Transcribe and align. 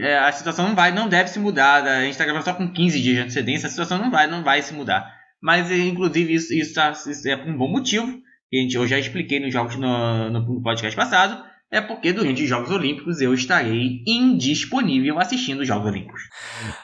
É, 0.00 0.18
a 0.18 0.32
situação 0.32 0.68
não 0.68 0.74
vai, 0.74 0.92
não 0.92 1.08
deve 1.08 1.30
se 1.30 1.38
mudar. 1.38 1.84
A 1.84 2.00
gente 2.02 2.12
está 2.12 2.24
gravando 2.24 2.44
só 2.44 2.54
com 2.54 2.72
15 2.72 3.00
dias 3.00 3.16
de 3.16 3.22
antecedência, 3.22 3.66
a 3.66 3.70
situação 3.70 3.98
não 3.98 4.10
vai, 4.10 4.26
não 4.26 4.42
vai 4.42 4.62
se 4.62 4.72
mudar. 4.74 5.04
Mas, 5.40 5.70
inclusive, 5.70 6.34
isso, 6.34 6.54
isso, 6.54 6.74
tá, 6.74 6.90
isso 6.92 7.28
é 7.28 7.36
por 7.36 7.48
um 7.48 7.56
bom 7.56 7.68
motivo. 7.68 8.20
Que 8.50 8.58
a 8.58 8.62
gente, 8.62 8.76
eu 8.76 8.86
já 8.86 8.98
expliquei 8.98 9.40
nos 9.40 9.52
jogos 9.52 9.76
no, 9.76 10.30
no 10.30 10.62
podcast 10.62 10.94
passado. 10.94 11.42
É 11.72 11.80
porque 11.80 12.12
durante 12.12 12.42
os 12.42 12.48
Jogos 12.48 12.70
Olímpicos 12.70 13.22
eu 13.22 13.32
estarei 13.32 14.02
indisponível 14.06 15.18
assistindo 15.18 15.60
os 15.60 15.66
Jogos 15.66 15.86
Olímpicos. 15.86 16.20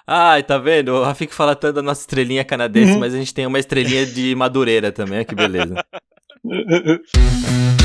Ai, 0.06 0.43
tá 0.43 0.56
vendo? 0.56 0.95
O 0.95 1.04
Rafik 1.04 1.34
fala 1.34 1.54
tanto 1.54 1.75
da 1.75 1.82
nossa 1.82 2.00
estrelinha 2.00 2.43
canadense, 2.43 2.93
uhum. 2.93 2.98
mas 2.98 3.12
a 3.12 3.18
gente 3.18 3.34
tem 3.34 3.46
uma 3.46 3.59
estrelinha 3.59 4.06
de 4.06 4.34
Madureira 4.34 4.90
também, 4.90 5.27
que 5.27 5.34
beleza. 5.34 5.75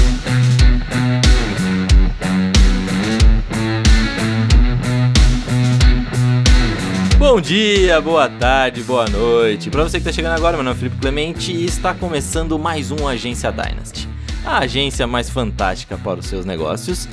Bom 7.25 7.39
dia, 7.39 8.01
boa 8.01 8.29
tarde, 8.29 8.83
boa 8.83 9.07
noite. 9.07 9.71
Para 9.71 9.83
você 9.83 9.91
que 9.91 10.01
está 10.01 10.11
chegando 10.11 10.35
agora, 10.35 10.57
meu 10.57 10.63
nome 10.65 10.75
é 10.75 10.79
Felipe 10.79 10.99
Clemente 10.99 11.53
e 11.53 11.63
está 11.63 11.95
começando 11.95 12.59
mais 12.59 12.91
um 12.91 13.07
Agência 13.07 13.49
Dynasty. 13.49 14.09
A 14.45 14.57
agência 14.57 15.07
mais 15.07 15.29
fantástica 15.29 15.97
para 15.97 16.19
os 16.19 16.25
seus 16.25 16.45
negócios 16.45 17.07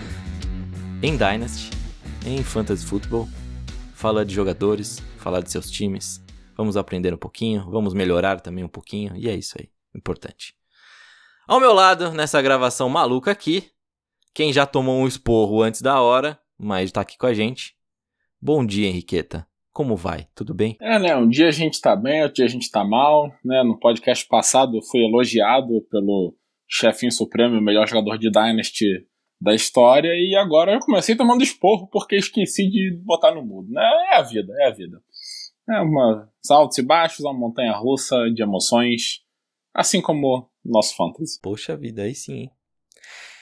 em 1.00 1.16
Dynasty, 1.16 1.70
em 2.26 2.42
Fantasy 2.42 2.84
Football. 2.84 3.28
Fala 3.94 4.24
de 4.24 4.34
jogadores, 4.34 5.00
falar 5.16 5.42
de 5.42 5.52
seus 5.52 5.70
times. 5.70 6.20
Vamos 6.56 6.76
aprender 6.76 7.14
um 7.14 7.16
pouquinho, 7.16 7.70
vamos 7.70 7.94
melhorar 7.94 8.40
também 8.40 8.64
um 8.64 8.68
pouquinho 8.68 9.14
e 9.14 9.28
é 9.28 9.34
isso 9.36 9.54
aí, 9.60 9.70
importante. 9.94 10.56
Ao 11.46 11.60
meu 11.60 11.72
lado, 11.72 12.10
nessa 12.10 12.42
gravação 12.42 12.88
maluca 12.88 13.30
aqui, 13.30 13.70
quem 14.34 14.52
já 14.52 14.66
tomou 14.66 14.98
um 14.98 15.06
esporro 15.06 15.62
antes 15.62 15.80
da 15.80 16.00
hora, 16.00 16.36
mas 16.58 16.86
está 16.86 17.02
aqui 17.02 17.16
com 17.16 17.26
a 17.26 17.32
gente. 17.32 17.76
Bom 18.42 18.66
dia, 18.66 18.88
Henriqueta. 18.88 19.48
Como 19.72 19.96
vai? 19.96 20.26
Tudo 20.34 20.52
bem? 20.52 20.76
É, 20.80 20.98
né? 20.98 21.16
Um 21.16 21.28
dia 21.28 21.48
a 21.48 21.52
gente 21.52 21.80
tá 21.80 21.94
bem, 21.94 22.22
outro 22.22 22.36
dia 22.36 22.44
a 22.44 22.48
gente 22.48 22.70
tá 22.70 22.84
mal, 22.84 23.32
né? 23.44 23.62
No 23.62 23.78
podcast 23.78 24.26
passado 24.26 24.76
eu 24.76 24.82
fui 24.82 25.02
elogiado 25.04 25.80
pelo 25.90 26.34
chefinho 26.68 27.12
supremo, 27.12 27.58
o 27.58 27.62
melhor 27.62 27.88
jogador 27.88 28.18
de 28.18 28.30
Dynasty 28.30 29.06
da 29.40 29.54
história, 29.54 30.08
e 30.08 30.36
agora 30.36 30.74
eu 30.74 30.80
comecei 30.80 31.16
tomando 31.16 31.42
esporro 31.42 31.88
porque 31.88 32.16
esqueci 32.16 32.68
de 32.68 33.00
botar 33.02 33.34
no 33.34 33.42
mudo, 33.42 33.72
né? 33.72 33.82
É 34.12 34.16
a 34.16 34.22
vida, 34.22 34.52
é 34.60 34.68
a 34.68 34.70
vida. 34.70 35.00
É 35.68 35.80
uma 35.80 36.28
altos 36.50 36.78
e 36.78 36.82
baixos, 36.82 37.20
uma 37.20 37.32
montanha 37.32 37.72
russa 37.72 38.28
de 38.34 38.42
emoções, 38.42 39.20
assim 39.72 40.02
como 40.02 40.50
nosso 40.64 40.96
fantasy. 40.96 41.38
Poxa 41.40 41.76
vida, 41.76 42.02
aí 42.02 42.14
sim. 42.14 42.50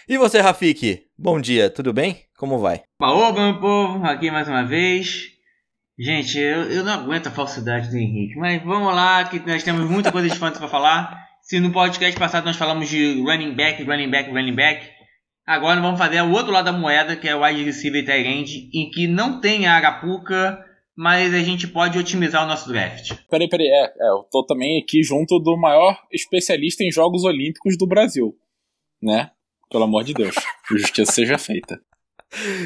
E 0.09 0.17
você, 0.17 0.41
Rafik? 0.41 1.07
Bom 1.19 1.41
dia, 1.41 1.69
tudo 1.69 1.93
bem? 1.93 2.23
Como 2.37 2.59
vai? 2.59 2.83
Oba, 3.01 3.51
meu 3.51 3.61
povo, 3.61 4.05
aqui 4.05 4.31
mais 4.31 4.47
uma 4.47 4.65
vez. 4.65 5.38
Gente, 5.99 6.39
eu, 6.39 6.63
eu 6.71 6.85
não 6.85 6.93
aguento 6.93 7.27
a 7.27 7.31
falsidade 7.33 7.91
do 7.91 7.97
Henrique, 7.97 8.37
mas 8.37 8.63
vamos 8.63 8.95
lá, 8.95 9.25
que 9.25 9.41
nós 9.41 9.65
temos 9.65 9.91
muita 9.91 10.13
coisa 10.13 10.29
de 10.29 10.37
fantasy 10.37 10.61
para 10.61 10.69
falar. 10.69 11.27
Se 11.43 11.59
no 11.59 11.73
podcast 11.73 12.17
passado 12.17 12.45
nós 12.45 12.55
falamos 12.55 12.89
de 12.89 13.21
running 13.21 13.55
back, 13.55 13.83
running 13.83 14.09
back, 14.09 14.31
running 14.31 14.55
back, 14.55 14.89
agora 15.45 15.81
vamos 15.81 15.99
fazer 15.99 16.23
o 16.23 16.31
outro 16.31 16.53
lado 16.53 16.67
da 16.67 16.73
moeda, 16.73 17.17
que 17.17 17.29
é 17.29 17.35
o 17.35 17.43
wide 17.43 17.65
receiver 17.65 18.05
tight 18.05 18.71
em 18.73 18.91
que 18.91 19.09
não 19.09 19.41
tem 19.41 19.67
a 19.67 19.75
arapuca, 19.75 20.65
mas 20.97 21.35
a 21.35 21.41
gente 21.41 21.67
pode 21.67 21.99
otimizar 21.99 22.45
o 22.45 22.49
nosso 22.49 22.69
draft. 22.69 23.15
Peraí, 23.29 23.49
peraí, 23.49 23.67
é, 23.67 23.85
é, 23.87 24.11
eu 24.11 24.25
tô 24.31 24.47
também 24.47 24.81
aqui 24.81 25.03
junto 25.03 25.41
do 25.41 25.57
maior 25.57 26.01
especialista 26.13 26.85
em 26.85 26.93
Jogos 26.93 27.25
Olímpicos 27.25 27.77
do 27.77 27.89
Brasil, 27.89 28.37
né? 29.03 29.33
Pelo 29.69 29.83
amor 29.83 30.05
de 30.05 30.15
Deus, 30.15 30.37
justiça 30.71 31.11
seja 31.11 31.39
feita. 31.39 31.81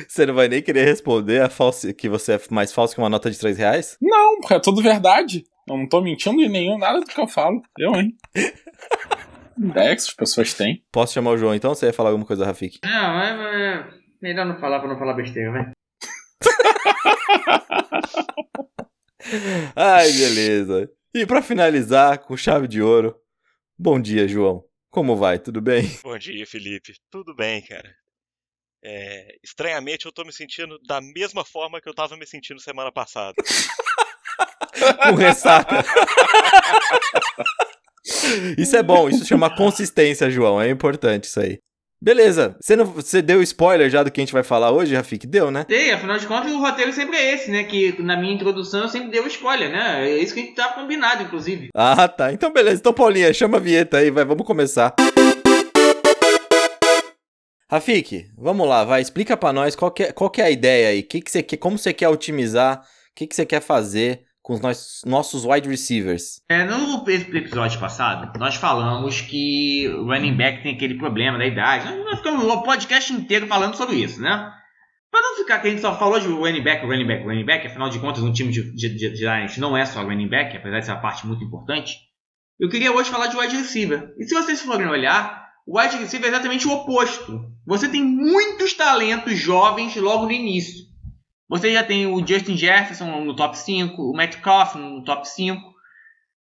Você 0.08 0.26
não 0.26 0.34
vai 0.34 0.48
nem 0.48 0.62
querer 0.62 0.84
responder 0.84 1.40
a 1.40 1.48
falsa, 1.48 1.94
que 1.94 2.08
você 2.08 2.34
é 2.34 2.40
mais 2.50 2.72
falso 2.72 2.94
que 2.94 3.00
uma 3.00 3.08
nota 3.08 3.30
de 3.30 3.38
3 3.38 3.56
reais? 3.56 3.96
Não, 4.00 4.38
é 4.50 4.58
tudo 4.58 4.82
verdade. 4.82 5.44
Eu 5.68 5.76
não 5.76 5.88
tô 5.88 6.00
mentindo 6.00 6.42
em 6.42 6.48
nenhum, 6.48 6.76
nada 6.76 7.00
do 7.00 7.06
que 7.06 7.20
eu 7.20 7.28
falo. 7.28 7.62
Eu, 7.78 7.94
hein? 7.94 8.16
Ideia 9.56 9.94
que 9.94 10.02
as 10.02 10.10
pessoas 10.10 10.52
têm. 10.54 10.84
Posso 10.90 11.12
chamar 11.12 11.30
o 11.30 11.38
João 11.38 11.54
então? 11.54 11.74
Você 11.74 11.86
ia 11.86 11.92
falar 11.92 12.10
alguma 12.10 12.26
coisa, 12.26 12.44
Rafik? 12.44 12.80
Não, 12.82 13.20
é, 13.20 13.78
é 13.78 13.84
melhor 14.20 14.46
não 14.46 14.58
falar 14.58 14.80
pra 14.80 14.88
não 14.88 14.98
falar 14.98 15.14
besteira, 15.14 15.52
né? 15.52 15.72
Ai, 19.76 20.10
beleza. 20.12 20.90
E 21.14 21.26
para 21.26 21.42
finalizar, 21.42 22.18
com 22.18 22.36
chave 22.36 22.66
de 22.66 22.82
ouro, 22.82 23.14
bom 23.78 24.00
dia, 24.00 24.26
João. 24.26 24.64
Como 24.90 25.16
vai? 25.16 25.38
Tudo 25.38 25.60
bem? 25.60 25.84
Bom 26.02 26.18
dia, 26.18 26.46
Felipe. 26.46 26.94
Tudo 27.10 27.34
bem, 27.34 27.62
cara. 27.62 27.88
É, 28.84 29.36
estranhamente, 29.42 30.06
eu 30.06 30.12
tô 30.12 30.24
me 30.24 30.32
sentindo 30.32 30.78
da 30.86 31.00
mesma 31.00 31.44
forma 31.44 31.80
que 31.80 31.88
eu 31.88 31.94
tava 31.94 32.16
me 32.16 32.26
sentindo 32.26 32.60
semana 32.60 32.90
passada. 32.90 33.34
Com 35.08 35.14
ressaca. 35.14 35.84
isso 38.58 38.76
é 38.76 38.82
bom, 38.82 39.08
isso 39.08 39.24
chama 39.24 39.54
consistência, 39.54 40.30
João. 40.30 40.60
É 40.60 40.68
importante 40.68 41.24
isso 41.24 41.38
aí. 41.40 41.58
Beleza, 42.02 42.56
você, 42.60 42.74
não, 42.74 42.84
você 42.84 43.22
deu 43.22 43.40
spoiler 43.42 43.88
já 43.88 44.02
do 44.02 44.10
que 44.10 44.20
a 44.20 44.24
gente 44.24 44.32
vai 44.32 44.42
falar 44.42 44.72
hoje, 44.72 44.96
Rafik? 44.96 45.24
Deu, 45.24 45.52
né? 45.52 45.64
Dei, 45.68 45.92
afinal 45.92 46.18
de 46.18 46.26
contas 46.26 46.50
o 46.50 46.58
roteiro 46.58 46.92
sempre 46.92 47.16
é 47.16 47.32
esse, 47.32 47.48
né? 47.48 47.62
Que 47.62 47.94
na 48.02 48.16
minha 48.16 48.34
introdução 48.34 48.80
eu 48.80 48.88
sempre 48.88 49.08
dei 49.08 49.20
o 49.20 49.26
spoiler, 49.28 49.70
né? 49.70 50.10
É 50.10 50.18
isso 50.18 50.34
que 50.34 50.40
a 50.40 50.42
gente 50.42 50.56
tá 50.56 50.70
combinado, 50.70 51.22
inclusive. 51.22 51.68
Ah, 51.72 52.08
tá. 52.08 52.32
Então 52.32 52.52
beleza. 52.52 52.80
Então, 52.80 52.92
Paulinha, 52.92 53.32
chama 53.32 53.58
a 53.58 53.60
vinheta 53.60 53.98
aí, 53.98 54.10
vai, 54.10 54.24
vamos 54.24 54.44
começar. 54.44 54.92
Rafik, 57.72 58.30
vamos 58.36 58.68
lá, 58.68 58.84
vai, 58.84 59.00
explica 59.00 59.34
para 59.34 59.50
nós 59.50 59.74
qual 59.74 59.90
que, 59.90 60.02
é, 60.02 60.12
qual 60.12 60.28
que 60.28 60.42
é 60.42 60.44
a 60.44 60.50
ideia 60.50 60.90
aí, 60.90 61.02
que 61.02 61.22
que 61.22 61.30
você 61.30 61.42
como 61.56 61.78
você 61.78 61.90
quer 61.90 62.06
otimizar, 62.10 62.80
o 62.80 63.14
que, 63.16 63.26
que 63.26 63.34
você 63.34 63.46
quer 63.46 63.62
fazer 63.62 64.24
com 64.42 64.52
os 64.52 64.60
nossos, 64.60 65.02
nossos 65.06 65.46
wide 65.46 65.66
receivers. 65.66 66.42
É, 66.50 66.66
no 66.66 67.02
episódio 67.08 67.80
passado, 67.80 68.38
nós 68.38 68.56
falamos 68.56 69.22
que 69.22 69.88
o 69.88 70.04
running 70.04 70.36
back 70.36 70.62
tem 70.62 70.74
aquele 70.74 70.98
problema 70.98 71.38
da 71.38 71.46
idade. 71.46 71.96
Nós 72.04 72.18
ficamos 72.18 72.44
o 72.44 72.62
podcast 72.62 73.10
inteiro 73.10 73.46
falando 73.46 73.74
sobre 73.74 73.96
isso, 73.96 74.20
né? 74.20 74.52
Para 75.10 75.22
não 75.22 75.36
ficar 75.36 75.60
que 75.60 75.68
a 75.68 75.70
gente 75.70 75.80
só 75.80 75.98
falou 75.98 76.20
de 76.20 76.28
running 76.28 76.62
back, 76.62 76.84
running 76.84 77.06
back, 77.06 77.24
running 77.24 77.46
back, 77.46 77.66
afinal 77.66 77.88
de 77.88 77.98
contas, 78.00 78.22
um 78.22 78.34
time 78.34 78.52
de, 78.52 78.70
de 78.74 79.60
não 79.60 79.74
é 79.74 79.86
só 79.86 80.02
running 80.02 80.28
back, 80.28 80.54
apesar 80.54 80.80
de 80.80 80.84
ser 80.84 80.92
uma 80.92 81.00
parte 81.00 81.26
muito 81.26 81.42
importante. 81.42 81.96
Eu 82.60 82.68
queria 82.68 82.92
hoje 82.92 83.08
falar 83.08 83.28
de 83.28 83.36
wide 83.38 83.56
receiver. 83.56 84.12
E 84.18 84.24
se 84.24 84.34
vocês 84.34 84.60
forem 84.60 84.88
olhar, 84.88 85.48
o 85.66 85.80
wide 85.80 85.96
receiver 85.96 86.26
é 86.26 86.34
exatamente 86.34 86.68
o 86.68 86.72
oposto. 86.72 87.51
Você 87.66 87.88
tem 87.88 88.02
muitos 88.02 88.74
talentos 88.74 89.38
jovens 89.38 89.94
logo 89.96 90.26
no 90.26 90.32
início. 90.32 90.86
Você 91.48 91.72
já 91.72 91.84
tem 91.84 92.06
o 92.06 92.26
Justin 92.26 92.56
Jefferson 92.56 93.24
no 93.24 93.36
top 93.36 93.56
5, 93.56 94.02
o 94.02 94.16
Metcalf 94.16 94.74
no 94.74 95.04
top 95.04 95.28
5. 95.28 95.60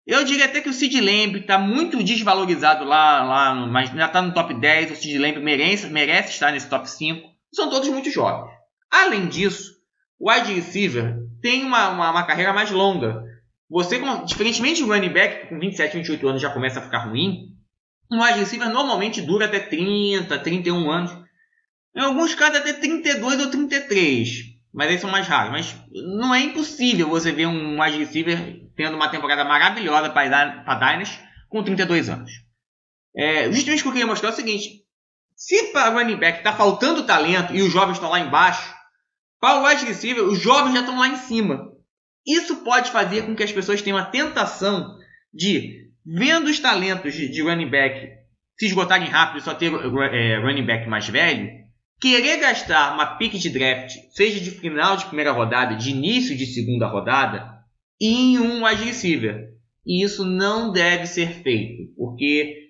Eu 0.06 0.24
diria 0.24 0.46
até 0.46 0.60
que 0.60 0.68
o 0.68 0.72
Sid 0.72 1.00
Lamb 1.00 1.40
está 1.40 1.58
muito 1.58 2.02
desvalorizado 2.02 2.84
lá, 2.84 3.22
lá 3.22 3.54
mas 3.66 3.90
já 3.90 4.06
está 4.06 4.22
no 4.22 4.32
top 4.32 4.54
10. 4.54 4.92
O 4.92 4.96
Sid 4.96 5.18
Lamb 5.18 5.40
merece, 5.40 5.88
merece 5.88 6.30
estar 6.30 6.52
nesse 6.52 6.68
top 6.68 6.88
5. 6.88 7.28
São 7.52 7.68
todos 7.68 7.88
muito 7.88 8.10
jovens. 8.10 8.50
Além 8.90 9.28
disso, 9.28 9.72
o 10.18 10.30
wide 10.30 10.52
receiver 10.52 11.16
tem 11.42 11.64
uma, 11.64 11.90
uma, 11.90 12.10
uma 12.10 12.26
carreira 12.26 12.52
mais 12.52 12.70
longa. 12.70 13.22
Você, 13.68 14.00
diferentemente 14.24 14.82
do 14.82 14.88
running 14.88 15.12
back, 15.12 15.48
com 15.48 15.58
27, 15.58 15.96
28 15.98 16.28
anos 16.28 16.42
já 16.42 16.50
começa 16.50 16.80
a 16.80 16.82
ficar 16.82 17.06
ruim, 17.06 17.56
um 18.10 18.22
wide 18.22 18.38
receiver 18.40 18.68
normalmente 18.68 19.20
dura 19.22 19.46
até 19.46 19.60
30, 19.60 20.38
31 20.38 20.90
anos. 20.90 21.16
Em 21.94 22.00
alguns 22.00 22.34
casos 22.34 22.56
até 22.56 22.72
32 22.72 23.40
ou 23.40 23.50
33. 23.50 24.50
Mas 24.72 24.88
esses 24.88 25.00
são 25.00 25.10
mais 25.10 25.26
raros. 25.26 25.52
Mas 25.52 25.76
não 26.18 26.34
é 26.34 26.40
impossível 26.40 27.08
você 27.08 27.32
ver 27.32 27.46
um 27.46 27.80
wide 27.80 27.98
receiver 27.98 28.60
tendo 28.76 28.96
uma 28.96 29.08
temporada 29.08 29.44
maravilhosa 29.44 30.10
para 30.10 30.64
a 30.66 30.74
Dynasty 30.74 31.18
com 31.48 31.62
32 31.62 32.08
anos. 32.08 32.30
É, 33.14 33.50
justamente 33.52 33.80
o 33.80 33.82
que 33.82 33.88
eu 33.88 33.92
queria 33.92 34.06
mostrar 34.06 34.30
é 34.30 34.32
o 34.32 34.36
seguinte. 34.36 34.84
Se 35.34 35.72
para 35.72 35.90
running 35.90 36.16
back 36.16 36.38
está 36.38 36.52
faltando 36.52 37.06
talento 37.06 37.54
e 37.54 37.62
os 37.62 37.72
jovens 37.72 37.94
estão 37.94 38.10
lá 38.10 38.20
embaixo, 38.20 38.74
para 39.40 39.60
o 39.60 39.66
wide 39.66 39.86
receiver 39.86 40.22
os 40.24 40.38
jovens 40.38 40.74
já 40.74 40.80
estão 40.80 40.98
lá 40.98 41.08
em 41.08 41.16
cima. 41.16 41.70
Isso 42.26 42.56
pode 42.56 42.90
fazer 42.90 43.22
com 43.22 43.34
que 43.34 43.42
as 43.42 43.50
pessoas 43.50 43.80
tenham 43.80 43.98
a 43.98 44.04
tentação 44.04 44.96
de 45.32 45.89
vendo 46.04 46.46
os 46.46 46.58
talentos 46.58 47.14
de 47.14 47.42
running 47.42 47.70
back 47.70 48.08
se 48.58 48.66
esgotarem 48.66 49.08
rápido 49.08 49.40
e 49.40 49.42
só 49.42 49.54
ter 49.54 49.72
é, 49.72 50.38
running 50.38 50.66
back 50.66 50.88
mais 50.88 51.08
velho, 51.08 51.50
querer 52.00 52.38
gastar 52.38 52.94
uma 52.94 53.16
pick 53.16 53.34
de 53.34 53.50
draft, 53.50 53.94
seja 54.10 54.40
de 54.40 54.50
final 54.50 54.96
de 54.96 55.06
primeira 55.06 55.32
rodada, 55.32 55.76
de 55.76 55.90
início 55.90 56.36
de 56.36 56.46
segunda 56.46 56.86
rodada, 56.86 57.58
em 58.00 58.38
um 58.38 58.64
wide 58.64 58.84
receiver. 58.84 59.50
E 59.86 60.04
isso 60.04 60.24
não 60.24 60.72
deve 60.72 61.06
ser 61.06 61.42
feito, 61.42 61.92
porque 61.96 62.68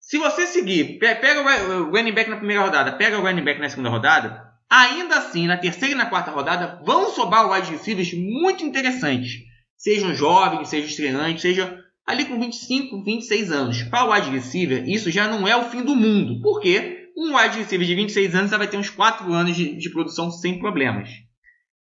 se 0.00 0.18
você 0.18 0.46
seguir, 0.46 0.98
pega 0.98 1.40
o 1.40 1.90
running 1.90 2.12
back 2.12 2.28
na 2.28 2.36
primeira 2.36 2.62
rodada, 2.62 2.92
pega 2.92 3.18
o 3.18 3.22
running 3.22 3.44
back 3.44 3.60
na 3.60 3.68
segunda 3.68 3.90
rodada, 3.90 4.42
ainda 4.68 5.16
assim, 5.18 5.46
na 5.46 5.56
terceira 5.56 5.94
e 5.94 5.98
na 5.98 6.06
quarta 6.06 6.30
rodada, 6.30 6.82
vão 6.84 7.10
sobrar 7.10 7.50
wide 7.50 7.70
receivers 7.70 8.12
muito 8.14 8.64
interessantes. 8.64 9.42
Sejam 9.76 10.14
jovens, 10.14 10.68
sejam 10.68 10.88
estreantes, 10.88 11.42
sejam 11.42 11.82
ali 12.06 12.24
com 12.24 12.38
25, 12.38 13.02
26 13.02 13.52
anos. 13.52 13.82
Para 13.84 14.04
o 14.04 14.12
wide 14.12 14.30
receiver, 14.30 14.88
isso 14.88 15.10
já 15.10 15.28
não 15.28 15.46
é 15.46 15.56
o 15.56 15.64
fim 15.64 15.82
do 15.82 15.94
mundo. 15.94 16.40
Por 16.40 16.60
quê? 16.60 17.10
Um 17.16 17.36
wide 17.36 17.58
receiver 17.58 17.86
de 17.86 17.94
26 17.94 18.34
anos 18.34 18.50
já 18.50 18.58
vai 18.58 18.68
ter 18.68 18.76
uns 18.76 18.90
4 18.90 19.32
anos 19.32 19.56
de, 19.56 19.76
de 19.76 19.90
produção 19.90 20.30
sem 20.30 20.58
problemas. 20.58 21.10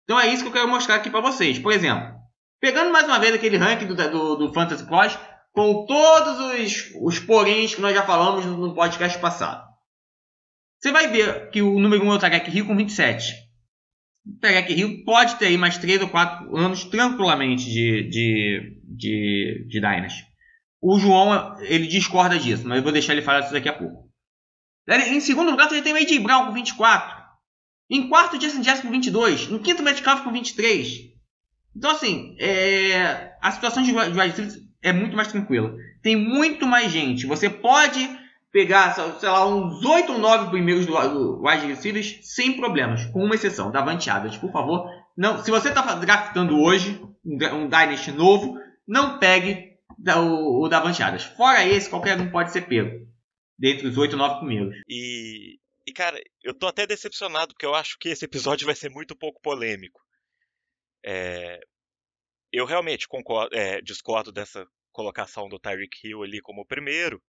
Então 0.04 0.18
é 0.18 0.32
isso 0.32 0.42
que 0.42 0.48
eu 0.48 0.52
quero 0.52 0.68
mostrar 0.68 0.96
aqui 0.96 1.10
para 1.10 1.20
vocês. 1.20 1.58
Por 1.58 1.72
exemplo, 1.72 2.14
pegando 2.60 2.92
mais 2.92 3.06
uma 3.06 3.18
vez 3.18 3.34
aquele 3.34 3.56
ranking 3.56 3.86
do, 3.86 3.94
do, 3.94 4.36
do 4.36 4.52
Fantasy 4.52 4.86
Pros, 4.86 5.18
com 5.52 5.86
todos 5.86 6.38
os, 6.38 6.92
os 7.02 7.18
poréns 7.18 7.74
que 7.74 7.80
nós 7.80 7.94
já 7.94 8.02
falamos 8.02 8.44
no 8.44 8.74
podcast 8.74 9.18
passado. 9.18 9.66
Você 10.78 10.92
vai 10.92 11.08
ver 11.08 11.50
que 11.50 11.62
o 11.62 11.80
número 11.80 12.04
1 12.04 12.12
é 12.12 12.14
o 12.14 12.18
Tarek 12.18 12.50
Hill 12.56 12.66
com 12.66 12.76
27. 12.76 13.45
O 14.26 14.40
Tarek 14.40 14.72
Hill 14.72 15.04
pode 15.04 15.36
ter 15.36 15.46
aí 15.46 15.56
mais 15.56 15.78
3 15.78 16.02
ou 16.02 16.08
4 16.08 16.56
anos 16.56 16.84
tranquilamente 16.84 17.64
de, 17.64 18.08
de, 18.08 18.80
de, 18.82 19.66
de 19.68 19.80
Dynasty. 19.80 20.24
O 20.82 20.98
João, 20.98 21.56
ele 21.60 21.86
discorda 21.86 22.38
disso, 22.38 22.66
mas 22.66 22.78
eu 22.78 22.82
vou 22.82 22.92
deixar 22.92 23.12
ele 23.12 23.22
falar 23.22 23.40
isso 23.40 23.52
daqui 23.52 23.68
a 23.68 23.72
pouco. 23.72 24.10
Em 24.88 25.20
segundo 25.20 25.50
lugar, 25.50 25.68
você 25.68 25.82
tem 25.82 25.92
o 25.92 25.96
A.J. 25.96 26.18
Brown 26.20 26.46
com 26.46 26.52
24. 26.52 27.16
Em 27.88 28.08
quarto, 28.08 28.40
Justin 28.40 28.62
Jefferson 28.62 28.88
com 28.88 28.92
22. 28.92 29.50
Em 29.50 29.58
quinto, 29.58 29.82
Metcalf 29.82 30.22
com 30.22 30.32
23. 30.32 30.88
Então, 31.74 31.90
assim, 31.90 32.36
é... 32.38 33.32
a 33.40 33.50
situação 33.52 33.82
de 33.82 33.92
wide 33.92 34.66
é 34.82 34.92
muito 34.92 35.16
mais 35.16 35.28
tranquila. 35.28 35.74
Tem 36.02 36.16
muito 36.16 36.66
mais 36.66 36.92
gente. 36.92 37.26
Você 37.26 37.48
pode 37.48 38.08
pegar, 38.56 38.94
sei 38.94 39.28
lá, 39.28 39.46
uns 39.46 39.84
8 39.84 40.12
ou 40.12 40.18
9 40.18 40.48
primeiros 40.48 40.86
do, 40.86 40.92
do 40.94 41.42
wide 41.46 41.66
receivers 41.66 42.20
sem 42.22 42.56
problemas, 42.56 43.04
com 43.04 43.22
uma 43.22 43.34
exceção, 43.34 43.70
Davante 43.70 44.08
Adams, 44.08 44.38
por 44.38 44.50
favor. 44.50 44.90
Não, 45.14 45.44
se 45.44 45.50
você 45.50 45.68
está 45.68 45.82
draftando 45.96 46.58
hoje 46.58 46.98
um, 47.22 47.34
um 47.34 47.68
Dynasty 47.68 48.12
novo, 48.12 48.58
não 48.88 49.18
pegue 49.18 49.76
o, 50.16 50.64
o 50.64 50.68
Davante. 50.70 51.02
Fora 51.36 51.66
esse, 51.66 51.90
qualquer 51.90 52.18
um 52.18 52.30
pode 52.30 52.50
ser 52.50 52.62
pego. 52.62 53.06
Dentre 53.58 53.88
os 53.88 53.98
8 53.98 54.12
ou 54.12 54.18
9 54.20 54.38
primeiros. 54.38 54.74
E, 54.88 55.58
e, 55.86 55.92
cara, 55.92 56.18
eu 56.42 56.54
tô 56.54 56.66
até 56.66 56.86
decepcionado, 56.86 57.52
porque 57.52 57.66
eu 57.66 57.74
acho 57.74 57.98
que 57.98 58.08
esse 58.08 58.24
episódio 58.24 58.64
vai 58.64 58.74
ser 58.74 58.88
muito 58.88 59.14
pouco 59.14 59.38
polêmico. 59.42 60.00
É, 61.04 61.60
eu 62.50 62.64
realmente 62.64 63.06
concordo, 63.06 63.54
é, 63.54 63.82
discordo 63.82 64.32
dessa 64.32 64.66
colocação 64.92 65.46
do 65.46 65.58
Tyreek 65.58 66.08
Hill 66.08 66.22
ali 66.22 66.40
como 66.40 66.62
o 66.62 66.66
primeiro, 66.66 67.22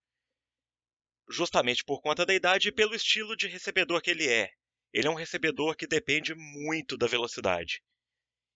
justamente 1.29 1.83
por 1.83 2.01
conta 2.01 2.25
da 2.25 2.33
idade 2.33 2.69
e 2.69 2.71
pelo 2.71 2.95
estilo 2.95 3.35
de 3.35 3.47
recebedor 3.47 4.01
que 4.01 4.11
ele 4.11 4.27
é. 4.27 4.51
Ele 4.93 5.07
é 5.07 5.11
um 5.11 5.15
recebedor 5.15 5.75
que 5.75 5.85
depende 5.87 6.33
muito 6.35 6.97
da 6.97 7.07
velocidade. 7.07 7.81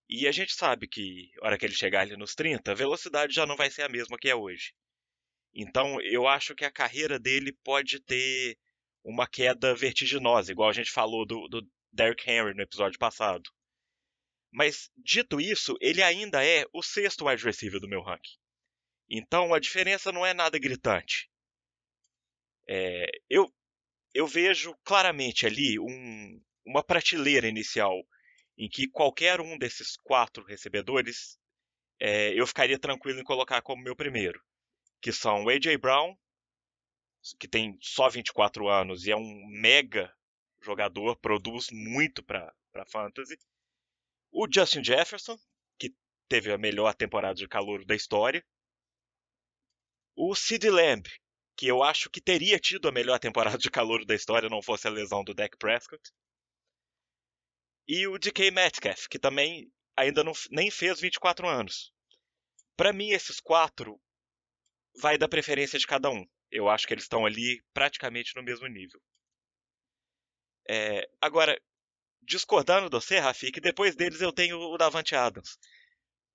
E 0.09 0.27
a 0.27 0.31
gente 0.31 0.53
sabe 0.53 0.87
que, 0.87 1.31
na 1.37 1.47
hora 1.47 1.57
que 1.57 1.65
ele 1.65 1.73
chegar 1.73 2.01
ali 2.01 2.17
nos 2.17 2.35
30, 2.35 2.71
a 2.71 2.75
velocidade 2.75 3.33
já 3.33 3.45
não 3.45 3.55
vai 3.55 3.69
ser 3.71 3.83
a 3.83 3.89
mesma 3.89 4.17
que 4.17 4.29
é 4.29 4.35
hoje. 4.35 4.73
Então, 5.53 6.01
eu 6.01 6.27
acho 6.27 6.53
que 6.53 6.65
a 6.65 6.71
carreira 6.71 7.17
dele 7.17 7.53
pode 7.63 7.99
ter 8.01 8.57
uma 9.03 9.25
queda 9.25 9.73
vertiginosa, 9.73 10.51
igual 10.51 10.69
a 10.69 10.73
gente 10.73 10.91
falou 10.91 11.25
do, 11.25 11.47
do 11.47 11.65
Derrick 11.91 12.29
Henry 12.29 12.53
no 12.53 12.61
episódio 12.61 12.99
passado. 12.99 13.49
Mas, 14.51 14.89
dito 14.97 15.39
isso, 15.39 15.77
ele 15.79 16.03
ainda 16.03 16.45
é 16.45 16.65
o 16.73 16.83
sexto 16.83 17.25
wide 17.25 17.43
receiver 17.43 17.79
do 17.79 17.87
meu 17.87 18.01
ranking. 18.01 18.37
Então, 19.09 19.53
a 19.53 19.59
diferença 19.59 20.11
não 20.11 20.25
é 20.25 20.33
nada 20.33 20.59
gritante. 20.59 21.30
É, 22.67 23.09
eu, 23.29 23.51
eu 24.13 24.27
vejo 24.27 24.75
claramente 24.83 25.45
ali 25.45 25.79
um, 25.79 26.41
uma 26.65 26.83
prateleira 26.83 27.47
inicial 27.47 28.05
em 28.57 28.69
que 28.69 28.87
qualquer 28.87 29.41
um 29.41 29.57
desses 29.57 29.95
quatro 29.97 30.43
recebedores 30.43 31.37
é, 31.99 32.33
eu 32.33 32.45
ficaria 32.47 32.79
tranquilo 32.79 33.19
em 33.19 33.23
colocar 33.23 33.61
como 33.61 33.83
meu 33.83 33.95
primeiro, 33.95 34.41
que 35.01 35.11
são 35.11 35.43
o 35.43 35.49
AJ 35.49 35.77
Brown, 35.77 36.15
que 37.39 37.47
tem 37.47 37.77
só 37.79 38.09
24 38.09 38.67
anos 38.67 39.05
e 39.05 39.11
é 39.11 39.15
um 39.15 39.47
mega 39.47 40.11
jogador, 40.61 41.15
produz 41.17 41.67
muito 41.71 42.23
para 42.23 42.53
fantasy, 42.87 43.37
o 44.31 44.47
Justin 44.51 44.83
Jefferson, 44.83 45.37
que 45.77 45.93
teve 46.29 46.51
a 46.51 46.57
melhor 46.57 46.93
temporada 46.93 47.35
de 47.35 47.47
calor 47.47 47.83
da 47.85 47.95
história. 47.95 48.43
O 50.15 50.33
Sid 50.35 50.69
Lamb, 50.69 51.07
que 51.55 51.67
eu 51.67 51.83
acho 51.83 52.09
que 52.09 52.21
teria 52.21 52.59
tido 52.59 52.87
a 52.87 52.91
melhor 52.91 53.19
temporada 53.19 53.57
de 53.57 53.69
calor 53.69 54.05
da 54.05 54.15
história 54.15 54.49
não 54.49 54.61
fosse 54.61 54.87
a 54.87 54.91
lesão 54.91 55.23
do 55.23 55.33
Dak 55.33 55.57
Prescott. 55.57 56.01
E 57.87 58.07
o 58.07 58.17
DK 58.17 58.51
Metcalf, 58.51 59.07
que 59.07 59.19
também 59.19 59.71
ainda 59.95 60.23
não, 60.23 60.33
nem 60.49 60.71
fez 60.71 60.99
24 60.99 61.47
anos. 61.47 61.93
Para 62.75 62.93
mim, 62.93 63.09
esses 63.09 63.39
quatro 63.39 63.99
vai 64.99 65.17
da 65.17 65.27
preferência 65.27 65.77
de 65.77 65.87
cada 65.87 66.09
um. 66.09 66.25
Eu 66.49 66.69
acho 66.69 66.87
que 66.87 66.93
eles 66.93 67.03
estão 67.03 67.25
ali 67.25 67.61
praticamente 67.73 68.35
no 68.35 68.43
mesmo 68.43 68.67
nível. 68.67 69.01
É, 70.69 71.07
agora, 71.21 71.59
discordando 72.21 72.89
do 72.89 72.99
você, 72.99 73.19
Rafi, 73.19 73.51
que 73.51 73.61
depois 73.61 73.95
deles 73.95 74.21
eu 74.21 74.31
tenho 74.31 74.57
o 74.57 74.77
Davante 74.77 75.15
Adams. 75.15 75.57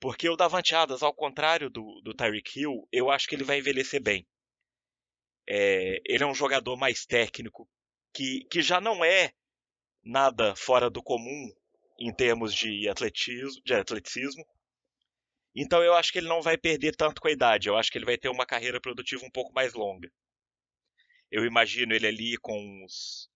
Porque 0.00 0.28
o 0.28 0.36
Davante 0.36 0.74
Adams, 0.74 1.02
ao 1.02 1.14
contrário 1.14 1.70
do, 1.70 2.00
do 2.02 2.14
Tyreek 2.14 2.60
Hill, 2.60 2.86
eu 2.92 3.10
acho 3.10 3.26
que 3.26 3.34
ele 3.34 3.44
vai 3.44 3.58
envelhecer 3.58 4.02
bem. 4.02 4.26
É, 5.48 6.00
ele 6.04 6.24
é 6.24 6.26
um 6.26 6.34
jogador 6.34 6.76
mais 6.76 7.06
técnico, 7.06 7.68
que, 8.12 8.44
que 8.50 8.62
já 8.62 8.80
não 8.80 9.04
é 9.04 9.32
nada 10.04 10.54
fora 10.56 10.88
do 10.88 11.02
comum 11.02 11.52
em 11.98 12.12
termos 12.12 12.54
de 12.54 12.88
atletismo, 12.88 13.62
de 13.64 13.74
atleticismo. 13.74 14.44
Então 15.54 15.82
eu 15.82 15.94
acho 15.94 16.12
que 16.12 16.18
ele 16.18 16.28
não 16.28 16.42
vai 16.42 16.56
perder 16.58 16.94
tanto 16.94 17.20
com 17.20 17.28
a 17.28 17.32
idade. 17.32 17.68
Eu 17.68 17.76
acho 17.76 17.90
que 17.90 17.98
ele 17.98 18.04
vai 18.04 18.18
ter 18.18 18.28
uma 18.28 18.46
carreira 18.46 18.80
produtiva 18.80 19.24
um 19.24 19.30
pouco 19.30 19.52
mais 19.52 19.72
longa. 19.72 20.10
Eu 21.30 21.44
imagino 21.44 21.94
ele 21.94 22.06
ali 22.06 22.36
com 22.36 22.84
os 22.84 23.28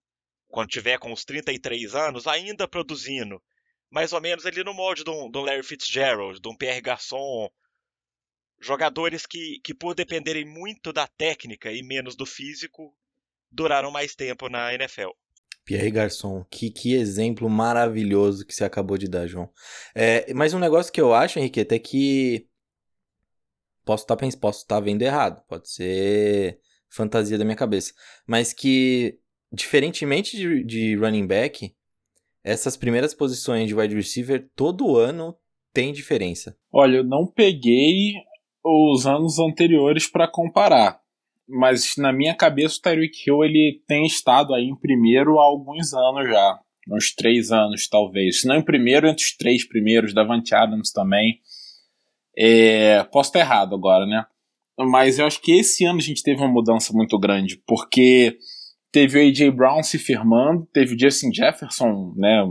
quando 0.51 0.69
tiver 0.69 0.99
com 0.99 1.13
os 1.13 1.25
33 1.25 1.95
anos, 1.95 2.27
ainda 2.27 2.69
produzindo. 2.69 3.43
Mais 3.91 4.13
ou 4.13 4.21
menos 4.21 4.45
ali 4.45 4.63
no 4.63 4.75
molde 4.75 5.05
de 5.05 5.11
um, 5.11 5.31
de 5.31 5.39
um 5.39 5.43
Larry 5.43 5.63
Fitzgerald, 5.63 6.41
de 6.41 6.49
um 6.49 6.57
Pierre 6.57 6.81
Garçon. 6.81 7.49
Jogadores 8.61 9.27
que, 9.27 9.59
que, 9.65 9.73
por 9.73 9.95
dependerem 9.95 10.45
muito 10.45 10.93
da 10.93 11.07
técnica 11.07 11.73
e 11.73 11.83
menos 11.83 12.15
do 12.15 12.27
físico, 12.27 12.95
duraram 13.51 13.91
mais 13.91 14.15
tempo 14.15 14.49
na 14.49 14.75
NFL. 14.75 15.11
Pierre 15.65 15.91
Garçon, 15.91 16.45
que, 16.51 16.71
que 16.71 16.95
exemplo 16.95 17.49
maravilhoso 17.49 18.47
que 18.47 18.55
você 18.55 18.65
acabou 18.65 18.99
de 18.99 19.09
dar, 19.09 19.27
João. 19.27 19.51
É, 19.95 20.33
mas 20.35 20.53
um 20.53 20.59
negócio 20.59 20.93
que 20.93 21.01
eu 21.01 21.15
acho, 21.15 21.39
Henrique, 21.39 21.61
até 21.61 21.79
que. 21.79 22.47
Posso 23.85 24.05
estar 24.05 24.17
tá, 24.17 24.27
posso 24.39 24.63
estar 24.63 24.77
tá 24.77 24.81
vendo 24.81 25.03
errado, 25.03 25.43
pode 25.49 25.71
ser 25.71 26.61
fantasia 26.89 27.39
da 27.39 27.45
minha 27.45 27.57
cabeça. 27.57 27.93
Mas 28.27 28.53
que 28.53 29.19
diferentemente 29.53 30.37
de, 30.37 30.65
de 30.65 30.97
running 30.97 31.27
back, 31.27 31.75
essas 32.43 32.77
primeiras 32.77 33.15
posições 33.15 33.69
de 33.69 33.75
wide 33.75 33.95
receiver 33.95 34.49
todo 34.55 34.97
ano 34.97 35.37
tem 35.73 35.93
diferença. 35.93 36.57
Olha, 36.73 36.99
eu 36.99 37.05
não 37.05 37.27
peguei 37.27 38.15
os 38.65 39.07
anos 39.07 39.39
anteriores 39.39 40.07
para 40.07 40.29
comparar, 40.29 41.01
mas 41.49 41.95
na 41.97 42.13
minha 42.13 42.35
cabeça 42.35 42.79
o 42.79 42.83
Tyreek 42.83 43.19
Hill 43.27 43.45
ele 43.45 43.83
tem 43.87 44.07
estado 44.07 44.55
aí 44.55 44.65
em 44.65 44.77
primeiro 44.77 45.39
há 45.39 45.45
alguns 45.45 45.93
anos 45.93 46.29
já, 46.29 46.59
uns 46.91 47.15
três 47.15 47.51
anos 47.51 47.89
talvez, 47.89 48.41
se 48.41 48.47
não 48.47 48.57
em 48.57 48.65
primeiro 48.65 49.09
entre 49.09 49.25
os 49.25 49.37
três 49.37 49.67
primeiros, 49.67 50.15
Davante 50.15 50.55
Adams 50.55 50.93
também. 50.93 51.41
É, 52.37 53.03
posso 53.05 53.31
estar 53.31 53.41
errado 53.41 53.75
agora, 53.75 54.07
né? 54.07 54.25
Mas 54.79 55.19
eu 55.19 55.27
acho 55.27 55.43
que 55.43 55.53
esse 55.53 55.85
ano 55.85 55.99
a 55.99 56.03
gente 56.03 56.23
teve 56.23 56.41
uma 56.41 56.49
mudança 56.49 56.93
muito 56.93 57.19
grande, 57.19 57.61
porque 57.67 58.39
teve 58.93 59.19
o 59.19 59.23
A.J. 59.23 59.51
Brown 59.51 59.83
se 59.83 59.99
firmando, 59.99 60.67
teve 60.73 60.95
o 60.95 60.99
Justin 60.99 61.33
Jefferson, 61.33 62.15
né, 62.17 62.43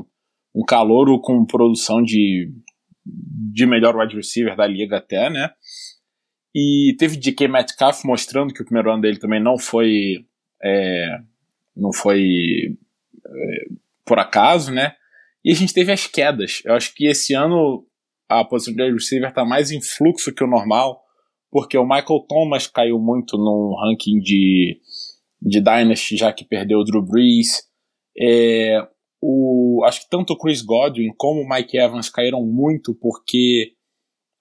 um 0.56 0.64
calouro 0.64 1.20
com 1.20 1.46
produção 1.46 2.02
de, 2.02 2.52
de 3.06 3.66
melhor 3.66 3.96
wide 3.96 4.16
receiver 4.16 4.56
da 4.56 4.68
liga 4.68 4.98
até, 4.98 5.30
né, 5.30 5.50
e 6.60 6.96
teve 6.98 7.18
DK 7.18 7.48
Metcalf 7.48 8.04
mostrando 8.04 8.54
que 8.54 8.62
o 8.62 8.66
primeiro 8.66 8.92
ano 8.92 9.02
dele 9.02 9.20
também 9.20 9.42
não 9.42 9.58
foi 9.58 10.26
é, 10.64 11.20
não 11.76 11.94
foi 11.94 12.78
é, 13.26 13.66
por 14.06 14.20
acaso, 14.20 14.72
né, 14.72 14.94
e 15.44 15.52
a 15.52 15.56
gente 15.56 15.74
teve 15.74 15.92
as 15.92 16.08
quedas. 16.08 16.62
Eu 16.66 16.74
acho 16.74 16.94
que 16.94 17.08
esse 17.08 17.34
ano 17.34 17.86
a 18.28 18.44
posição 18.44 18.74
de 18.74 18.92
receiver 18.92 19.30
está 19.30 19.46
mais 19.46 19.72
em 19.72 19.82
fluxo 19.82 20.34
que 20.34 20.44
o 20.44 20.48
normal, 20.48 21.02
porque 21.50 21.78
o 21.78 21.84
Michael 21.84 22.26
Thomas 22.28 22.68
caiu 22.68 23.00
muito 23.00 23.38
no 23.38 23.76
ranking 23.76 24.20
de 24.20 24.80
de 25.42 25.62
Dynasty, 25.62 26.18
já 26.18 26.34
que 26.34 26.44
perdeu 26.44 26.80
o 26.80 26.84
Drew 26.84 27.02
Brees. 27.02 27.64
É, 28.20 28.86
o, 29.22 29.82
acho 29.86 30.02
que 30.02 30.10
tanto 30.10 30.34
o 30.34 30.38
Chris 30.38 30.62
Godwin 30.62 31.14
como 31.18 31.42
o 31.42 31.50
Mike 31.50 31.78
Evans 31.78 32.10
caíram 32.10 32.46
muito 32.46 32.94
porque 32.96 33.74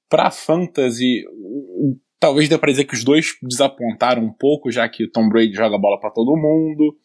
para 0.09 0.31
fantasy 0.31 1.25
talvez 2.21 2.49
dê 2.49 2.59
para 2.59 2.71
dizer 2.71 2.85
que 2.85 2.95
os 2.95 3.05
dois 3.05 3.37
desapontaram 3.43 4.23
um 4.23 4.33
pouco, 4.33 4.71
já 4.71 4.89
que 4.89 5.09
Tom 5.09 5.29
Brady 5.29 5.53
joga 5.53 5.79
bola 5.79 6.01
para 6.01 6.11
todo 6.11 6.37
mundo. 6.37 6.97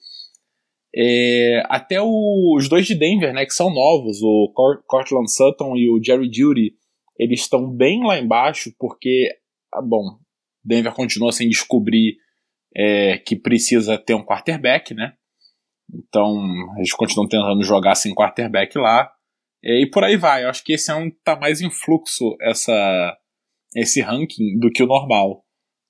É, 0.96 1.63
até 1.65 2.00
o, 2.01 2.55
os 2.55 2.70
dois 2.70 2.86
de 2.86 2.96
Denver, 2.96 3.34
né, 3.34 3.46
que 3.46 3.53
são 3.53 3.74
novos, 3.74 4.22
o 4.22 4.51
Cortland 4.88 5.32
Sutton 5.32 5.75
e 5.75 5.89
o 5.89 6.03
Jerry 6.03 6.29
Judy, 6.32 6.74
eles 7.17 7.41
estão 7.41 7.70
bem 7.70 8.05
lá 8.05 8.20
embaixo 8.20 8.72
porque, 8.77 9.29
ah, 9.74 9.82
bom, 9.82 10.20
Denver 10.63 10.93
continua 10.93 11.32
sem 11.32 11.50
descobrir 11.50 12.17
é, 12.75 13.17
que 13.17 13.36
precisa 13.36 13.98
ter 13.98 14.13
um 14.13 14.24
quarterback, 14.24 14.93
né? 14.93 15.13
Então, 15.93 16.36
eles 16.77 16.93
continuam 16.93 17.27
tentando 17.27 17.63
jogar 17.63 17.96
sem 17.96 18.13
quarterback 18.13 18.77
lá. 18.77 19.12
É, 19.63 19.82
e 19.82 19.89
por 19.89 20.03
aí 20.03 20.17
vai. 20.17 20.43
Eu 20.43 20.50
acho 20.50 20.63
que 20.63 20.74
esse 20.74 20.91
ano 20.91 21.12
tá 21.24 21.36
mais 21.36 21.62
em 21.62 21.70
fluxo 21.70 22.36
essa, 22.41 23.17
esse 23.75 24.01
ranking 24.01 24.58
do 24.60 24.70
que 24.70 24.84
o 24.84 24.88
normal. 24.88 25.44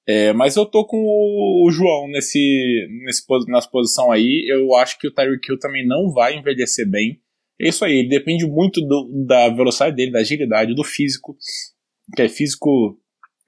É, 0.07 0.33
mas 0.33 0.55
eu 0.55 0.65
tô 0.65 0.85
com 0.85 0.97
o, 0.97 1.71
João 1.71 2.09
nesse, 2.09 2.87
nesse 3.05 3.23
nessa 3.47 3.69
posição 3.69 4.11
aí. 4.11 4.45
Eu 4.49 4.75
acho 4.75 4.97
que 4.99 5.07
o 5.07 5.13
Tyreek 5.13 5.49
Hill 5.49 5.59
também 5.59 5.87
não 5.87 6.11
vai 6.11 6.37
envelhecer 6.37 6.89
bem. 6.89 7.21
É 7.59 7.69
isso 7.69 7.85
aí, 7.85 7.99
ele 7.99 8.09
depende 8.09 8.45
muito 8.45 8.81
do, 8.81 9.25
da 9.25 9.49
velocidade 9.49 9.95
dele, 9.95 10.11
da 10.11 10.19
agilidade, 10.19 10.75
do 10.75 10.83
físico. 10.83 11.37
Que 12.15 12.23
é 12.23 12.29
físico 12.29 12.99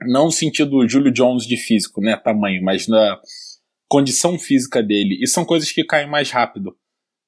não 0.01 0.25
no 0.25 0.31
sentido 0.31 0.87
Julio 0.87 1.11
Jones 1.11 1.45
de 1.45 1.57
físico, 1.57 2.01
né, 2.01 2.15
tamanho, 2.17 2.63
mas 2.63 2.87
na 2.87 3.19
condição 3.87 4.37
física 4.39 4.81
dele. 4.81 5.17
E 5.21 5.27
são 5.27 5.45
coisas 5.45 5.71
que 5.71 5.83
caem 5.83 6.09
mais 6.09 6.31
rápido. 6.31 6.75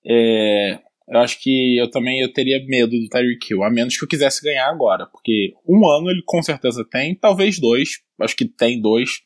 É, 0.06 0.80
eu 1.10 1.20
acho 1.20 1.42
que 1.42 1.78
eu 1.78 1.90
também 1.90 2.20
eu 2.22 2.32
teria 2.32 2.64
medo 2.66 2.92
do 2.92 3.08
Tyreek 3.08 3.48
Hill, 3.50 3.64
a 3.64 3.70
menos 3.70 3.98
que 3.98 4.04
eu 4.04 4.10
quisesse 4.10 4.44
ganhar 4.44 4.70
agora, 4.70 5.06
porque 5.06 5.54
um 5.68 5.88
ano 5.88 6.10
ele 6.10 6.22
com 6.26 6.42
certeza 6.42 6.86
tem, 6.90 7.16
talvez 7.16 7.60
dois, 7.60 8.02
acho 8.22 8.36
que 8.36 8.46
tem 8.46 8.82
dois. 8.82 9.22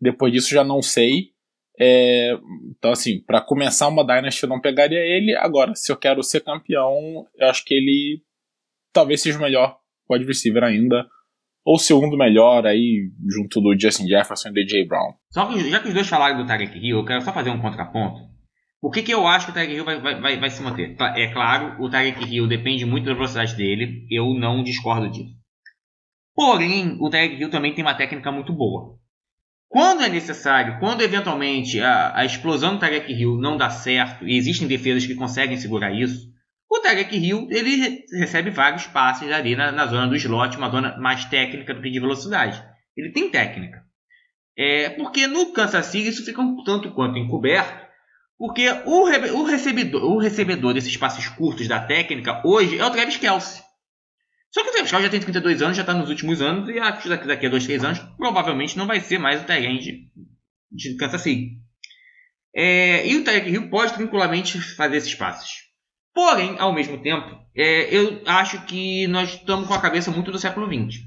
Depois 0.00 0.32
disso 0.32 0.50
já 0.50 0.62
não 0.62 0.80
sei. 0.80 1.32
É, 1.78 2.36
então 2.76 2.92
assim, 2.92 3.20
para 3.20 3.40
começar 3.40 3.88
uma 3.88 4.06
Dynasty 4.06 4.42
eu 4.44 4.48
não 4.48 4.60
pegaria 4.60 5.00
ele. 5.00 5.34
Agora, 5.36 5.74
se 5.74 5.90
eu 5.90 5.96
quero 5.96 6.22
ser 6.22 6.40
campeão, 6.40 7.26
eu 7.36 7.48
acho 7.48 7.64
que 7.64 7.74
ele 7.74 8.22
talvez 8.92 9.22
seja 9.22 9.38
o 9.38 9.42
melhor 9.42 9.78
wide 10.10 10.26
receiver 10.26 10.62
ainda 10.62 11.06
ou 11.64 11.78
segundo 11.78 12.16
melhor 12.16 12.66
aí, 12.66 13.10
junto 13.28 13.60
do 13.60 13.78
Justin 13.78 14.08
Jefferson 14.08 14.48
e 14.50 14.52
DJ 14.52 14.86
Brown. 14.86 15.14
Só 15.30 15.46
que 15.46 15.70
já 15.70 15.80
que 15.80 15.88
os 15.88 15.94
dois 15.94 16.08
falaram 16.08 16.36
do 16.36 16.46
Tarek 16.46 16.76
Hill, 16.76 16.98
eu 16.98 17.04
quero 17.04 17.22
só 17.22 17.32
fazer 17.32 17.50
um 17.50 17.60
contraponto. 17.60 18.31
Por 18.82 18.90
que, 18.90 19.04
que 19.04 19.14
eu 19.14 19.28
acho 19.28 19.46
que 19.46 19.52
o 19.52 19.54
Tarek 19.54 19.72
Hill 19.72 19.84
vai, 19.84 20.00
vai, 20.00 20.40
vai, 20.40 20.50
se 20.50 20.60
manter? 20.60 20.96
É 21.14 21.32
claro, 21.32 21.80
o 21.80 21.88
Tarek 21.88 22.24
Hill 22.24 22.48
depende 22.48 22.84
muito 22.84 23.04
da 23.04 23.14
velocidade 23.14 23.54
dele, 23.54 24.04
eu 24.10 24.34
não 24.34 24.64
discordo 24.64 25.08
disso. 25.08 25.36
Porém, 26.34 26.96
o 27.00 27.08
Tarek 27.08 27.36
Hill 27.36 27.48
também 27.48 27.72
tem 27.72 27.84
uma 27.84 27.94
técnica 27.94 28.32
muito 28.32 28.52
boa. 28.52 28.98
Quando 29.68 30.02
é 30.02 30.08
necessário, 30.08 30.80
quando 30.80 31.00
eventualmente 31.00 31.80
a, 31.80 32.18
a 32.18 32.24
explosão 32.24 32.74
do 32.74 32.80
Tarek 32.80 33.12
Hill 33.12 33.38
não 33.38 33.56
dá 33.56 33.70
certo, 33.70 34.26
e 34.26 34.36
existem 34.36 34.66
defesas 34.66 35.06
que 35.06 35.14
conseguem 35.14 35.56
segurar 35.56 35.92
isso, 35.92 36.32
o 36.68 36.80
Tarek 36.80 37.16
Hill 37.16 37.46
ele 37.50 38.04
recebe 38.18 38.50
vários 38.50 38.88
passes 38.88 39.30
ali 39.30 39.54
na, 39.54 39.70
na, 39.70 39.86
zona 39.86 40.08
do 40.08 40.16
slot, 40.16 40.56
uma 40.56 40.70
zona 40.70 40.98
mais 40.98 41.24
técnica 41.26 41.72
do 41.72 41.80
que 41.80 41.90
de 41.90 42.00
velocidade. 42.00 42.60
Ele 42.96 43.12
tem 43.12 43.30
técnica. 43.30 43.84
É, 44.58 44.90
porque 44.90 45.28
no 45.28 45.52
Kansas 45.52 45.86
City 45.86 46.08
isso 46.08 46.24
fica 46.24 46.42
um 46.42 46.64
tanto 46.64 46.90
quanto 46.90 47.16
encoberto, 47.16 47.81
porque 48.42 48.68
o, 48.86 49.04
o, 49.38 49.44
recebedor, 49.44 50.02
o 50.02 50.18
recebedor 50.18 50.74
desses 50.74 50.96
passes 50.96 51.28
curtos 51.28 51.68
da 51.68 51.78
técnica 51.78 52.42
hoje 52.44 52.76
é 52.76 52.84
o 52.84 52.90
Travis 52.90 53.16
Kelsey. 53.16 53.62
Só 54.50 54.64
que 54.64 54.70
o 54.70 54.72
Travis 54.72 54.90
Kelsey 54.90 55.06
já 55.06 55.10
tem 55.12 55.20
32 55.20 55.62
anos, 55.62 55.76
já 55.76 55.84
está 55.84 55.94
nos 55.94 56.10
últimos 56.10 56.42
anos, 56.42 56.68
e 56.68 56.76
acho 56.76 57.02
que 57.02 57.08
daqui, 57.28 57.46
a 57.46 57.48
2, 57.48 57.66
3 57.66 57.84
anos 57.84 58.00
provavelmente 58.16 58.76
não 58.76 58.88
vai 58.88 58.98
ser 58.98 59.18
mais 59.18 59.40
o 59.40 59.44
Tyrande 59.44 60.10
de, 60.72 60.96
Kansas 60.96 61.20
City. 61.20 61.52
É, 62.52 63.06
e 63.06 63.16
o 63.16 63.22
Tarek 63.22 63.48
Hill 63.48 63.70
pode 63.70 63.94
tranquilamente 63.94 64.60
fazer 64.60 64.96
esses 64.96 65.14
passes. 65.14 65.48
Porém, 66.12 66.56
ao 66.58 66.74
mesmo 66.74 67.00
tempo, 67.00 67.38
é, 67.56 67.94
eu 67.94 68.22
acho 68.26 68.66
que 68.66 69.06
nós 69.06 69.34
estamos 69.34 69.68
com 69.68 69.74
a 69.74 69.80
cabeça 69.80 70.10
muito 70.10 70.32
do 70.32 70.38
século 70.40 70.66
XX. 70.66 71.00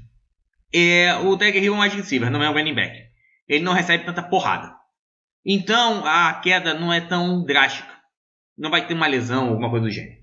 É, 0.72 1.14
o 1.16 1.36
Tiger 1.36 1.62
Hill 1.62 1.74
é 1.74 1.76
um 1.76 1.82
wide 1.82 1.96
receiver, 1.96 2.30
não 2.30 2.42
é 2.42 2.48
um 2.48 2.54
running 2.54 2.74
back. 2.74 2.98
Ele 3.46 3.62
não 3.62 3.74
recebe 3.74 4.06
tanta 4.06 4.22
porrada. 4.22 4.74
Então, 5.48 6.04
a 6.04 6.34
queda 6.34 6.74
não 6.74 6.92
é 6.92 7.00
tão 7.00 7.44
drástica. 7.44 7.94
Não 8.58 8.68
vai 8.68 8.84
ter 8.84 8.94
uma 8.94 9.06
lesão 9.06 9.44
ou 9.44 9.50
alguma 9.50 9.70
coisa 9.70 9.86
do 9.86 9.92
gênero. 9.92 10.16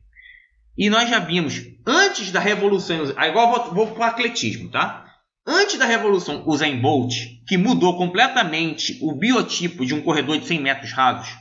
E 0.77 0.89
nós 0.89 1.09
já 1.09 1.19
vimos, 1.19 1.61
antes 1.87 2.29
da 2.29 2.41
revolução... 2.41 3.13
Agora 3.15 3.63
vou, 3.63 3.73
vou 3.73 3.87
para 3.93 3.99
o 4.01 4.03
atletismo, 4.03 4.69
tá? 4.69 5.05
Antes 5.47 5.77
da 5.77 5.85
revolução 5.85 6.43
Usain 6.45 6.81
Bolt, 6.81 7.13
que 7.47 7.57
mudou 7.57 7.97
completamente 7.97 8.97
o 9.01 9.13
biotipo 9.13 9.85
de 9.85 9.93
um 9.93 10.01
corredor 10.01 10.37
de 10.37 10.45
100 10.45 10.61
metros 10.61 10.91
rasos, 10.91 11.33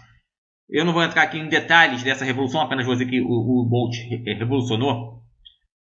eu 0.70 0.84
não 0.84 0.92
vou 0.92 1.02
entrar 1.02 1.22
aqui 1.22 1.38
em 1.38 1.48
detalhes 1.48 2.02
dessa 2.02 2.24
revolução, 2.24 2.60
apenas 2.60 2.86
vou 2.86 2.94
dizer 2.94 3.10
que 3.10 3.20
o, 3.20 3.26
o 3.26 3.66
Bolt 3.68 3.94
revolucionou. 4.38 5.22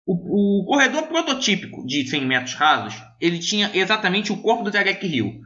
O, 0.06 0.62
o, 0.62 0.66
corredor 0.66 1.04
prototípico 1.04 1.86
de 1.86 2.08
100 2.08 2.26
metros 2.26 2.56
rasos, 2.56 2.96
ele 3.22 3.40
tinha 3.40 3.70
exatamente 3.74 4.32
o 4.32 4.42
corpo 4.42 4.64
do 4.64 4.72
Tarek 4.72 5.06
Hill. 5.06 5.42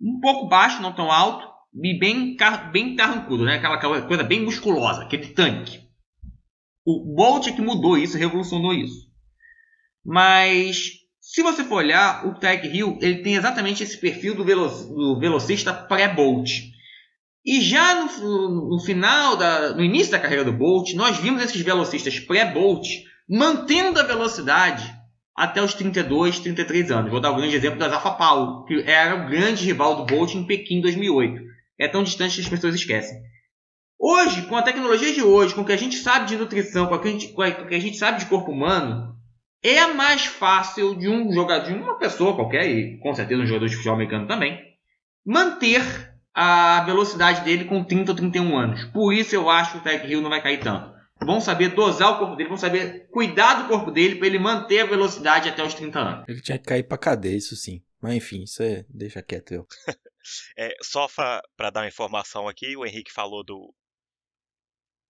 Um 0.00 0.20
pouco 0.20 0.48
baixo, 0.48 0.80
não 0.80 0.94
tão 0.94 1.10
alto, 1.10 1.46
e 1.74 1.98
bem, 1.98 2.36
bem 2.72 2.96
carrancudo, 2.96 3.44
né? 3.44 3.56
aquela, 3.56 4.02
coisa 4.02 4.22
bem 4.22 4.44
musculosa, 4.44 5.02
aquele 5.02 5.28
tanque. 5.28 5.80
O 6.84 7.14
Bolt 7.14 7.46
é 7.46 7.52
que 7.52 7.60
mudou 7.60 7.98
isso, 7.98 8.16
revolucionou 8.16 8.72
isso. 8.72 9.08
Mas, 10.04 10.92
se 11.20 11.42
você 11.42 11.62
for 11.62 11.76
olhar, 11.76 12.26
o 12.26 12.34
Tarek 12.34 12.66
Hill 12.66 12.98
ele 13.02 13.22
tem 13.22 13.34
exatamente 13.34 13.82
esse 13.82 14.00
perfil 14.00 14.34
do, 14.34 14.44
velo, 14.44 14.68
do 14.68 15.20
velocista 15.20 15.72
pré-Bolt. 15.72 16.50
E 17.44 17.60
já 17.60 18.06
no, 18.20 18.70
no 18.70 18.80
final, 18.80 19.36
da, 19.36 19.74
no 19.74 19.84
início 19.84 20.12
da 20.12 20.18
carreira 20.18 20.44
do 20.44 20.52
Bolt, 20.52 20.94
nós 20.94 21.18
vimos 21.18 21.42
esses 21.42 21.60
velocistas 21.60 22.18
pré-Bolt 22.18 22.86
mantendo 23.28 24.00
a 24.00 24.04
velocidade 24.04 24.90
até 25.36 25.62
os 25.62 25.74
32, 25.74 26.40
33 26.40 26.90
anos. 26.90 27.10
Vou 27.10 27.20
dar 27.20 27.32
um 27.32 27.36
grande 27.36 27.54
exemplo 27.54 27.78
da 27.78 27.88
Zafa 27.88 28.12
Paulo, 28.12 28.64
que 28.64 28.82
era 28.86 29.14
o 29.14 29.28
grande 29.28 29.64
rival 29.64 29.96
do 29.96 30.06
Bolt 30.06 30.34
em 30.34 30.44
Pequim 30.44 30.80
2008. 30.80 31.57
É 31.78 31.88
tão 31.88 32.02
distante 32.02 32.34
que 32.34 32.40
as 32.40 32.48
pessoas 32.48 32.74
esquecem. 32.74 33.20
Hoje, 33.98 34.42
com 34.42 34.56
a 34.56 34.62
tecnologia 34.62 35.12
de 35.12 35.22
hoje, 35.22 35.54
com 35.54 35.62
o 35.62 35.64
que 35.64 35.72
a 35.72 35.76
gente 35.76 35.96
sabe 35.96 36.26
de 36.26 36.36
nutrição, 36.36 36.86
com 36.86 36.94
o 36.94 37.00
que, 37.00 37.28
que 37.28 37.74
a 37.74 37.80
gente 37.80 37.96
sabe 37.96 38.20
de 38.20 38.26
corpo 38.26 38.52
humano, 38.52 39.16
é 39.62 39.86
mais 39.92 40.24
fácil 40.24 40.94
de 40.94 41.08
um 41.08 41.32
jogador, 41.32 41.66
de 41.66 41.74
uma 41.74 41.98
pessoa 41.98 42.34
qualquer, 42.34 42.68
e 42.68 42.98
com 43.00 43.12
certeza 43.14 43.42
um 43.42 43.46
jogador 43.46 43.66
de 43.66 43.74
futebol 43.74 43.94
americano 43.94 44.26
também, 44.26 44.58
manter 45.26 45.82
a 46.32 46.84
velocidade 46.84 47.42
dele 47.42 47.64
com 47.64 47.82
30 47.82 48.12
ou 48.12 48.16
31 48.16 48.56
anos. 48.56 48.84
Por 48.86 49.12
isso 49.12 49.34
eu 49.34 49.50
acho 49.50 49.72
que 49.72 49.78
o 49.78 49.80
Tyreek 49.80 50.06
Hill 50.06 50.20
não 50.20 50.30
vai 50.30 50.42
cair 50.42 50.60
tanto. 50.60 50.96
Vão 51.20 51.40
saber 51.40 51.74
dosar 51.74 52.12
o 52.12 52.18
corpo 52.18 52.36
dele, 52.36 52.48
vão 52.48 52.56
saber 52.56 53.08
cuidar 53.10 53.62
do 53.62 53.68
corpo 53.68 53.90
dele 53.90 54.14
para 54.14 54.28
ele 54.28 54.38
manter 54.38 54.80
a 54.80 54.86
velocidade 54.86 55.48
até 55.48 55.64
os 55.64 55.74
30 55.74 55.98
anos. 55.98 56.24
Ele 56.28 56.40
tinha 56.40 56.56
que 56.56 56.64
cair 56.64 56.84
para 56.84 56.96
cadeia, 56.96 57.36
isso 57.36 57.56
sim. 57.56 57.82
Mas 58.00 58.14
enfim, 58.14 58.44
isso 58.44 58.62
é. 58.62 58.84
Deixa 58.88 59.20
quieto 59.20 59.52
eu. 59.52 59.66
é, 60.56 60.74
só 60.82 61.08
para 61.08 61.70
dar 61.70 61.80
uma 61.80 61.88
informação 61.88 62.48
aqui, 62.48 62.76
o 62.76 62.84
Henrique 62.84 63.12
falou 63.12 63.44
do, 63.44 63.74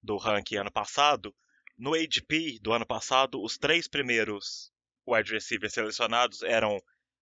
do 0.02 0.16
ranking 0.16 0.56
ano 0.56 0.72
passado. 0.72 1.34
No 1.76 1.94
ADP 1.94 2.58
do 2.60 2.72
ano 2.72 2.86
passado, 2.86 3.40
os 3.42 3.56
três 3.56 3.86
primeiros 3.86 4.72
wide 5.06 5.32
receivers 5.32 5.72
selecionados 5.72 6.42
eram 6.42 6.80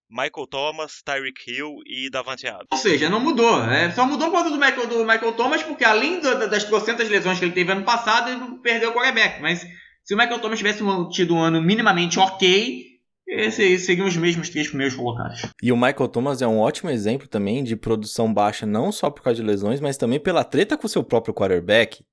Michael 0.08 0.46
Thomas, 0.48 1.02
Tyreek 1.02 1.50
Hill 1.50 1.76
e 1.84 2.08
Davante 2.08 2.46
Adams. 2.46 2.68
Ou 2.70 2.78
seja, 2.78 3.10
não 3.10 3.20
mudou. 3.20 3.62
É, 3.64 3.90
só 3.90 4.06
mudou 4.06 4.28
por 4.28 4.36
causa 4.36 4.50
do 4.50 4.56
Michael, 4.56 4.86
do 4.86 5.04
Michael 5.04 5.32
Thomas, 5.32 5.62
porque 5.62 5.84
além 5.84 6.20
do, 6.20 6.48
das 6.48 6.64
trocentas 6.64 7.08
lesões 7.08 7.38
que 7.38 7.44
ele 7.44 7.54
teve 7.54 7.72
ano 7.72 7.84
passado, 7.84 8.30
ele 8.30 8.58
perdeu 8.58 8.90
o 8.90 8.94
quarterback. 8.94 9.40
Mas 9.42 9.66
se 10.04 10.14
o 10.14 10.16
Michael 10.16 10.38
Thomas 10.38 10.58
tivesse 10.58 10.82
tido 11.10 11.34
um 11.34 11.42
ano 11.42 11.60
minimamente 11.60 12.18
ok, 12.18 12.95
esses 13.26 13.85
seriam 13.85 14.06
os 14.06 14.16
mesmos 14.16 14.49
três 14.49 14.68
primeiros 14.68 14.95
colocados. 14.95 15.42
E 15.62 15.73
o 15.73 15.76
Michael 15.76 16.09
Thomas 16.09 16.40
é 16.42 16.47
um 16.47 16.59
ótimo 16.59 16.90
exemplo 16.90 17.26
também 17.26 17.64
de 17.64 17.75
produção 17.75 18.33
baixa, 18.33 18.64
não 18.64 18.92
só 18.92 19.11
por 19.11 19.23
causa 19.23 19.40
de 19.40 19.47
lesões, 19.47 19.80
mas 19.80 19.97
também 19.97 20.21
pela 20.21 20.45
treta 20.45 20.76
com 20.76 20.87
o 20.87 20.90
seu 20.90 21.02
próprio 21.02 21.35
quarterback. 21.35 22.04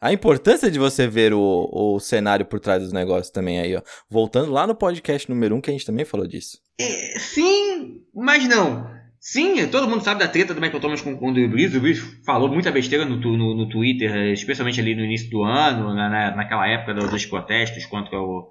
A 0.00 0.12
importância 0.12 0.70
de 0.70 0.78
você 0.78 1.08
ver 1.08 1.34
o, 1.34 1.68
o 1.72 1.98
cenário 1.98 2.46
por 2.46 2.60
trás 2.60 2.80
dos 2.80 2.92
negócios 2.92 3.30
também 3.30 3.58
aí, 3.58 3.74
ó. 3.74 3.82
Voltando 4.08 4.52
lá 4.52 4.64
no 4.64 4.76
podcast 4.76 5.28
número 5.28 5.56
1, 5.56 5.58
um, 5.58 5.60
que 5.60 5.70
a 5.70 5.72
gente 5.72 5.86
também 5.86 6.04
falou 6.04 6.24
disso. 6.24 6.58
É, 6.80 7.18
sim, 7.18 8.00
mas 8.14 8.46
não. 8.46 8.88
Sim, 9.20 9.66
todo 9.66 9.88
mundo 9.88 10.04
sabe 10.04 10.20
da 10.20 10.28
treta 10.28 10.54
do 10.54 10.60
Michael 10.60 10.80
Thomas 10.80 11.00
com, 11.00 11.16
com 11.16 11.30
o 11.30 11.34
Drew 11.34 11.50
Brees. 11.50 11.74
O 11.74 11.80
Brees 11.80 11.98
falou 12.24 12.48
muita 12.48 12.70
besteira 12.70 13.04
no, 13.04 13.16
no, 13.16 13.56
no 13.56 13.68
Twitter, 13.68 14.32
especialmente 14.32 14.80
ali 14.80 14.94
no 14.94 15.04
início 15.04 15.28
do 15.28 15.42
ano, 15.42 15.92
na, 15.92 16.08
na 16.08 16.36
naquela 16.36 16.68
época 16.68 16.94
dos 16.94 17.26
protestos 17.26 17.84
contra 17.84 18.20
o, 18.20 18.48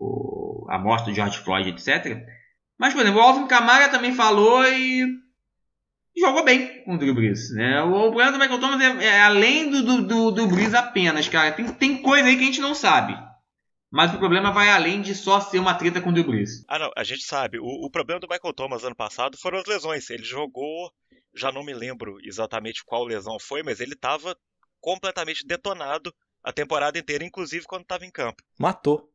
o, 0.00 0.66
a 0.70 0.78
morte 0.78 1.04
do 1.04 1.14
George 1.14 1.38
Floyd, 1.38 1.68
etc. 1.68 2.26
Mas, 2.78 2.94
por 2.94 3.02
exemplo, 3.02 3.20
o 3.20 3.22
Alvin 3.22 3.46
Kamara 3.46 3.90
também 3.90 4.14
falou 4.14 4.64
e 4.66 5.06
jogou 6.16 6.42
bem 6.42 6.82
com 6.84 6.94
o 6.94 6.98
Drew 6.98 7.14
Brees. 7.14 7.54
Né? 7.54 7.82
O, 7.82 8.08
o 8.08 8.10
problema 8.10 8.32
do 8.32 8.38
Michael 8.38 8.60
Thomas 8.60 8.80
é, 8.80 9.04
é 9.04 9.20
além 9.20 9.70
do, 9.70 9.82
do, 9.82 10.02
do, 10.02 10.30
do 10.30 10.46
Brees 10.48 10.74
apenas, 10.74 11.28
cara. 11.28 11.52
Tem, 11.52 11.70
tem 11.74 12.02
coisa 12.02 12.28
aí 12.28 12.36
que 12.36 12.42
a 12.42 12.46
gente 12.46 12.60
não 12.60 12.74
sabe. 12.74 13.16
Mas 13.90 14.14
o 14.14 14.18
problema 14.18 14.52
vai 14.52 14.70
além 14.70 15.02
de 15.02 15.14
só 15.14 15.40
ser 15.40 15.58
uma 15.58 15.74
treta 15.74 16.00
com 16.00 16.10
o 16.10 16.12
Drew 16.12 16.24
Brees. 16.24 16.64
Ah, 16.68 16.78
não, 16.78 16.90
a 16.96 17.04
gente 17.04 17.22
sabe. 17.22 17.58
O, 17.58 17.86
o 17.86 17.90
problema 17.90 18.20
do 18.20 18.28
Michael 18.28 18.54
Thomas 18.54 18.84
ano 18.84 18.96
passado 18.96 19.36
foram 19.36 19.58
as 19.58 19.66
lesões. 19.66 20.08
Ele 20.08 20.22
jogou, 20.22 20.90
já 21.34 21.52
não 21.52 21.64
me 21.64 21.74
lembro 21.74 22.16
exatamente 22.24 22.84
qual 22.84 23.04
lesão 23.04 23.36
foi, 23.38 23.62
mas 23.62 23.80
ele 23.80 23.94
estava 23.94 24.36
completamente 24.80 25.46
detonado 25.46 26.14
a 26.42 26.52
temporada 26.52 26.98
inteira, 26.98 27.24
inclusive 27.24 27.66
quando 27.66 27.82
estava 27.82 28.06
em 28.06 28.10
campo. 28.10 28.42
Matou. 28.58 29.09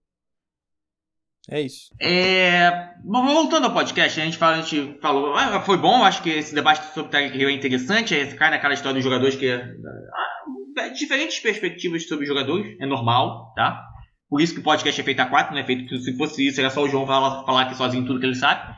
É 1.49 1.61
isso. 1.61 1.89
É... 2.01 2.89
voltando 3.03 3.65
ao 3.65 3.73
podcast, 3.73 4.19
a 4.19 4.25
gente, 4.25 4.37
fala, 4.37 4.57
a 4.57 4.61
gente 4.61 4.99
falou. 4.99 5.35
Ah, 5.35 5.61
foi 5.61 5.77
bom, 5.77 6.03
acho 6.03 6.23
que 6.23 6.29
esse 6.29 6.55
debate 6.55 6.93
sobre 6.93 7.11
Tarek 7.11 7.37
Hill 7.37 7.49
é 7.49 7.51
interessante. 7.51 8.15
É, 8.15 8.25
cai 8.33 8.49
naquela 8.49 8.73
história 8.73 8.95
dos 8.95 9.03
jogadores 9.03 9.35
que. 9.35 9.49
Ah, 9.49 10.87
diferentes 10.89 11.39
perspectivas 11.39 12.07
sobre 12.07 12.25
jogadores, 12.25 12.75
é 12.79 12.85
normal, 12.85 13.53
tá? 13.55 13.81
Por 14.27 14.41
isso 14.41 14.53
que 14.53 14.59
o 14.59 14.63
podcast 14.63 14.99
é 14.99 15.03
feito 15.03 15.19
a 15.19 15.27
quatro, 15.27 15.53
não 15.53 15.61
é 15.61 15.65
feito 15.65 15.95
se 15.97 16.17
fosse 16.17 16.47
isso, 16.47 16.59
era 16.59 16.69
só 16.69 16.81
o 16.81 16.89
João 16.89 17.05
falar, 17.05 17.45
falar 17.45 17.61
aqui 17.61 17.75
sozinho 17.75 18.05
tudo 18.05 18.19
que 18.19 18.25
ele 18.25 18.35
sabe. 18.35 18.75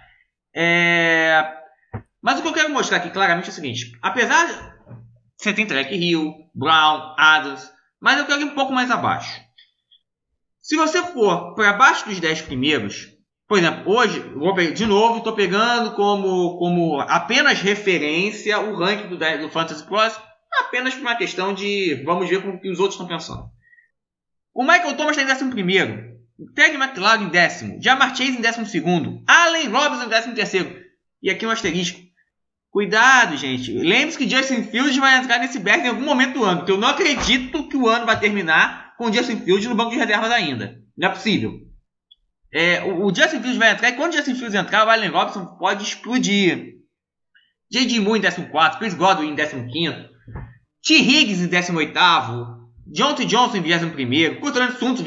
É... 0.54 1.54
Mas 2.22 2.40
o 2.40 2.42
que 2.42 2.50
eu 2.50 2.54
quero 2.54 2.70
mostrar 2.70 2.98
aqui 2.98 3.10
claramente 3.10 3.48
é 3.48 3.52
o 3.52 3.54
seguinte: 3.54 3.92
apesar 4.02 4.76
você 5.38 5.54
tem 5.54 5.66
Track 5.66 5.96
Hill, 5.96 6.34
Brown, 6.54 7.16
Adams, 7.18 7.72
mas 8.02 8.20
eu 8.20 8.26
quero 8.26 8.42
ir 8.42 8.46
um 8.46 8.56
pouco 8.56 8.74
mais 8.74 8.92
abaixo. 8.92 9.47
Se 10.68 10.76
você 10.76 11.02
for 11.02 11.56
para 11.56 11.72
baixo 11.72 12.10
dos 12.10 12.20
10 12.20 12.42
primeiros, 12.42 13.08
por 13.48 13.58
exemplo, 13.58 13.90
hoje, 13.90 14.22
de 14.74 14.86
novo, 14.86 15.20
estou 15.20 15.32
pegando 15.32 15.96
como, 15.96 16.58
como 16.60 17.00
apenas 17.00 17.62
referência 17.62 18.60
o 18.60 18.76
ranking 18.76 19.08
do, 19.08 19.18
do 19.18 19.50
Fantasy 19.50 19.86
Pros, 19.86 20.20
apenas 20.60 20.94
por 20.94 21.04
uma 21.04 21.16
questão 21.16 21.54
de 21.54 22.04
vamos 22.04 22.30
ver 22.30 22.42
como 22.42 22.60
que 22.60 22.70
os 22.70 22.82
outros 22.82 22.96
estão 22.96 23.08
pensando. 23.08 23.50
O 24.54 24.62
Michael 24.62 24.98
Thomas 24.98 25.16
está 25.16 25.34
em 25.42 25.48
11, 25.48 25.54
Terry 26.54 26.76
McLaren 26.76 27.24
em 27.24 27.30
décimo, 27.30 27.82
Jamar 27.82 28.10
Chase 28.10 28.32
em 28.32 28.42
décimo 28.42 28.66
segundo, 28.66 29.24
Allen 29.26 29.70
Robinson 29.70 30.04
em 30.04 30.10
décimo 30.10 30.36
terceiro. 30.36 30.76
E 31.24 31.30
aqui 31.30 31.48
um 31.48 31.50
asterisco. 31.50 31.98
Cuidado, 32.70 33.38
gente. 33.38 33.72
Lembre-se 33.72 34.18
que 34.18 34.30
Justin 34.30 34.64
Fields 34.64 34.98
vai 34.98 35.18
entrar 35.18 35.40
nesse 35.40 35.60
back 35.60 35.86
em 35.86 35.88
algum 35.88 36.04
momento 36.04 36.34
do 36.34 36.44
ano, 36.44 36.58
porque 36.58 36.74
eu 36.74 36.78
não 36.78 36.90
acredito 36.90 37.70
que 37.70 37.78
o 37.78 37.88
ano 37.88 38.06
vai 38.06 38.20
terminar 38.20 38.87
com 38.98 39.12
Justin 39.12 39.38
Fields 39.38 39.68
no 39.68 39.76
banco 39.76 39.92
de 39.92 39.98
reservas 39.98 40.32
ainda. 40.32 40.82
Não 40.98 41.10
é 41.10 41.12
possível. 41.12 41.54
É, 42.52 42.84
o, 42.84 43.06
o, 43.06 43.16
Justin 43.16 43.40
Fields 43.40 43.58
vai 43.58 43.72
entrar 43.72 43.90
e 43.90 43.94
quando 43.94 44.14
o 44.14 44.16
Justin 44.16 44.36
Fields 44.36 44.56
entrar, 44.56 44.86
o 44.86 44.90
Allen 44.90 45.10
Robinson 45.10 45.46
pode 45.58 45.84
explodir. 45.84 46.76
J.D. 47.70 48.00
Moore 48.00 48.20
em 48.20 48.22
14, 48.22 48.80
Chris 48.80 48.94
Godwin 48.94 49.32
em 49.32 49.36
15, 49.36 50.10
T. 50.82 50.94
Higgs 50.94 51.44
em 51.44 51.48
18, 51.48 51.94
John 52.88 53.14
T. 53.14 53.26
Johnson 53.26 53.58
em 53.58 53.62
21, 53.62 54.40
Courtland 54.40 54.80
Suntos 54.80 55.04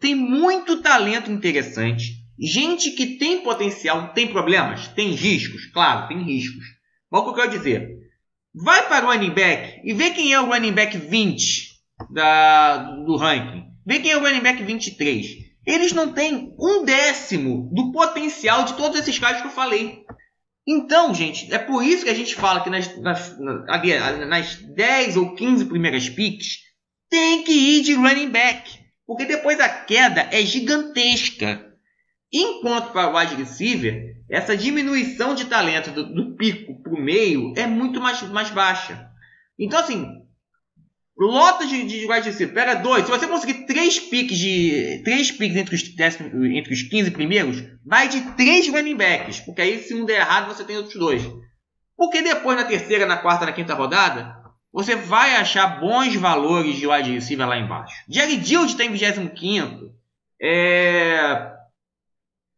tem 0.00 0.14
muito 0.14 0.82
talento 0.82 1.30
interessante. 1.30 2.18
Gente 2.36 2.90
que 2.92 3.18
tem 3.18 3.44
potencial, 3.44 4.12
tem 4.12 4.26
problemas, 4.26 4.88
tem 4.88 5.12
riscos, 5.12 5.66
claro, 5.66 6.08
tem 6.08 6.20
riscos. 6.22 6.64
Mas 7.10 7.20
o 7.20 7.24
que 7.24 7.30
eu 7.30 7.34
quero 7.34 7.50
dizer? 7.50 7.88
Vai 8.52 8.88
para 8.88 9.06
o 9.06 9.12
running 9.12 9.30
back 9.30 9.80
e 9.84 9.92
vê 9.92 10.10
quem 10.10 10.32
é 10.32 10.40
o 10.40 10.46
running 10.46 10.72
back 10.72 10.96
20 10.96 11.69
da, 12.12 12.94
do 13.04 13.16
ranking. 13.16 13.64
Vê 13.86 13.98
quem 14.00 14.10
é 14.10 14.16
o 14.16 14.20
running 14.20 14.40
back 14.40 14.62
23 14.62 15.50
eles 15.66 15.92
não 15.92 16.12
têm 16.12 16.54
um 16.58 16.84
décimo 16.84 17.70
do 17.72 17.92
potencial 17.92 18.64
de 18.64 18.74
todos 18.74 18.98
esses 18.98 19.18
caras 19.18 19.40
que 19.40 19.46
eu 19.46 19.52
falei. 19.52 20.04
Então, 20.66 21.14
gente, 21.14 21.52
é 21.52 21.58
por 21.58 21.84
isso 21.84 22.04
que 22.04 22.10
a 22.10 22.14
gente 22.14 22.34
fala 22.34 22.62
que 22.62 22.70
nas, 22.70 22.96
nas, 22.98 23.38
nas 23.38 24.56
10 24.56 25.16
ou 25.16 25.34
15 25.34 25.66
primeiras 25.66 26.08
picks 26.08 26.58
tem 27.08 27.42
que 27.44 27.52
ir 27.52 27.82
de 27.82 27.94
running 27.94 28.30
back. 28.30 28.78
Porque 29.06 29.24
depois 29.24 29.58
a 29.60 29.68
queda 29.68 30.28
é 30.32 30.42
gigantesca. 30.42 31.66
Enquanto 32.32 32.92
para 32.92 33.10
o 33.10 33.16
wide 33.16 33.34
receiver, 33.34 34.16
essa 34.30 34.56
diminuição 34.56 35.34
de 35.34 35.46
talento 35.46 35.90
do, 35.90 36.14
do 36.14 36.36
pico 36.36 36.80
para 36.80 36.94
o 36.94 37.00
meio 37.00 37.52
é 37.56 37.66
muito 37.66 38.00
mais, 38.00 38.22
mais 38.22 38.50
baixa. 38.50 39.08
Então, 39.58 39.80
assim, 39.80 40.06
Lota 41.20 41.66
de, 41.66 41.84
de 41.84 42.10
wide 42.10 42.30
receiver. 42.30 42.54
Pega 42.54 42.76
dois. 42.76 43.04
Se 43.04 43.10
você 43.10 43.26
conseguir 43.26 43.66
três 43.66 43.98
picks 43.98 44.38
de. 44.38 45.02
Três 45.04 45.30
picks 45.30 45.54
entre 45.54 45.74
os, 45.74 45.82
entre 46.56 46.72
os 46.72 46.82
15 46.82 47.10
primeiros, 47.10 47.62
vai 47.84 48.08
de 48.08 48.22
três 48.32 48.66
running 48.68 48.96
backs. 48.96 49.38
Porque 49.40 49.60
aí, 49.60 49.78
se 49.82 49.94
um 49.94 50.06
der 50.06 50.20
errado, 50.20 50.48
você 50.48 50.64
tem 50.64 50.78
outros 50.78 50.98
dois. 50.98 51.22
Porque 51.94 52.22
depois, 52.22 52.56
na 52.56 52.64
terceira, 52.64 53.04
na 53.04 53.18
quarta, 53.18 53.44
na 53.44 53.52
quinta 53.52 53.74
rodada, 53.74 54.34
você 54.72 54.96
vai 54.96 55.36
achar 55.36 55.78
bons 55.78 56.14
valores 56.14 56.76
de 56.76 56.86
wide 56.86 57.12
receiver 57.12 57.46
lá 57.46 57.58
embaixo. 57.58 57.94
Jerry 58.08 58.38
Dild 58.38 58.74
tem 58.74 58.90
25. 58.90 59.92
É... 60.40 61.52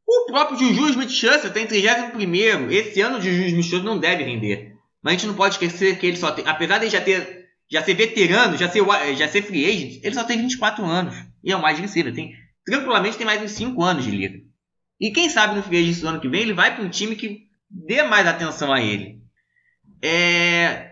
O 0.06 0.26
próprio 0.26 0.56
Juju 0.56 0.90
Smith-Schuster 0.90 1.52
tem 1.52 1.66
31. 1.66 2.70
Esse 2.70 3.00
ano 3.00 3.18
o 3.18 3.20
Juju 3.20 3.42
Smith-Schuster 3.46 3.82
não 3.82 3.98
deve 3.98 4.22
render. 4.22 4.76
Mas 5.02 5.14
a 5.14 5.16
gente 5.16 5.26
não 5.26 5.34
pode 5.34 5.54
esquecer 5.54 5.98
que 5.98 6.06
ele 6.06 6.16
só 6.16 6.30
tem. 6.30 6.46
Apesar 6.46 6.78
de 6.78 6.88
já 6.88 7.00
ter 7.00 7.41
já 7.72 7.82
ser 7.82 7.94
veterano, 7.94 8.58
já 8.58 8.68
ser, 8.68 8.84
já 9.16 9.26
ser 9.26 9.42
free 9.42 9.64
agent, 9.64 10.04
ele 10.04 10.14
só 10.14 10.24
tem 10.24 10.38
24 10.38 10.84
anos. 10.84 11.16
E 11.42 11.50
é 11.50 11.56
o 11.56 11.62
mais 11.62 11.78
receiver. 11.78 12.14
Tem, 12.14 12.34
tranquilamente 12.66 13.16
tem 13.16 13.24
mais 13.24 13.42
uns 13.42 13.52
5 13.52 13.82
anos 13.82 14.04
de 14.04 14.10
liga. 14.10 14.38
E 15.00 15.10
quem 15.10 15.30
sabe 15.30 15.56
no 15.56 15.62
free 15.62 15.78
agent 15.78 16.00
do 16.00 16.08
ano 16.08 16.20
que 16.20 16.28
vem 16.28 16.42
ele 16.42 16.52
vai 16.52 16.76
para 16.76 16.84
um 16.84 16.90
time 16.90 17.16
que 17.16 17.46
dê 17.70 18.02
mais 18.02 18.26
atenção 18.26 18.70
a 18.70 18.82
ele. 18.82 19.22
É... 20.02 20.90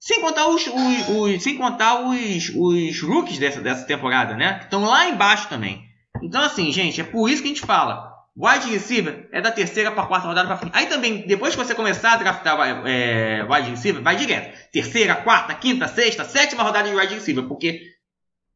Sem 0.00 0.22
contar 0.22 0.48
os, 0.48 0.66
os, 0.66 1.08
os, 1.10 1.42
sem 1.42 1.58
contar 1.58 2.00
os, 2.00 2.52
os 2.54 3.02
rookies 3.02 3.38
dessa, 3.38 3.60
dessa 3.60 3.84
temporada, 3.84 4.34
né? 4.34 4.60
Que 4.60 4.64
estão 4.64 4.84
lá 4.84 5.10
embaixo 5.10 5.48
também. 5.48 5.84
Então, 6.22 6.42
assim, 6.42 6.72
gente, 6.72 7.00
é 7.02 7.04
por 7.04 7.28
isso 7.28 7.42
que 7.42 7.48
a 7.48 7.52
gente 7.52 7.66
fala. 7.66 8.10
Wide 8.38 8.70
receiver 8.70 9.28
é 9.32 9.40
da 9.40 9.50
terceira 9.50 9.90
para 9.90 10.06
quarta 10.06 10.28
rodada 10.28 10.46
para 10.46 10.56
frente. 10.56 10.72
Aí 10.72 10.86
também, 10.86 11.26
depois 11.26 11.56
que 11.56 11.64
você 11.64 11.74
começar 11.74 12.12
a 12.12 12.16
draftar 12.18 12.86
é, 12.86 13.42
wide 13.42 13.70
receiver, 13.70 14.00
vai 14.00 14.14
direto. 14.14 14.56
Terceira, 14.70 15.16
quarta, 15.16 15.52
quinta, 15.56 15.88
sexta, 15.88 16.24
sétima 16.24 16.62
rodada 16.62 16.88
de 16.88 16.94
wide 16.94 17.14
receiver, 17.14 17.48
porque 17.48 17.82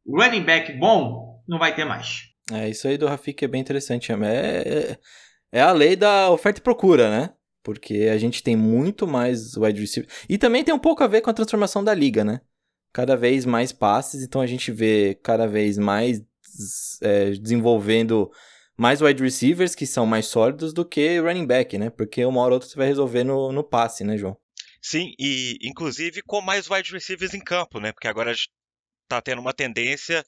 running 0.07 0.43
back 0.43 0.71
bom 0.79 1.43
não 1.45 1.59
vai 1.59 1.75
ter 1.75 1.83
mais. 1.83 2.21
É, 2.49 2.69
isso 2.69 2.87
aí 2.87 2.97
do 2.97 3.07
Rafik 3.07 3.43
é 3.43 3.47
bem 3.47 3.59
interessante. 3.59 4.09
É, 4.13 4.15
é, 4.15 4.97
é 5.51 5.61
a 5.61 5.73
lei 5.73 5.97
da 5.97 6.29
oferta 6.29 6.61
e 6.61 6.63
procura, 6.63 7.09
né? 7.09 7.31
Porque 7.61 8.09
a 8.09 8.17
gente 8.17 8.41
tem 8.41 8.55
muito 8.55 9.05
mais 9.05 9.57
wide 9.57 9.81
receiver. 9.81 10.09
E 10.29 10.37
também 10.37 10.63
tem 10.63 10.73
um 10.73 10.79
pouco 10.79 11.03
a 11.03 11.07
ver 11.07 11.19
com 11.19 11.29
a 11.29 11.33
transformação 11.33 11.83
da 11.83 11.93
liga, 11.93 12.23
né? 12.23 12.39
Cada 12.93 13.17
vez 13.17 13.45
mais 13.45 13.73
passes, 13.73 14.23
então 14.23 14.39
a 14.39 14.47
gente 14.47 14.71
vê 14.71 15.19
cada 15.21 15.45
vez 15.45 15.77
mais 15.77 16.21
é, 17.01 17.31
desenvolvendo 17.31 18.31
mais 18.75 19.01
wide 19.01 19.21
receivers 19.21 19.75
que 19.75 19.85
são 19.85 20.05
mais 20.05 20.25
sólidos 20.25 20.73
do 20.73 20.85
que 20.85 21.19
running 21.19 21.45
back, 21.45 21.77
né? 21.77 21.89
Porque 21.89 22.25
uma 22.25 22.41
hora 22.41 22.51
ou 22.51 22.55
outra 22.55 22.69
você 22.69 22.75
vai 22.75 22.87
resolver 22.87 23.23
no, 23.23 23.51
no 23.51 23.63
passe, 23.63 24.03
né, 24.03 24.17
João? 24.17 24.37
Sim, 24.81 25.13
e 25.17 25.57
inclusive 25.61 26.21
com 26.23 26.41
mais 26.41 26.69
wide 26.69 26.91
receivers 26.91 27.33
em 27.33 27.39
campo, 27.39 27.79
né? 27.79 27.91
Porque 27.91 28.07
agora 28.07 28.31
está 28.33 29.21
tendo 29.21 29.39
uma 29.39 29.53
tendência 29.53 30.25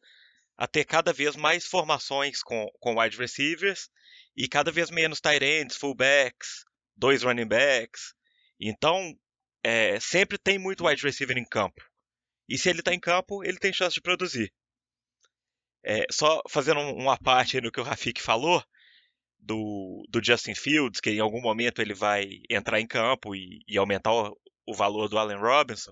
a 0.57 0.67
ter 0.67 0.85
cada 0.85 1.11
vez 1.11 1.35
mais 1.35 1.65
formações 1.65 2.41
com, 2.41 2.65
com 2.79 2.99
wide 2.99 3.17
receivers 3.17 3.89
e 4.35 4.47
cada 4.47 4.71
vez 4.71 4.89
menos 4.89 5.19
tight 5.19 5.43
ends, 5.43 5.75
fullbacks, 5.75 6.63
dois 6.95 7.23
running 7.23 7.47
backs. 7.47 8.13
Então, 8.59 9.13
é, 9.63 9.99
sempre 9.99 10.37
tem 10.37 10.57
muito 10.57 10.85
wide 10.85 11.03
receiver 11.03 11.37
em 11.37 11.45
campo. 11.45 11.81
E 12.47 12.57
se 12.57 12.69
ele 12.69 12.79
está 12.79 12.93
em 12.93 12.99
campo, 12.99 13.43
ele 13.43 13.57
tem 13.57 13.73
chance 13.73 13.95
de 13.95 14.01
produzir. 14.01 14.53
É, 15.85 16.05
só 16.11 16.41
fazendo 16.49 16.79
uma 16.79 17.17
parte 17.17 17.61
no 17.61 17.71
que 17.71 17.79
o 17.79 17.83
Rafik 17.83 18.19
falou, 18.21 18.63
do, 19.39 20.03
do, 20.09 20.23
Justin 20.23 20.55
Fields, 20.55 20.99
que 20.99 21.11
em 21.11 21.19
algum 21.19 21.39
momento 21.39 21.81
ele 21.81 21.93
vai 21.93 22.41
entrar 22.49 22.79
em 22.81 22.87
campo 22.87 23.35
e, 23.35 23.61
e 23.67 23.77
aumentar 23.77 24.11
o, 24.11 24.35
o, 24.65 24.73
valor 24.73 25.07
do 25.07 25.17
Allen 25.17 25.37
Robinson. 25.37 25.91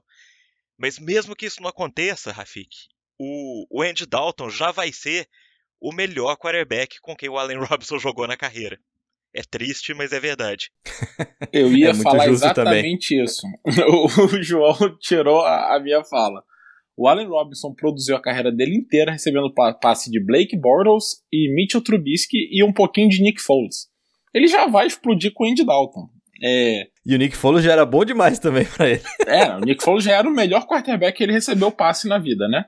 Mas 0.78 0.98
mesmo 0.98 1.36
que 1.36 1.46
isso 1.46 1.62
não 1.62 1.70
aconteça, 1.70 2.32
Rafik, 2.32 2.76
o, 3.20 3.68
o 3.70 3.84
Andy 3.84 4.08
Dalton 4.08 4.50
já 4.50 4.72
vai 4.72 4.92
ser 4.92 5.30
o 5.80 5.94
melhor 5.94 6.36
quarterback 6.38 7.00
com 7.02 7.16
quem 7.16 7.30
o 7.30 7.38
Allen 7.38 7.60
Robinson 7.64 8.00
jogou 8.00 8.28
na 8.28 8.36
carreira. 8.36 8.80
É 9.36 9.42
triste, 9.42 9.94
mas 9.94 10.14
é 10.14 10.20
verdade. 10.20 10.72
Eu 11.52 11.76
ia 11.76 11.90
é 11.90 11.94
falar 11.94 12.28
exatamente 12.28 13.10
também. 13.10 13.26
isso. 13.26 13.48
O 14.38 14.42
João 14.42 14.98
tirou 15.00 15.42
a, 15.42 15.76
a 15.76 15.80
minha 15.80 16.04
fala. 16.04 16.44
O 16.96 17.08
Allen 17.08 17.28
Robinson 17.28 17.74
produziu 17.74 18.16
a 18.16 18.22
carreira 18.22 18.52
dele 18.52 18.76
inteira 18.76 19.12
recebendo 19.12 19.54
passe 19.82 20.12
de 20.12 20.24
Blake 20.24 20.58
Bortles 20.58 21.24
e 21.32 21.54
Mitchell 21.54 21.82
Trubisky 21.82 22.48
e 22.52 22.64
um 22.64 22.72
pouquinho 22.72 23.10
de 23.10 23.22
Nick 23.22 23.42
Foles. 23.42 23.88
Ele 24.34 24.48
já 24.48 24.68
vai 24.68 24.88
explodir 24.88 25.32
com 25.34 25.44
o 25.44 25.48
Andy 25.48 25.66
Dalton. 25.66 26.10
É... 26.44 26.88
E 27.06 27.16
o 27.16 27.18
Nick 27.18 27.36
Foles 27.36 27.64
já 27.64 27.72
era 27.72 27.86
bom 27.86 28.06
demais 28.06 28.38
também 28.40 28.66
para 28.66 28.90
ele. 28.90 29.02
É, 29.26 29.56
o 29.56 29.60
Nick 29.60 29.84
Foles 29.84 30.04
já 30.04 30.14
era 30.14 30.28
o 30.28 30.34
melhor 30.34 30.68
quarterback 30.68 31.18
que 31.18 31.24
ele 31.24 31.34
recebeu 31.34 31.72
passe 31.72 32.08
na 32.08 32.20
vida, 32.20 32.48
né? 32.48 32.66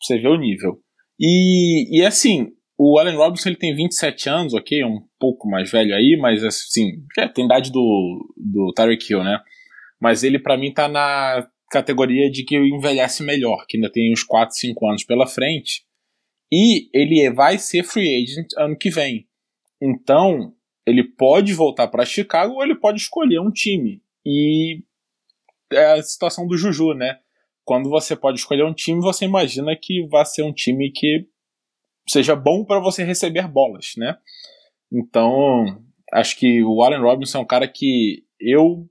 Você 0.00 0.18
ver 0.18 0.28
o 0.28 0.38
nível. 0.38 0.78
E, 1.18 1.98
e 1.98 2.06
assim, 2.06 2.48
o 2.78 2.98
Allen 2.98 3.16
Robinson 3.16 3.50
ele 3.50 3.58
tem 3.58 3.74
27 3.74 4.28
anos, 4.28 4.54
ok? 4.54 4.80
É 4.80 4.86
um 4.86 5.00
pouco 5.18 5.48
mais 5.48 5.70
velho 5.70 5.94
aí, 5.94 6.16
mas 6.20 6.42
assim, 6.44 6.92
já 7.16 7.28
tem 7.28 7.44
idade 7.44 7.70
do, 7.70 8.34
do 8.36 8.72
Tyreek 8.74 9.12
Hill, 9.12 9.22
né? 9.22 9.38
Mas 10.00 10.22
ele 10.22 10.38
para 10.38 10.56
mim 10.56 10.72
tá 10.72 10.88
na 10.88 11.46
categoria 11.70 12.30
de 12.30 12.44
que 12.44 12.56
envelhece 12.56 13.22
melhor, 13.22 13.64
que 13.66 13.76
ainda 13.76 13.90
tem 13.90 14.12
uns 14.12 14.24
4, 14.24 14.54
5 14.56 14.86
anos 14.86 15.04
pela 15.04 15.26
frente. 15.26 15.84
E 16.52 16.90
ele 16.92 17.30
vai 17.30 17.58
ser 17.58 17.84
free 17.84 18.22
agent 18.22 18.48
ano 18.58 18.76
que 18.76 18.90
vem. 18.90 19.28
Então, 19.80 20.52
ele 20.84 21.04
pode 21.04 21.54
voltar 21.54 21.88
para 21.88 22.04
Chicago 22.04 22.54
ou 22.54 22.62
ele 22.62 22.74
pode 22.74 23.00
escolher 23.00 23.40
um 23.40 23.50
time. 23.50 24.02
E 24.26 24.82
é 25.72 25.92
a 25.92 26.02
situação 26.02 26.46
do 26.46 26.56
Juju, 26.56 26.92
né? 26.94 27.18
Quando 27.64 27.88
você 27.88 28.16
pode 28.16 28.40
escolher 28.40 28.64
um 28.64 28.74
time, 28.74 29.00
você 29.00 29.24
imagina 29.24 29.76
que 29.80 30.06
vai 30.08 30.26
ser 30.26 30.42
um 30.42 30.52
time 30.52 30.90
que 30.90 31.28
seja 32.08 32.34
bom 32.34 32.64
para 32.64 32.80
você 32.80 33.04
receber 33.04 33.46
bolas, 33.46 33.92
né? 33.96 34.18
Então, 34.92 35.80
acho 36.12 36.36
que 36.36 36.64
o 36.64 36.82
Allen 36.82 37.00
Robinson 37.00 37.38
é 37.38 37.40
um 37.42 37.46
cara 37.46 37.68
que 37.68 38.24
eu 38.40 38.88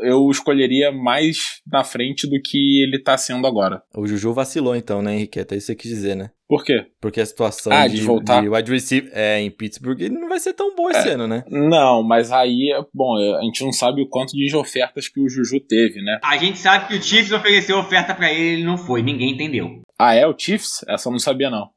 eu 0.00 0.28
escolheria 0.30 0.90
mais 0.92 1.60
na 1.66 1.82
frente 1.84 2.28
do 2.28 2.40
que 2.42 2.82
ele 2.82 3.02
tá 3.02 3.16
sendo 3.16 3.46
agora. 3.46 3.82
O 3.96 4.06
Juju 4.06 4.32
vacilou 4.32 4.74
então, 4.76 5.00
né, 5.02 5.14
Henrique? 5.14 5.40
Até 5.40 5.56
isso 5.56 5.66
você 5.66 5.74
quis 5.74 5.90
dizer, 5.90 6.14
né? 6.14 6.30
Por 6.48 6.64
quê? 6.64 6.86
Porque 7.00 7.20
a 7.20 7.26
situação 7.26 7.72
Ah, 7.72 7.88
de, 7.88 7.96
de 7.96 8.02
voltar? 8.02 8.40
de 8.40 8.48
wide 8.48 8.70
receiver 8.70 9.10
é, 9.12 9.40
em 9.40 9.50
Pittsburgh 9.50 10.00
ele 10.00 10.14
não 10.18 10.28
vai 10.28 10.38
ser 10.38 10.52
tão 10.52 10.74
boa 10.76 10.90
esse 10.92 11.08
ano, 11.08 11.26
né? 11.26 11.42
Não, 11.48 12.02
mas 12.04 12.30
aí, 12.30 12.68
bom, 12.94 13.16
a 13.36 13.42
gente 13.42 13.64
não 13.64 13.72
sabe 13.72 14.00
o 14.02 14.08
quanto 14.08 14.30
de 14.32 14.54
ofertas 14.54 15.08
que 15.08 15.18
o 15.20 15.28
Juju 15.28 15.58
teve, 15.60 16.00
né? 16.02 16.20
A 16.22 16.36
gente 16.36 16.58
sabe 16.58 16.86
que 16.88 16.94
o 16.94 17.02
Chiefs 17.02 17.32
ofereceu 17.32 17.78
oferta 17.78 18.14
pra 18.14 18.32
ele, 18.32 18.54
ele 18.60 18.64
não 18.64 18.78
foi. 18.78 19.02
Ninguém 19.02 19.32
entendeu. 19.32 19.82
Ah, 19.98 20.14
é 20.14 20.24
o 20.26 20.36
Chiefs? 20.38 20.84
Essa 20.88 21.08
eu 21.08 21.12
não 21.12 21.18
sabia, 21.18 21.50
não. 21.50 21.68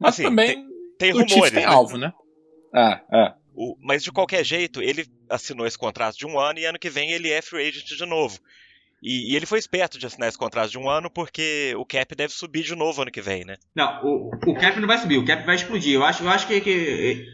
Mas 0.00 0.14
Assim, 0.14 0.24
também 0.24 0.64
Tem 0.98 1.12
o 1.12 1.16
Chiefs 1.18 1.32
rumores, 1.34 1.52
tem 1.54 1.62
né? 1.66 1.68
alvo, 1.72 1.96
né? 1.96 2.12
É, 2.74 3.00
é. 3.12 3.34
O- 3.54 3.76
mas 3.82 4.02
de 4.02 4.10
qualquer 4.10 4.42
jeito, 4.44 4.82
ele 4.82 5.04
assinou 5.32 5.66
esse 5.66 5.78
contrato 5.78 6.16
de 6.16 6.26
um 6.26 6.38
ano 6.38 6.58
e 6.58 6.64
ano 6.64 6.78
que 6.78 6.90
vem 6.90 7.10
ele 7.10 7.30
é 7.30 7.40
free 7.42 7.66
agent 7.68 7.86
de 7.86 8.06
novo. 8.06 8.38
E, 9.02 9.32
e 9.32 9.36
ele 9.36 9.46
foi 9.46 9.58
esperto 9.58 9.98
de 9.98 10.06
assinar 10.06 10.28
esse 10.28 10.38
contrato 10.38 10.70
de 10.70 10.78
um 10.78 10.88
ano 10.88 11.10
porque 11.10 11.74
o 11.76 11.84
cap 11.84 12.14
deve 12.14 12.32
subir 12.32 12.62
de 12.62 12.76
novo 12.76 13.02
ano 13.02 13.10
que 13.10 13.20
vem, 13.20 13.44
né? 13.44 13.56
Não, 13.74 14.00
o, 14.04 14.30
o 14.46 14.54
cap 14.54 14.78
não 14.78 14.86
vai 14.86 14.98
subir, 14.98 15.18
o 15.18 15.24
cap 15.24 15.44
vai 15.44 15.56
explodir. 15.56 15.94
Eu 15.94 16.04
acho, 16.04 16.22
eu 16.22 16.30
acho 16.30 16.46
que, 16.46 16.60
que, 16.60 17.26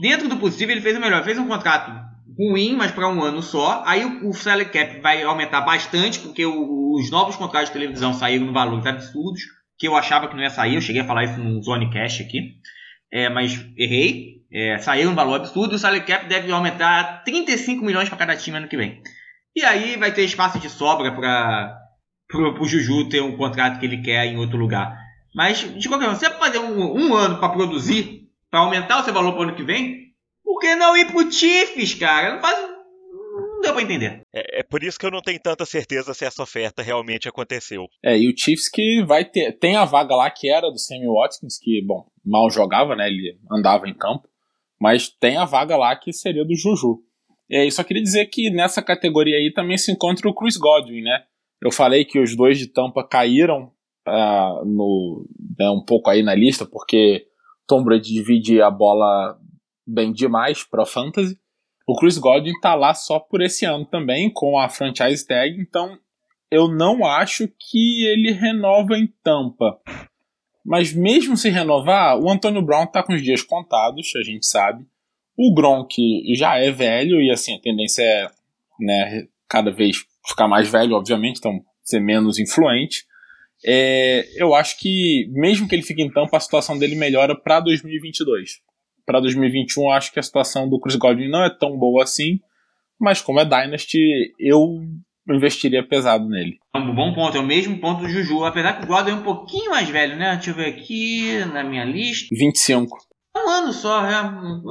dentro 0.00 0.28
do 0.28 0.36
possível 0.36 0.72
ele 0.74 0.82
fez 0.82 0.96
o 0.96 1.00
melhor. 1.00 1.24
Fez 1.24 1.36
um 1.36 1.48
contrato 1.48 1.90
ruim, 2.38 2.76
mas 2.76 2.92
para 2.92 3.08
um 3.08 3.22
ano 3.24 3.42
só. 3.42 3.82
Aí 3.84 4.04
o, 4.04 4.28
o 4.28 4.32
salary 4.32 4.70
cap 4.70 5.00
vai 5.00 5.22
aumentar 5.24 5.62
bastante 5.62 6.20
porque 6.20 6.46
o- 6.46 6.92
os 6.94 7.10
novos 7.10 7.34
contratos 7.34 7.70
de 7.70 7.72
televisão 7.74 8.14
saíram 8.14 8.46
no 8.46 8.52
valores 8.52 8.86
absurdos 8.86 9.42
que 9.78 9.88
eu 9.88 9.96
achava 9.96 10.28
que 10.28 10.34
não 10.36 10.42
ia 10.42 10.48
sair. 10.50 10.76
Eu 10.76 10.80
cheguei 10.80 11.02
a 11.02 11.06
falar 11.06 11.24
isso 11.24 11.38
no 11.40 11.60
Zone 11.62 11.90
Cash 11.92 12.20
aqui, 12.20 12.54
é, 13.12 13.28
mas 13.28 13.52
errei. 13.76 14.36
É, 14.52 14.78
saiu 14.78 15.10
no 15.10 15.16
valor 15.16 15.36
absurdo. 15.36 15.74
O 15.74 15.78
salary 15.78 16.04
cap 16.04 16.26
deve 16.26 16.50
aumentar 16.52 17.22
35 17.24 17.84
milhões 17.84 18.08
para 18.08 18.18
cada 18.18 18.36
time 18.36 18.58
ano 18.58 18.68
que 18.68 18.76
vem. 18.76 19.02
E 19.54 19.64
aí 19.64 19.96
vai 19.96 20.12
ter 20.12 20.22
espaço 20.22 20.58
de 20.58 20.68
sobra 20.68 21.12
para 21.12 21.80
o 22.60 22.64
Juju 22.64 23.08
ter 23.08 23.22
um 23.22 23.36
contrato 23.36 23.80
que 23.80 23.86
ele 23.86 24.02
quer 24.02 24.26
em 24.26 24.36
outro 24.36 24.58
lugar. 24.58 24.96
Mas, 25.34 25.58
de 25.58 25.88
qualquer 25.88 26.06
forma, 26.06 26.18
você 26.18 26.28
vai 26.28 26.38
fazer 26.38 26.58
um, 26.58 26.94
um 26.94 27.14
ano 27.14 27.38
para 27.38 27.50
produzir, 27.50 28.28
para 28.50 28.60
aumentar 28.60 29.00
o 29.00 29.04
seu 29.04 29.12
valor 29.12 29.32
para 29.32 29.40
o 29.40 29.42
ano 29.44 29.54
que 29.54 29.62
vem, 29.62 30.06
por 30.42 30.60
que 30.60 30.74
não 30.76 30.96
ir 30.96 31.06
pro 31.10 31.30
Chiefs, 31.30 31.94
cara? 31.94 32.34
Não 32.34 32.40
faz. 32.40 32.58
Não 32.58 33.60
deu 33.60 33.72
para 33.72 33.82
entender. 33.82 34.22
É, 34.34 34.60
é 34.60 34.62
por 34.62 34.82
isso 34.82 34.98
que 34.98 35.04
eu 35.04 35.10
não 35.10 35.20
tenho 35.20 35.40
tanta 35.40 35.66
certeza 35.66 36.14
se 36.14 36.24
essa 36.24 36.42
oferta 36.42 36.82
realmente 36.82 37.28
aconteceu. 37.28 37.86
É, 38.02 38.16
e 38.16 38.30
o 38.30 38.34
Chiefs 38.36 38.70
que 38.70 39.04
vai 39.04 39.24
ter. 39.24 39.58
Tem 39.58 39.76
a 39.76 39.84
vaga 39.84 40.14
lá 40.14 40.30
que 40.30 40.50
era 40.50 40.70
do 40.70 40.78
Sammy 40.78 41.06
Watkins, 41.06 41.58
que, 41.58 41.84
bom, 41.84 42.06
mal 42.24 42.48
jogava, 42.50 42.94
né? 42.94 43.08
Ele 43.08 43.38
andava 43.50 43.88
em 43.88 43.94
campo. 43.94 44.28
Mas 44.80 45.08
tem 45.08 45.36
a 45.36 45.44
vaga 45.44 45.76
lá 45.76 45.94
que 45.96 46.12
seria 46.12 46.44
do 46.44 46.54
Juju. 46.54 47.02
E 47.48 47.56
aí, 47.56 47.70
só 47.70 47.84
queria 47.84 48.02
dizer 48.02 48.26
que 48.26 48.50
nessa 48.50 48.82
categoria 48.82 49.36
aí 49.36 49.52
também 49.52 49.78
se 49.78 49.92
encontra 49.92 50.28
o 50.28 50.34
Chris 50.34 50.56
Godwin, 50.56 51.02
né? 51.02 51.24
Eu 51.62 51.70
falei 51.70 52.04
que 52.04 52.18
os 52.18 52.36
dois 52.36 52.58
de 52.58 52.66
Tampa 52.66 53.06
caíram 53.06 53.72
ah, 54.06 54.62
no, 54.64 55.26
né, 55.58 55.70
um 55.70 55.84
pouco 55.84 56.10
aí 56.10 56.22
na 56.22 56.34
lista, 56.34 56.66
porque 56.66 57.26
Tom 57.66 57.82
Brady 57.82 58.12
divide 58.12 58.60
a 58.60 58.70
bola 58.70 59.38
bem 59.86 60.12
demais 60.12 60.64
para 60.64 60.84
fantasy. 60.84 61.38
O 61.86 61.96
Chris 61.96 62.18
Godwin 62.18 62.58
tá 62.60 62.74
lá 62.74 62.94
só 62.94 63.18
por 63.18 63.40
esse 63.40 63.64
ano 63.64 63.84
também, 63.84 64.30
com 64.32 64.58
a 64.58 64.68
franchise 64.68 65.26
tag, 65.26 65.60
então 65.60 65.98
eu 66.50 66.68
não 66.68 67.04
acho 67.04 67.48
que 67.48 68.04
ele 68.06 68.32
renova 68.32 68.96
em 68.96 69.06
Tampa. 69.22 69.78
Mas 70.66 70.92
mesmo 70.92 71.36
se 71.36 71.48
renovar, 71.48 72.18
o 72.18 72.28
Antônio 72.28 72.60
Brown 72.60 72.86
tá 72.88 73.00
com 73.00 73.14
os 73.14 73.22
dias 73.22 73.40
contados, 73.40 74.10
a 74.16 74.22
gente 74.22 74.44
sabe. 74.44 74.84
O 75.38 75.54
Gronk 75.54 75.94
já 76.34 76.58
é 76.58 76.72
velho 76.72 77.22
e 77.22 77.30
assim 77.30 77.54
a 77.54 77.60
tendência 77.60 78.02
é, 78.02 78.28
né, 78.80 79.28
cada 79.48 79.70
vez 79.70 79.98
ficar 80.26 80.48
mais 80.48 80.68
velho, 80.68 80.96
obviamente, 80.96 81.38
então 81.38 81.60
ser 81.84 82.00
menos 82.00 82.40
influente. 82.40 83.04
É, 83.64 84.26
eu 84.36 84.56
acho 84.56 84.78
que 84.80 85.28
mesmo 85.30 85.68
que 85.68 85.74
ele 85.76 85.82
fique 85.82 86.02
em 86.02 86.10
Tampa, 86.10 86.36
a 86.36 86.40
situação 86.40 86.76
dele 86.76 86.96
melhora 86.96 87.36
para 87.40 87.60
2022. 87.60 88.60
Para 89.04 89.20
2021, 89.20 89.84
eu 89.84 89.90
acho 89.90 90.12
que 90.12 90.18
a 90.18 90.22
situação 90.22 90.68
do 90.68 90.80
Chris 90.80 90.96
Godwin 90.96 91.28
não 91.28 91.44
é 91.44 91.50
tão 91.50 91.78
boa 91.78 92.02
assim, 92.02 92.40
mas 92.98 93.20
como 93.20 93.38
é 93.38 93.44
Dynasty, 93.44 94.34
eu 94.36 94.80
investiria 95.34 95.86
pesado 95.86 96.28
nele. 96.28 96.58
É 96.74 96.78
um 96.78 96.94
bom 96.94 97.12
ponto, 97.14 97.36
é 97.36 97.40
o 97.40 97.46
mesmo 97.46 97.78
ponto 97.80 98.02
do 98.02 98.08
Juju. 98.08 98.44
Apesar 98.44 98.74
que 98.74 98.84
o 98.84 98.86
Gordon 98.86 99.10
é 99.10 99.14
um 99.14 99.22
pouquinho 99.22 99.70
mais 99.70 99.88
velho, 99.88 100.16
né? 100.16 100.34
Deixa 100.36 100.50
eu 100.50 100.54
ver 100.54 100.66
aqui 100.66 101.44
na 101.52 101.64
minha 101.64 101.84
lista. 101.84 102.28
25. 102.32 102.96
Um 103.36 103.48
ano 103.50 103.72
só, 103.72 104.04
é. 104.06 104.22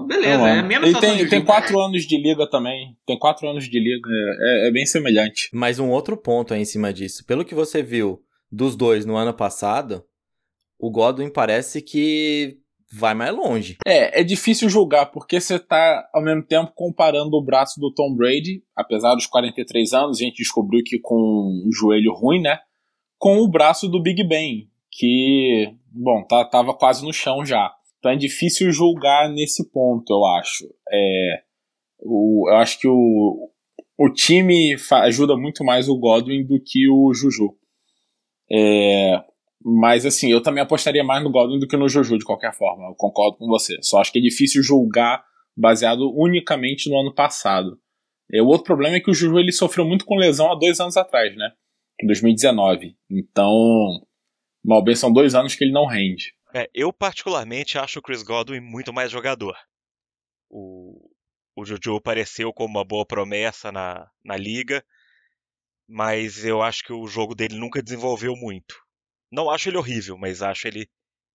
Beleza, 0.08 0.41
Um 0.41 0.48
é 0.48 0.52
ano. 0.54 0.60
a 0.62 0.63
mesma 0.63 0.88
Ele 0.88 1.00
tem, 1.00 1.28
tem 1.28 1.46
quatro 1.46 1.80
anos 1.80 2.04
de 2.04 2.18
liga 2.18 2.50
também. 2.50 2.98
Tem 3.06 3.18
quatro 3.18 3.48
anos 3.48 3.70
de 3.70 3.80
liga. 3.80 4.10
É, 4.39 4.68
é 4.68 4.72
bem 4.72 4.86
semelhante. 4.86 5.50
Mas 5.54 5.78
um 5.78 5.89
outro 5.89 6.18
ponto 6.18 6.54
aí 6.54 6.62
em 6.62 6.65
cima 6.65 6.91
disso. 6.91 7.24
Pelo 7.26 7.46
que 7.46 7.54
você 7.54 7.84
viu 7.84 8.22
dos 8.52 8.76
dois 8.76 9.06
no 9.06 9.15
ano 9.15 9.34
passado, 9.34 10.04
o 10.80 10.89
Godwin 10.89 11.30
parece 11.30 11.82
que 11.82 12.58
vai 12.98 13.14
mais 13.14 13.36
longe. 13.36 13.78
É, 13.86 14.22
é 14.22 14.24
difícil 14.24 14.70
julgar, 14.70 15.08
porque 15.08 15.40
você 15.40 15.60
tá 15.60 16.08
ao 16.14 16.24
mesmo 16.24 16.44
tempo 16.44 16.72
comparando 16.74 17.36
o 17.36 17.44
braço 17.44 17.80
do 17.80 17.94
Tom 17.94 18.16
Brady, 18.16 18.64
apesar 18.76 19.16
dos 19.16 19.28
43 19.28 19.94
anos, 19.94 20.18
a 20.18 20.24
gente 20.24 20.38
descobriu 20.38 20.82
que 20.84 21.00
com 21.00 21.16
o 21.16 21.70
joelho 21.74 22.14
ruim, 22.14 22.42
né? 22.42 22.60
Com 23.18 23.40
o 23.40 23.48
braço 23.50 23.88
do 23.88 24.02
Big 24.02 24.24
Ben, 24.28 24.70
que, 24.92 25.74
bom, 25.92 26.24
tá, 26.24 26.46
tava 26.46 26.74
quase 26.74 27.06
no 27.06 27.12
chão 27.12 27.46
já. 27.46 27.72
Então 28.00 28.12
é 28.12 28.16
difícil 28.16 28.72
julgar 28.72 29.30
nesse 29.30 29.70
ponto, 29.72 30.14
eu 30.14 30.26
acho. 30.26 30.66
É, 30.92 31.42
o, 32.00 32.50
eu 32.50 32.56
acho 32.58 32.80
que 32.80 32.88
o, 32.88 33.50
o 33.98 34.10
time 34.12 34.76
ajuda 35.04 35.36
muito 35.36 35.64
mais 35.64 35.90
o 35.90 35.98
Godwin 35.98 36.46
do 36.46 36.60
que 36.64 36.90
o 36.90 37.14
Juju. 37.14 37.56
É, 38.52 39.22
mas 39.67 40.06
assim, 40.06 40.32
eu 40.32 40.43
também 40.43 40.62
apostaria 40.62 41.04
mais 41.04 41.23
no 41.23 41.32
Godwin 41.32 41.58
do 41.58 41.67
que 41.67 41.75
no 41.75 41.89
Juju, 41.89 42.19
de 42.19 42.23
qualquer 42.23 42.54
forma. 42.54 42.86
Eu 42.86 42.93
concordo 42.93 43.38
com 43.38 43.47
você. 43.47 43.75
Só 43.82 43.99
acho 43.99 44.12
que 44.12 44.19
é 44.19 44.21
difícil 44.21 44.62
julgar 44.62 45.25
baseado 45.58 46.13
unicamente 46.15 46.88
no 46.88 46.99
ano 46.99 47.12
passado. 47.12 47.80
É, 48.32 48.43
o 48.43 48.45
outro 48.45 48.63
problema 48.63 48.97
é 48.97 48.99
que 48.99 49.10
o 49.10 49.13
Juju 49.13 49.39
ele 49.39 49.51
sofreu 49.51 49.84
muito 49.84 50.06
com 50.06 50.17
lesão 50.17 50.51
há 50.51 50.56
dois 50.56 50.80
anos 50.80 50.95
atrás, 50.95 51.36
né? 51.36 51.51
Em 51.99 52.06
2019. 52.06 52.95
Então, 53.10 53.49
mal 54.63 54.84
bem, 54.84 54.95
são 54.95 55.12
dois 55.12 55.34
anos 55.34 55.56
que 55.56 55.63
ele 55.63 55.73
não 55.73 55.88
rende. 55.88 56.36
É, 56.54 56.69
eu 56.71 56.93
particularmente 56.93 57.80
acho 57.80 57.97
o 57.97 58.01
Chris 58.04 58.21
Godwin 58.21 58.60
muito 58.60 58.93
mais 58.93 59.10
jogador. 59.10 59.58
O, 60.47 61.10
o 61.56 61.65
Juju 61.65 61.95
apareceu 61.95 62.54
como 62.54 62.78
uma 62.78 62.86
boa 62.86 63.06
promessa 63.06 63.71
na, 63.71 64.08
na 64.23 64.38
liga, 64.38 64.86
mas 65.89 66.45
eu 66.45 66.62
acho 66.62 66.84
que 66.84 66.93
o 66.93 67.08
jogo 67.08 67.34
dele 67.34 67.58
nunca 67.58 67.82
desenvolveu 67.82 68.36
muito. 68.36 68.85
Não 69.32 69.50
acho 69.50 69.70
ele 69.70 69.78
horrível, 69.78 70.18
mas 70.18 70.42
acho 70.42 70.68
ele 70.68 70.88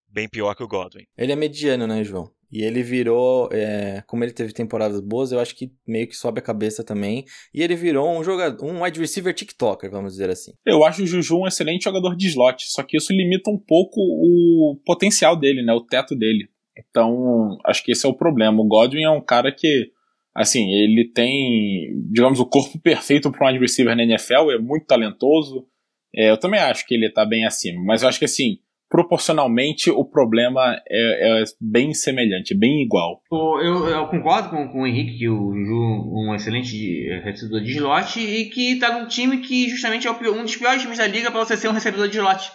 bem 0.08 0.28
pior 0.28 0.54
que 0.54 0.62
o 0.62 0.68
Godwin. 0.68 1.04
Ele 1.16 1.32
é 1.32 1.36
mediano, 1.36 1.86
né, 1.86 2.02
João? 2.04 2.30
E 2.52 2.64
ele 2.64 2.82
virou, 2.82 3.48
é, 3.52 4.02
como 4.08 4.24
ele 4.24 4.32
teve 4.32 4.52
temporadas 4.52 5.00
boas, 5.00 5.30
eu 5.30 5.38
acho 5.38 5.54
que 5.54 5.70
meio 5.86 6.08
que 6.08 6.16
sobe 6.16 6.40
a 6.40 6.42
cabeça 6.42 6.82
também. 6.82 7.24
E 7.54 7.62
ele 7.62 7.76
virou 7.76 8.10
um 8.10 8.24
jogador, 8.24 8.64
um 8.64 8.82
wide 8.82 8.98
receiver 8.98 9.32
TikToker, 9.32 9.90
vamos 9.90 10.12
dizer 10.12 10.28
assim. 10.30 10.52
Eu 10.66 10.84
acho 10.84 11.02
o 11.02 11.06
Juju 11.06 11.38
um 11.38 11.46
excelente 11.46 11.84
jogador 11.84 12.16
de 12.16 12.26
slot, 12.26 12.64
só 12.66 12.82
que 12.82 12.96
isso 12.96 13.12
limita 13.12 13.50
um 13.50 13.58
pouco 13.58 14.00
o 14.00 14.76
potencial 14.84 15.36
dele, 15.36 15.62
né? 15.62 15.72
O 15.72 15.86
teto 15.86 16.16
dele. 16.16 16.48
Então, 16.76 17.56
acho 17.64 17.84
que 17.84 17.92
esse 17.92 18.04
é 18.04 18.08
o 18.08 18.16
problema. 18.16 18.60
O 18.60 18.66
Godwin 18.66 19.04
é 19.04 19.10
um 19.10 19.24
cara 19.24 19.54
que, 19.54 19.90
assim, 20.34 20.72
ele 20.72 21.08
tem, 21.14 22.02
digamos, 22.10 22.40
o 22.40 22.46
corpo 22.46 22.78
perfeito 22.82 23.30
para 23.30 23.46
um 23.46 23.48
wide 23.48 23.60
receiver 23.60 23.94
na 23.94 24.02
NFL, 24.02 24.50
é 24.50 24.58
muito 24.58 24.86
talentoso. 24.86 25.66
É, 26.14 26.30
eu 26.30 26.36
também 26.36 26.60
acho 26.60 26.86
que 26.86 26.94
ele 26.94 27.10
tá 27.10 27.24
bem 27.24 27.44
acima, 27.46 27.82
mas 27.84 28.02
eu 28.02 28.08
acho 28.08 28.18
que, 28.18 28.24
assim, 28.24 28.58
proporcionalmente 28.88 29.90
o 29.90 30.04
problema 30.04 30.76
é, 30.88 31.40
é 31.42 31.44
bem 31.60 31.94
semelhante, 31.94 32.54
bem 32.54 32.82
igual. 32.82 33.22
Eu, 33.30 33.88
eu 33.88 34.06
concordo 34.08 34.50
com, 34.50 34.68
com 34.68 34.82
o 34.82 34.86
Henrique 34.86 35.18
que 35.18 35.28
o 35.28 35.52
Juju 35.54 36.10
um 36.12 36.34
excelente 36.34 37.08
recebedor 37.24 37.60
de 37.62 37.70
slot 37.72 38.20
e 38.20 38.46
que 38.50 38.76
tá 38.80 38.98
num 38.98 39.06
time 39.06 39.38
que 39.38 39.68
justamente 39.68 40.06
é 40.06 40.10
o 40.10 40.14
um 40.34 40.42
dos 40.42 40.56
piores 40.56 40.82
times 40.82 40.98
da 40.98 41.06
liga 41.06 41.30
para 41.30 41.40
você 41.44 41.56
ser 41.56 41.68
um 41.68 41.72
recebedor 41.72 42.08
de 42.08 42.16
slot. 42.18 42.50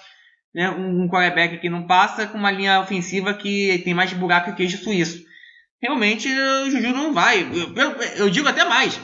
Né? 0.54 0.70
Um, 0.72 1.04
um 1.04 1.08
quarterback 1.10 1.58
que 1.60 1.70
não 1.70 1.88
passa 1.88 2.28
com 2.28 2.38
uma 2.38 2.52
linha 2.52 2.80
ofensiva 2.82 3.34
que 3.34 3.82
tem 3.84 3.94
mais 3.94 4.12
buraco 4.13 4.52
que 4.52 4.58
queijo 4.58 4.78
suíço. 4.78 5.24
Realmente 5.82 6.28
o 6.30 6.70
Juju 6.72 6.89
não 6.94 7.13
vai. 7.13 7.41
Eu, 7.44 7.76
eu- 7.76 8.02
eu 8.18 8.30
digo 8.30 8.48
até 8.48 8.63
mais. 8.65 9.00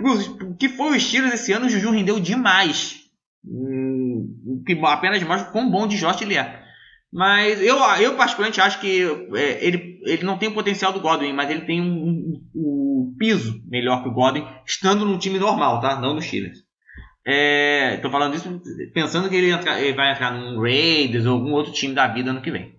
O 0.00 0.54
que 0.56 0.68
foi 0.68 0.96
o 0.96 1.00
Steelers 1.00 1.34
esse 1.34 1.52
ano, 1.52 1.66
o 1.66 1.68
Juju 1.68 1.90
rendeu 1.90 2.18
demais. 2.18 3.03
Hum, 3.46 4.62
que 4.66 4.72
apenas 4.84 5.22
mostra 5.22 5.50
quão 5.52 5.70
bom 5.70 5.86
de 5.86 5.96
slot 5.96 6.22
ele 6.22 6.36
é. 6.36 6.62
Mas 7.12 7.60
eu, 7.62 7.76
eu 8.00 8.16
particularmente 8.16 8.60
acho 8.60 8.80
que 8.80 9.02
é, 9.36 9.64
ele, 9.64 10.00
ele 10.04 10.24
não 10.24 10.36
tem 10.36 10.48
o 10.48 10.54
potencial 10.54 10.92
do 10.92 11.00
Godwin, 11.00 11.32
mas 11.32 11.48
ele 11.50 11.60
tem 11.62 11.80
um, 11.80 11.94
um- 11.94 12.42
um 12.56 13.14
piso 13.18 13.62
melhor 13.68 14.02
que 14.02 14.08
o 14.08 14.12
Godwin, 14.12 14.44
estando 14.66 15.04
num 15.04 15.18
time 15.18 15.38
normal, 15.38 15.80
tá? 15.80 16.00
Não 16.00 16.14
no 16.14 16.22
Steelers. 16.22 16.58
É, 17.26 18.00
falando 18.10 18.34
isso 18.34 18.60
pensando 18.92 19.28
que 19.30 19.36
ele, 19.36 19.50
entra- 19.50 19.80
ele 19.80 19.94
vai 19.94 20.12
entrar 20.12 20.32
num 20.32 20.60
Raiders 20.60 21.24
ou 21.24 21.34
algum 21.34 21.52
outro 21.52 21.72
time 21.72 21.94
da 21.94 22.06
vida 22.06 22.30
ano 22.30 22.42
que 22.42 22.50
vem. 22.50 22.74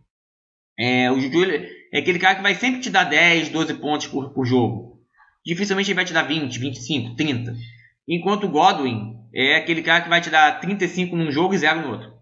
É, 0.77 1.09
o 1.11 1.19
Juju 1.19 1.45
é 1.93 1.99
aquele 1.99 2.19
cara 2.19 2.35
que 2.35 2.41
vai 2.43 2.53
sempre 2.55 2.81
te 2.81 2.89
dar 2.89 3.05
10, 3.05 3.49
12 3.49 3.73
pontos 3.75 4.07
por, 4.07 4.33
por 4.33 4.45
jogo. 4.45 4.99
Dificilmente 5.45 5.89
ele 5.89 5.95
vai 5.95 6.05
te 6.05 6.13
dar 6.13 6.23
20, 6.23 6.59
25, 6.59 7.15
30. 7.15 7.55
Enquanto 8.07 8.43
o 8.45 8.49
Godwin 8.49 9.14
é 9.35 9.57
aquele 9.57 9.83
cara 9.83 10.01
que 10.01 10.09
vai 10.09 10.21
te 10.21 10.29
dar 10.29 10.59
35 10.59 11.15
num 11.15 11.29
jogo 11.29 11.53
e 11.53 11.57
0 11.57 11.81
no 11.81 11.91
outro. 11.91 12.13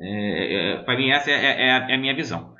É, 0.00 0.54
é, 0.54 0.76
para 0.78 0.96
mim, 0.96 1.10
essa 1.10 1.30
é, 1.30 1.34
é, 1.34 1.68
é, 1.68 1.94
a 1.94 1.98
minha 1.98 2.16
visão. 2.16 2.54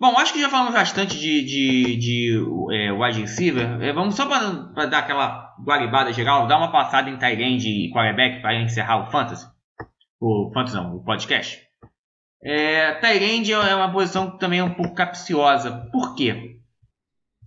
Bom, 0.00 0.18
acho 0.18 0.32
que 0.32 0.40
já 0.40 0.48
falamos 0.48 0.72
bastante 0.72 1.18
de, 1.18 1.44
de, 1.44 1.96
de 1.96 2.44
é, 2.72 2.92
wide 2.92 3.20
receiver. 3.20 3.82
É, 3.82 3.92
vamos 3.92 4.16
só 4.16 4.26
para 4.26 4.86
dar 4.86 4.98
aquela 4.98 5.54
guaribada 5.62 6.12
geral, 6.12 6.46
dar 6.46 6.58
uma 6.58 6.72
passada 6.72 7.08
em 7.08 7.16
Tyrande 7.16 7.68
e 7.68 7.90
quarterback 7.92 8.40
para 8.40 8.60
encerrar 8.60 9.06
o 9.06 9.10
Fantasy. 9.10 9.46
O 10.20 10.50
Fantasy 10.52 10.76
não, 10.76 10.96
o 10.96 11.04
podcast. 11.04 11.62
É, 12.42 12.98
é 13.00 13.74
uma 13.74 13.92
posição 13.92 14.32
que 14.32 14.38
também 14.38 14.58
é 14.58 14.64
um 14.64 14.74
pouco 14.74 14.94
capciosa. 14.94 15.88
Por 15.92 16.14
quê? 16.14 16.53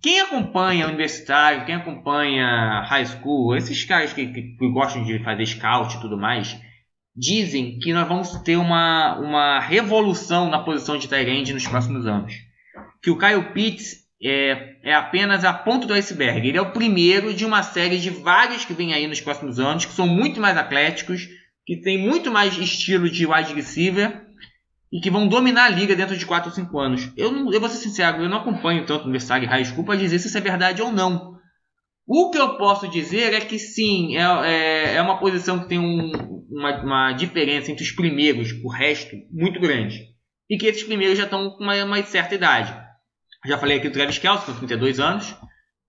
Quem 0.00 0.20
acompanha 0.20 0.86
universitário, 0.86 1.64
quem 1.64 1.74
acompanha 1.74 2.82
high 2.82 3.06
school, 3.06 3.56
esses 3.56 3.84
caras 3.84 4.12
que, 4.12 4.26
que, 4.26 4.42
que 4.56 4.68
gostam 4.70 5.02
de 5.04 5.22
fazer 5.24 5.46
scout 5.46 5.96
e 5.96 6.00
tudo 6.00 6.16
mais, 6.16 6.56
dizem 7.16 7.78
que 7.80 7.92
nós 7.92 8.06
vamos 8.06 8.30
ter 8.42 8.56
uma, 8.56 9.18
uma 9.18 9.58
revolução 9.58 10.48
na 10.48 10.60
posição 10.60 10.96
de 10.96 11.08
Tyrande 11.08 11.52
nos 11.52 11.66
próximos 11.66 12.06
anos. 12.06 12.32
Que 13.02 13.10
o 13.10 13.18
Kyle 13.18 13.52
Pitts 13.52 14.08
é, 14.22 14.76
é 14.84 14.94
apenas 14.94 15.44
a 15.44 15.52
ponta 15.52 15.86
do 15.86 15.94
iceberg. 15.94 16.46
Ele 16.46 16.58
é 16.58 16.62
o 16.62 16.72
primeiro 16.72 17.34
de 17.34 17.44
uma 17.44 17.64
série 17.64 17.98
de 17.98 18.10
vários 18.10 18.64
que 18.64 18.74
vem 18.74 18.94
aí 18.94 19.06
nos 19.08 19.20
próximos 19.20 19.58
anos, 19.58 19.84
que 19.84 19.92
são 19.92 20.06
muito 20.06 20.40
mais 20.40 20.56
atléticos, 20.56 21.28
que 21.66 21.76
tem 21.76 21.98
muito 21.98 22.30
mais 22.30 22.56
estilo 22.56 23.10
de 23.10 23.26
wide 23.26 23.52
receiver 23.52 24.27
e 24.92 25.00
que 25.00 25.10
vão 25.10 25.28
dominar 25.28 25.66
a 25.66 25.68
liga 25.68 25.94
dentro 25.94 26.16
de 26.16 26.24
4 26.24 26.48
ou 26.48 26.54
5 26.54 26.78
anos. 26.78 27.12
Eu, 27.16 27.30
não, 27.30 27.52
eu 27.52 27.60
vou 27.60 27.68
ser 27.68 27.76
sincero, 27.76 28.22
eu 28.22 28.28
não 28.28 28.38
acompanho 28.38 28.86
tanto 28.86 29.02
o 29.02 29.04
Universidade 29.04 29.46
High 29.46 29.64
School 29.66 29.84
para 29.84 29.98
dizer 29.98 30.18
se 30.18 30.28
isso 30.28 30.38
é 30.38 30.40
verdade 30.40 30.80
ou 30.82 30.90
não. 30.90 31.36
O 32.06 32.30
que 32.30 32.38
eu 32.38 32.56
posso 32.56 32.88
dizer 32.88 33.34
é 33.34 33.40
que 33.40 33.58
sim, 33.58 34.16
é, 34.16 34.22
é, 34.22 34.94
é 34.94 35.02
uma 35.02 35.18
posição 35.18 35.60
que 35.60 35.68
tem 35.68 35.78
um, 35.78 36.10
uma, 36.50 36.82
uma, 36.82 37.12
diferença 37.12 37.70
entre 37.70 37.84
os 37.84 37.90
primeiros 37.90 38.50
e 38.50 38.62
o 38.64 38.68
resto 38.70 39.14
muito 39.30 39.60
grande. 39.60 40.06
E 40.48 40.56
que 40.56 40.66
esses 40.66 40.84
primeiros 40.84 41.18
já 41.18 41.24
estão 41.24 41.50
com 41.50 41.62
uma, 41.62 41.84
uma, 41.84 42.02
certa 42.02 42.34
idade. 42.34 42.74
Já 43.44 43.58
falei 43.58 43.76
aqui 43.76 43.90
do 43.90 43.92
Travis 43.92 44.16
Kelce, 44.16 44.46
com 44.46 44.54
32 44.54 44.98
anos. 44.98 45.36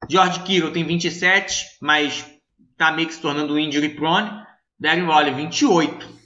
George 0.09 0.41
Kittle 0.41 0.71
tem 0.71 0.83
27, 0.83 1.77
mas 1.81 2.29
está 2.71 2.91
meio 2.91 3.07
que 3.07 3.13
se 3.13 3.21
tornando 3.21 3.57
injury 3.57 3.89
prone. 3.89 4.29
Darren 4.77 5.05
Waller, 5.05 5.33
28. 5.33 6.18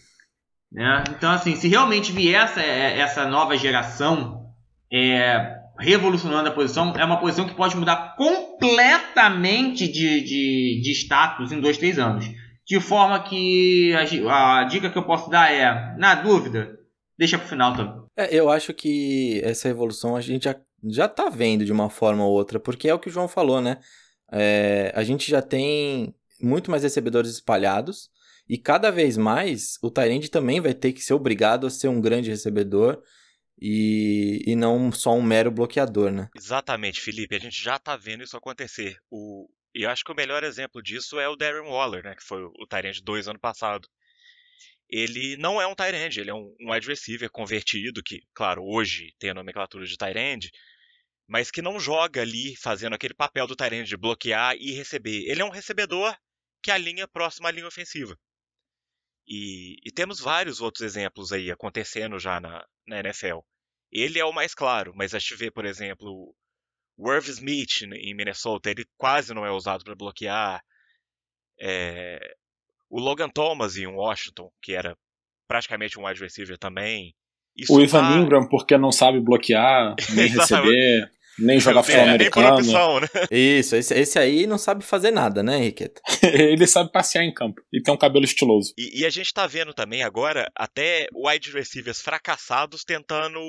Né? 0.74 1.04
Então, 1.10 1.32
assim, 1.32 1.56
se 1.56 1.68
realmente 1.68 2.12
vier 2.12 2.44
essa, 2.44 2.62
essa 2.62 3.28
nova 3.28 3.56
geração, 3.56 4.48
é, 4.92 5.64
revolucionando 5.78 6.50
a 6.50 6.52
posição. 6.52 6.94
É 6.96 7.06
uma 7.06 7.20
posição 7.20 7.48
que 7.48 7.56
pode 7.56 7.76
mudar 7.76 8.16
completamente 8.16 9.88
de, 9.88 10.22
de, 10.22 10.82
de 10.82 10.92
status 10.92 11.52
em 11.52 11.60
dois, 11.60 11.78
três 11.78 11.98
anos. 12.00 12.26
De 12.66 12.80
forma 12.80 13.22
que 13.22 13.94
a, 14.30 14.60
a 14.60 14.64
dica 14.64 14.90
que 14.90 14.98
eu 14.98 15.06
posso 15.06 15.30
dar 15.30 15.52
é, 15.52 15.96
na 15.98 16.16
dúvida, 16.16 16.80
deixa 17.18 17.38
pro 17.38 17.48
final 17.48 17.76
também. 17.76 18.04
É, 18.16 18.34
eu 18.34 18.50
acho 18.50 18.74
que 18.74 19.42
essa 19.44 19.68
evolução 19.68 20.16
a 20.16 20.22
gente 20.22 20.46
já, 20.46 20.56
já 20.86 21.08
tá 21.08 21.30
vendo 21.30 21.66
de 21.66 21.72
uma 21.72 21.90
forma 21.90 22.24
ou 22.24 22.32
outra, 22.32 22.60
porque 22.60 22.88
é 22.88 22.94
o 22.94 23.00
que 23.00 23.10
o 23.10 23.12
João 23.12 23.28
falou, 23.28 23.60
né? 23.60 23.80
É, 24.32 24.92
a 24.96 25.04
gente 25.04 25.30
já 25.30 25.42
tem 25.42 26.16
muito 26.42 26.72
mais 26.72 26.84
recebedores 26.84 27.32
espalhados 27.32 28.10
e 28.48 28.58
cada 28.58 28.92
vez 28.92 29.18
mais 29.18 29.78
o 29.82 29.90
Tyrande 29.90 30.30
também 30.30 30.60
vai 30.60 30.74
ter 30.74 30.94
que 30.94 31.02
ser 31.02 31.14
obrigado 31.14 31.66
a 31.66 31.70
ser 31.70 31.88
um 31.88 32.02
grande 32.02 32.30
recebedor 32.30 33.02
e, 33.60 34.44
e 34.46 34.56
não 34.56 34.92
só 34.92 35.14
um 35.14 35.22
mero 35.22 35.50
bloqueador, 35.50 36.12
né? 36.12 36.30
Exatamente, 36.36 37.02
Felipe. 37.02 37.36
A 37.36 37.40
gente 37.40 37.62
já 37.62 37.80
tá 37.80 37.96
vendo 37.96 38.24
isso 38.24 38.36
acontecer. 38.36 38.98
O, 39.10 39.48
e 39.74 39.84
eu 39.84 39.90
acho 39.90 40.04
que 40.04 40.12
o 40.12 40.16
melhor 40.16 40.44
exemplo 40.44 40.82
disso 40.82 41.20
é 41.20 41.28
o 41.30 41.36
Darren 41.36 41.70
Waller, 41.70 42.04
né? 42.04 42.16
Que 42.16 42.24
foi 42.24 42.44
o 42.44 42.68
Tyrande 42.68 43.02
2 43.02 43.28
ano 43.30 43.40
passado. 43.40 43.88
Ele 44.90 45.38
não 45.38 45.62
é 45.62 45.66
um 45.66 45.74
Tyrande, 45.74 46.20
ele 46.20 46.30
é 46.30 46.34
um, 46.34 46.54
um 46.60 46.72
wide 46.72 46.88
receiver 46.88 47.30
convertido, 47.32 48.04
que, 48.04 48.22
claro, 48.34 48.64
hoje 48.64 49.14
tem 49.18 49.30
a 49.30 49.34
nomenclatura 49.34 49.86
de 49.86 49.98
Tyrande, 49.98 50.52
mas 51.28 51.50
que 51.50 51.62
não 51.62 51.80
joga 51.80 52.22
ali 52.22 52.56
fazendo 52.58 52.94
aquele 52.94 53.14
papel 53.14 53.48
do 53.48 53.56
Tyrande 53.56 53.90
de 53.90 53.98
bloquear 53.98 54.56
e 54.60 54.74
receber. 54.74 55.24
Ele 55.26 55.42
é 55.42 55.46
um 55.46 55.50
recebedor 55.50 56.16
que 56.62 56.70
alinha 56.70 57.08
próximo 57.08 57.48
à 57.48 57.52
linha 57.52 57.68
ofensiva. 57.68 58.16
E, 59.28 59.78
e, 59.86 59.92
temos 59.92 60.20
vários 60.20 60.60
outros 60.60 60.82
exemplos 60.84 61.32
aí 61.32 61.50
acontecendo 61.50 62.20
já 62.20 62.40
na, 62.40 62.66
na 62.88 63.00
NFL. 63.00 63.40
Ele 63.92 64.20
é 64.20 64.26
o 64.26 64.34
mais 64.34 64.54
claro, 64.54 64.92
mas 64.96 65.14
a 65.14 65.20
gente 65.20 65.36
vê, 65.36 65.52
por 65.52 65.66
exemplo, 65.66 66.36
o 66.98 67.12
Irv 67.12 67.28
Smith 67.30 67.84
em 67.84 68.14
Minnesota, 68.14 68.70
ele 68.70 68.86
quase 68.98 69.34
não 69.34 69.46
é 69.46 69.52
usado 69.52 69.84
para 69.84 69.96
bloquear. 69.96 70.62
É, 71.60 72.20
o 72.90 73.00
Logan 73.00 73.30
Thomas 73.30 73.78
em 73.78 73.88
Washington, 73.88 74.52
que 74.62 74.74
era 74.74 74.98
praticamente 75.48 76.00
um 76.00 76.06
wide 76.06 76.20
receiver 76.20 76.58
também. 76.58 77.16
Isso 77.56 77.74
o 77.74 77.82
Ivan 77.82 78.02
tá... 78.02 78.18
Ingram, 78.18 78.48
porque 78.50 78.78
não 78.78 78.92
sabe 78.92 79.20
bloquear, 79.20 79.96
nem 80.16 80.28
receber. 80.28 81.12
Nem 81.40 81.60
jogar 81.60 81.84
futebol 81.84 82.06
americano. 82.06 82.58
Opção, 82.58 83.00
né? 83.00 83.08
Isso, 83.32 83.76
esse, 83.76 83.94
esse 83.94 84.20
aí 84.20 84.46
não 84.46 84.58
sabe 84.58 84.84
fazer 84.84 85.12
nada, 85.12 85.42
né, 85.42 85.58
Henriqueta? 85.58 86.02
ele 86.22 86.68
sabe 86.68 86.92
passear 86.92 87.24
em 87.24 87.34
campo 87.34 87.62
e 87.72 87.82
tem 87.82 87.94
um 87.94 87.98
cabelo 87.98 88.26
estiloso. 88.26 88.74
E, 88.78 89.02
e, 89.02 89.06
a 89.06 89.10
gente 89.10 89.34
tá 89.34 89.48
vendo 89.48 89.74
também 89.74 90.04
agora 90.04 90.52
até 90.56 91.08
wide 91.14 91.52
receivers 91.52 92.02
fracassados 92.02 92.84
tentando 92.84 93.40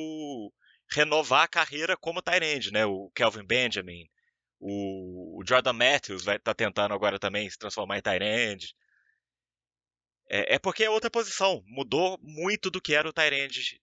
renovar 0.90 1.42
a 1.42 1.48
carreira 1.48 1.96
como 1.96 2.22
tight 2.22 2.72
né? 2.72 2.86
O 2.86 3.10
Kelvin 3.14 3.44
Benjamin, 3.44 4.08
o, 4.58 5.40
o 5.40 5.44
Jordan 5.46 5.74
Matthews 5.74 6.24
vai 6.24 6.38
tá 6.38 6.54
tentando 6.54 6.94
agora 6.94 7.18
também 7.18 7.48
se 7.50 7.58
transformar 7.58 7.98
em 7.98 8.02
tight 8.02 8.74
É, 10.30 10.54
é, 10.54 10.58
porque 10.58 10.84
é 10.84 10.90
outra 10.90 11.10
posição. 11.10 11.62
Mudou 11.66 12.18
muito 12.22 12.70
do 12.70 12.80
que 12.80 12.94
era 12.94 13.08
o 13.08 13.12
tight 13.12 13.78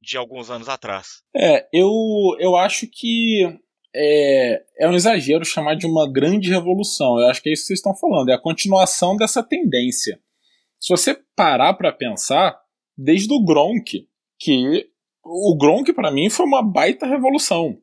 de 0.00 0.16
alguns 0.16 0.50
anos 0.50 0.68
atrás. 0.68 1.22
É, 1.34 1.66
eu, 1.72 1.90
eu 2.38 2.56
acho 2.56 2.86
que 2.86 3.44
é, 3.94 4.62
é 4.78 4.88
um 4.88 4.94
exagero 4.94 5.44
chamar 5.44 5.74
de 5.74 5.86
uma 5.86 6.10
grande 6.10 6.50
revolução. 6.50 7.18
Eu 7.18 7.28
acho 7.28 7.42
que 7.42 7.48
é 7.48 7.52
isso 7.52 7.62
que 7.62 7.68
vocês 7.68 7.78
estão 7.78 7.96
falando, 7.96 8.28
é 8.28 8.34
a 8.34 8.40
continuação 8.40 9.16
dessa 9.16 9.42
tendência. 9.42 10.20
Se 10.78 10.90
você 10.90 11.18
parar 11.34 11.74
para 11.74 11.92
pensar, 11.92 12.60
desde 12.96 13.32
o 13.32 13.42
Gronk, 13.42 14.06
que 14.38 14.90
o 15.24 15.56
Gronk 15.56 15.92
para 15.92 16.10
mim 16.10 16.28
foi 16.30 16.46
uma 16.46 16.62
baita 16.62 17.06
revolução. 17.06 17.78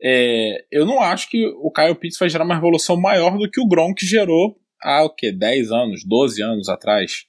É, 0.00 0.64
eu 0.70 0.84
não 0.84 1.00
acho 1.00 1.30
que 1.30 1.46
o 1.46 1.70
Kyle 1.70 1.94
Pitts 1.94 2.18
vai 2.18 2.28
gerar 2.28 2.44
uma 2.44 2.56
revolução 2.56 3.00
maior 3.00 3.38
do 3.38 3.50
que 3.50 3.60
o 3.60 3.66
Gronk 3.66 4.04
gerou 4.04 4.56
há 4.82 5.04
o 5.04 5.10
quê? 5.10 5.32
10 5.32 5.70
anos, 5.70 6.04
12 6.04 6.42
anos 6.42 6.68
atrás. 6.68 7.24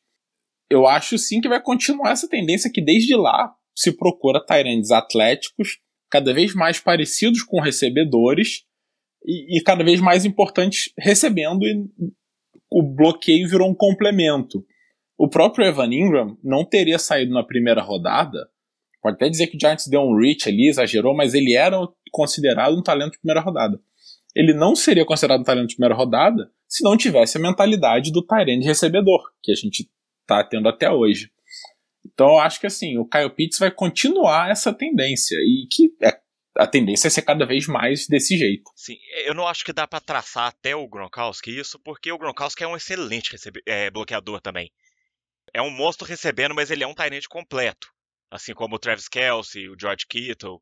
Eu 0.69 0.87
acho 0.87 1.17
sim 1.17 1.39
que 1.39 1.47
vai 1.47 1.61
continuar 1.61 2.11
essa 2.11 2.27
tendência 2.27 2.71
que 2.71 2.81
desde 2.81 3.15
lá 3.15 3.53
se 3.75 3.91
procura 3.91 4.43
Tyrands 4.45 4.91
atléticos, 4.91 5.79
cada 6.09 6.33
vez 6.33 6.53
mais 6.53 6.79
parecidos 6.79 7.41
com 7.41 7.59
recebedores 7.59 8.63
e, 9.25 9.57
e 9.57 9.63
cada 9.63 9.83
vez 9.83 9.99
mais 9.99 10.25
importantes 10.25 10.91
recebendo 10.97 11.65
e 11.65 11.85
o 12.69 12.81
bloqueio 12.81 13.47
virou 13.47 13.69
um 13.69 13.75
complemento. 13.75 14.65
O 15.17 15.29
próprio 15.29 15.65
Evan 15.65 15.93
Ingram 15.93 16.37
não 16.43 16.65
teria 16.65 16.97
saído 16.97 17.31
na 17.31 17.43
primeira 17.43 17.81
rodada. 17.81 18.49
Pode 19.01 19.15
até 19.15 19.29
dizer 19.29 19.47
que 19.47 19.57
o 19.57 19.59
Giants 19.59 19.87
deu 19.87 20.01
um 20.01 20.17
reach 20.17 20.49
ali, 20.49 20.69
exagerou, 20.69 21.15
mas 21.15 21.33
ele 21.33 21.53
era 21.55 21.77
considerado 22.11 22.77
um 22.77 22.81
talento 22.81 23.13
de 23.13 23.19
primeira 23.19 23.41
rodada. 23.41 23.79
Ele 24.35 24.53
não 24.53 24.75
seria 24.75 25.05
considerado 25.05 25.41
um 25.41 25.43
talento 25.43 25.69
de 25.69 25.75
primeira 25.75 25.95
rodada 25.95 26.49
se 26.67 26.83
não 26.83 26.97
tivesse 26.97 27.37
a 27.37 27.41
mentalidade 27.41 28.11
do 28.11 28.25
Tyrande 28.25 28.65
recebedor, 28.65 29.21
que 29.43 29.51
a 29.51 29.55
gente 29.55 29.87
está 30.21 30.43
tendo 30.43 30.67
até 30.67 30.89
hoje. 30.89 31.29
Então 32.13 32.39
acho 32.39 32.59
que 32.59 32.67
assim, 32.67 32.97
o 32.97 33.05
Kyle 33.05 33.29
Pitts 33.29 33.59
vai 33.59 33.71
continuar 33.71 34.49
essa 34.49 34.73
tendência 34.73 35.35
e 35.35 35.67
que 35.71 35.95
é, 36.01 36.19
a 36.57 36.67
tendência 36.67 37.07
é 37.07 37.09
ser 37.09 37.23
cada 37.23 37.45
vez 37.45 37.67
mais 37.67 38.07
desse 38.07 38.37
jeito. 38.37 38.63
Sim, 38.75 38.97
eu 39.25 39.33
não 39.33 39.47
acho 39.47 39.65
que 39.65 39.73
dá 39.73 39.87
para 39.87 39.99
traçar 39.99 40.47
até 40.47 40.75
o 40.75 40.87
Gronkowski 40.87 41.57
isso, 41.57 41.79
porque 41.79 42.11
o 42.11 42.17
Gronkowski 42.17 42.63
é 42.63 42.67
um 42.67 42.75
excelente 42.75 43.35
é, 43.65 43.89
bloqueador 43.89 44.39
também. 44.39 44.71
É 45.53 45.61
um 45.61 45.71
monstro 45.71 46.07
recebendo, 46.07 46.55
mas 46.55 46.71
ele 46.71 46.83
é 46.83 46.87
um 46.87 46.93
Tyrant 46.93 47.25
completo. 47.27 47.91
Assim 48.29 48.53
como 48.53 48.75
o 48.75 48.79
Travis 48.79 49.07
Kelsey, 49.07 49.69
o 49.69 49.75
George 49.79 50.05
Kittle. 50.07 50.61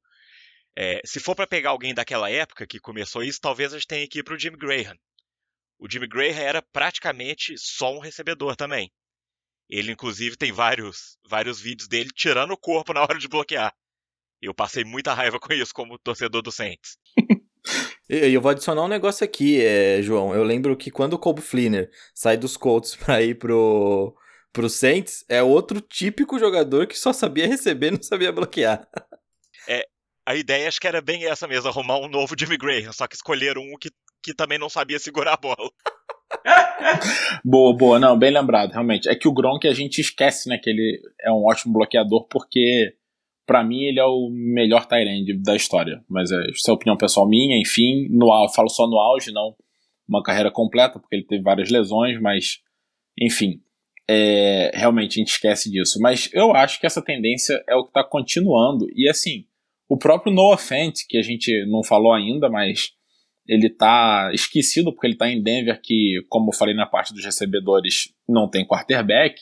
É, 0.75 1.01
se 1.05 1.19
for 1.19 1.35
para 1.35 1.47
pegar 1.47 1.71
alguém 1.71 1.93
daquela 1.93 2.29
época 2.29 2.65
que 2.65 2.79
começou 2.79 3.23
isso, 3.23 3.39
talvez 3.41 3.73
a 3.73 3.77
gente 3.77 3.87
tenha 3.87 4.07
que 4.07 4.19
ir 4.19 4.23
pro 4.23 4.39
Jimmy 4.39 4.57
Graham. 4.57 4.97
O 5.77 5.89
Jimmy 5.89 6.07
Graham 6.07 6.39
era 6.39 6.61
praticamente 6.61 7.57
só 7.57 7.93
um 7.93 7.99
recebedor 7.99 8.55
também. 8.55 8.91
Ele, 9.71 9.93
inclusive, 9.93 10.35
tem 10.35 10.51
vários, 10.51 11.17
vários 11.25 11.61
vídeos 11.61 11.87
dele 11.87 12.09
tirando 12.13 12.51
o 12.51 12.57
corpo 12.57 12.91
na 12.93 13.01
hora 13.01 13.17
de 13.17 13.29
bloquear. 13.29 13.73
Eu 14.41 14.53
passei 14.53 14.83
muita 14.83 15.13
raiva 15.13 15.39
com 15.39 15.53
isso 15.53 15.73
como 15.73 15.97
torcedor 15.97 16.41
do 16.41 16.51
Saints. 16.51 16.97
E 18.09 18.33
eu 18.33 18.41
vou 18.41 18.51
adicionar 18.51 18.83
um 18.83 18.89
negócio 18.89 19.23
aqui, 19.23 19.63
é, 19.63 20.01
João. 20.01 20.35
Eu 20.35 20.43
lembro 20.43 20.75
que 20.75 20.91
quando 20.91 21.13
o 21.13 21.19
Colby 21.19 21.41
Fleener 21.41 21.89
sai 22.13 22.35
dos 22.35 22.57
Colts 22.57 22.95
pra 22.97 23.21
ir 23.21 23.35
pro, 23.35 24.13
pro 24.51 24.69
Saints, 24.69 25.23
é 25.29 25.41
outro 25.41 25.79
típico 25.79 26.37
jogador 26.37 26.87
que 26.87 26.97
só 26.97 27.13
sabia 27.13 27.47
receber 27.47 27.87
e 27.87 27.91
não 27.95 28.03
sabia 28.03 28.31
bloquear. 28.31 28.85
É, 29.69 29.85
a 30.25 30.35
ideia 30.35 30.67
acho 30.67 30.81
que 30.81 30.87
era 30.87 31.01
bem 31.01 31.25
essa 31.25 31.47
mesmo, 31.47 31.69
arrumar 31.69 31.99
um 31.99 32.09
novo 32.09 32.35
Jimmy 32.37 32.57
Graham, 32.57 32.91
só 32.91 33.07
que 33.07 33.15
escolheram 33.15 33.61
um 33.61 33.77
que, 33.79 33.91
que 34.21 34.33
também 34.33 34.57
não 34.57 34.69
sabia 34.69 34.99
segurar 34.99 35.33
a 35.33 35.37
bola. 35.37 35.71
boa, 37.43 37.75
boa. 37.75 37.99
Não, 37.99 38.17
bem 38.17 38.31
lembrado, 38.31 38.71
realmente. 38.71 39.09
É 39.09 39.15
que 39.15 39.27
o 39.27 39.33
Gronk 39.33 39.67
a 39.67 39.73
gente 39.73 39.99
esquece, 39.99 40.49
né, 40.49 40.57
que 40.57 40.69
ele 40.69 41.01
é 41.21 41.31
um 41.31 41.45
ótimo 41.45 41.73
bloqueador, 41.73 42.27
porque 42.27 42.93
para 43.45 43.63
mim 43.63 43.83
ele 43.83 43.99
é 43.99 44.05
o 44.05 44.29
melhor 44.31 44.85
Tyrande 44.85 45.33
da 45.33 45.55
história. 45.55 46.03
Mas 46.09 46.31
é, 46.31 46.35
essa 46.49 46.71
é 46.71 46.73
opinião 46.73 46.97
pessoal 46.97 47.27
minha, 47.27 47.59
enfim. 47.59 48.07
No, 48.09 48.27
falo 48.53 48.69
só 48.69 48.87
no 48.87 48.97
auge, 48.97 49.31
não 49.31 49.55
uma 50.07 50.21
carreira 50.21 50.51
completa, 50.51 50.99
porque 50.99 51.15
ele 51.15 51.25
teve 51.25 51.41
várias 51.41 51.69
lesões, 51.69 52.19
mas 52.19 52.59
enfim. 53.19 53.61
É, 54.09 54.71
realmente 54.73 55.11
a 55.11 55.19
gente 55.21 55.31
esquece 55.31 55.71
disso. 55.71 55.97
Mas 56.01 56.29
eu 56.33 56.53
acho 56.53 56.79
que 56.79 56.85
essa 56.85 57.01
tendência 57.01 57.63
é 57.67 57.75
o 57.75 57.83
que 57.83 57.91
está 57.91 58.03
continuando. 58.03 58.85
E 58.93 59.07
assim, 59.07 59.45
o 59.87 59.97
próprio 59.97 60.33
Noah 60.33 60.57
Fent, 60.57 61.01
que 61.07 61.17
a 61.17 61.21
gente 61.21 61.65
não 61.67 61.81
falou 61.81 62.11
ainda, 62.11 62.49
mas 62.49 62.91
ele 63.47 63.69
tá 63.69 64.31
esquecido 64.33 64.93
porque 64.93 65.07
ele 65.07 65.17
tá 65.17 65.29
em 65.29 65.41
Denver, 65.41 65.79
que, 65.81 66.23
como 66.29 66.49
eu 66.49 66.57
falei 66.57 66.75
na 66.75 66.85
parte 66.85 67.13
dos 67.13 67.23
recebedores, 67.23 68.13
não 68.27 68.49
tem 68.49 68.65
quarterback. 68.65 69.35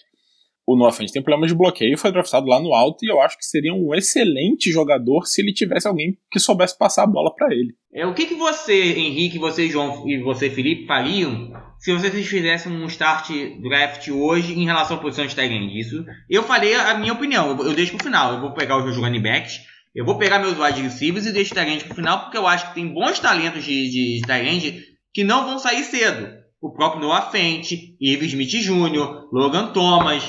O 0.65 0.75
Noah 0.75 0.91
Fent 0.91 1.09
tem 1.11 1.23
problema 1.23 1.47
de 1.47 1.55
bloqueio, 1.55 1.97
foi 1.97 2.11
draftado 2.11 2.45
lá 2.45 2.59
no 2.59 2.75
alto 2.75 3.03
e 3.03 3.09
eu 3.09 3.19
acho 3.19 3.35
que 3.37 3.45
seria 3.45 3.73
um 3.73 3.95
excelente 3.95 4.71
jogador 4.71 5.25
se 5.25 5.41
ele 5.41 5.51
tivesse 5.51 5.87
alguém 5.87 6.15
que 6.31 6.39
soubesse 6.39 6.77
passar 6.77 7.03
a 7.03 7.07
bola 7.07 7.33
para 7.33 7.51
ele. 7.51 7.73
É, 7.91 8.05
o 8.05 8.13
que, 8.13 8.27
que 8.27 8.35
você, 8.35 8.93
Henrique, 8.93 9.39
você, 9.39 9.67
João 9.67 10.07
e 10.07 10.21
você, 10.21 10.47
Felipe, 10.47 10.85
fariam 10.85 11.51
se 11.79 11.91
vocês 11.91 12.27
fizessem 12.27 12.71
um 12.71 12.85
start 12.85 13.31
draft 13.61 14.09
hoje 14.09 14.53
em 14.53 14.65
relação 14.65 14.97
à 14.97 14.99
posição 14.99 15.25
de 15.25 15.33
tight 15.33 15.79
Isso 15.79 16.05
eu 16.29 16.43
falei 16.43 16.75
a 16.75 16.93
minha 16.99 17.13
opinião, 17.13 17.49
eu, 17.49 17.65
eu 17.65 17.73
deixo 17.73 17.95
pro 17.95 18.03
final. 18.03 18.33
Eu 18.33 18.41
vou 18.41 18.53
pegar 18.53 18.77
os 18.77 18.95
running 18.95 19.23
backs 19.23 19.61
eu 19.99 20.05
vou 20.05 20.17
pegar 20.17 20.39
meus 20.39 20.57
wide 20.57 20.81
receivers 20.81 21.25
e 21.25 21.33
deixo 21.33 21.51
o 21.51 21.55
Tyrande 21.55 21.83
pro 21.83 21.93
final, 21.93 22.21
porque 22.21 22.37
eu 22.37 22.47
acho 22.47 22.69
que 22.69 22.75
tem 22.75 22.87
bons 22.87 23.19
talentos 23.19 23.65
de, 23.65 23.89
de, 23.89 24.21
de 24.21 24.97
que 25.13 25.25
não 25.25 25.45
vão 25.45 25.59
sair 25.59 25.83
cedo. 25.83 26.41
O 26.61 26.71
próprio 26.71 27.01
Noah 27.01 27.29
Fent, 27.29 27.73
Ives 27.99 28.31
Smith 28.31 28.49
Jr., 28.49 29.27
Logan 29.29 29.73
Thomas. 29.73 30.23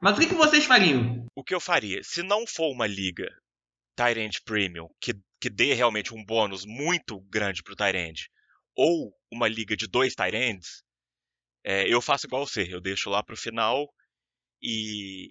Mas 0.00 0.16
o 0.16 0.20
que, 0.20 0.28
que 0.28 0.34
vocês 0.34 0.64
fariam? 0.64 1.26
O 1.34 1.44
que 1.44 1.54
eu 1.54 1.60
faria? 1.60 2.02
Se 2.02 2.22
não 2.22 2.46
for 2.46 2.72
uma 2.72 2.86
liga 2.86 3.28
Tyrande 3.94 4.40
Premium 4.42 4.88
que, 4.98 5.12
que 5.38 5.50
dê 5.50 5.74
realmente 5.74 6.14
um 6.14 6.24
bônus 6.24 6.64
muito 6.64 7.20
grande 7.28 7.62
pro 7.62 7.76
Tyrande, 7.76 8.30
ou 8.74 9.12
uma 9.30 9.46
liga 9.46 9.76
de 9.76 9.86
dois 9.86 10.14
Tyrands, 10.14 10.82
é, 11.62 11.86
eu 11.86 12.00
faço 12.00 12.26
igual 12.26 12.46
você. 12.46 12.66
Eu 12.70 12.80
deixo 12.80 13.10
lá 13.10 13.22
pro 13.22 13.36
final 13.36 13.92
e, 14.62 15.28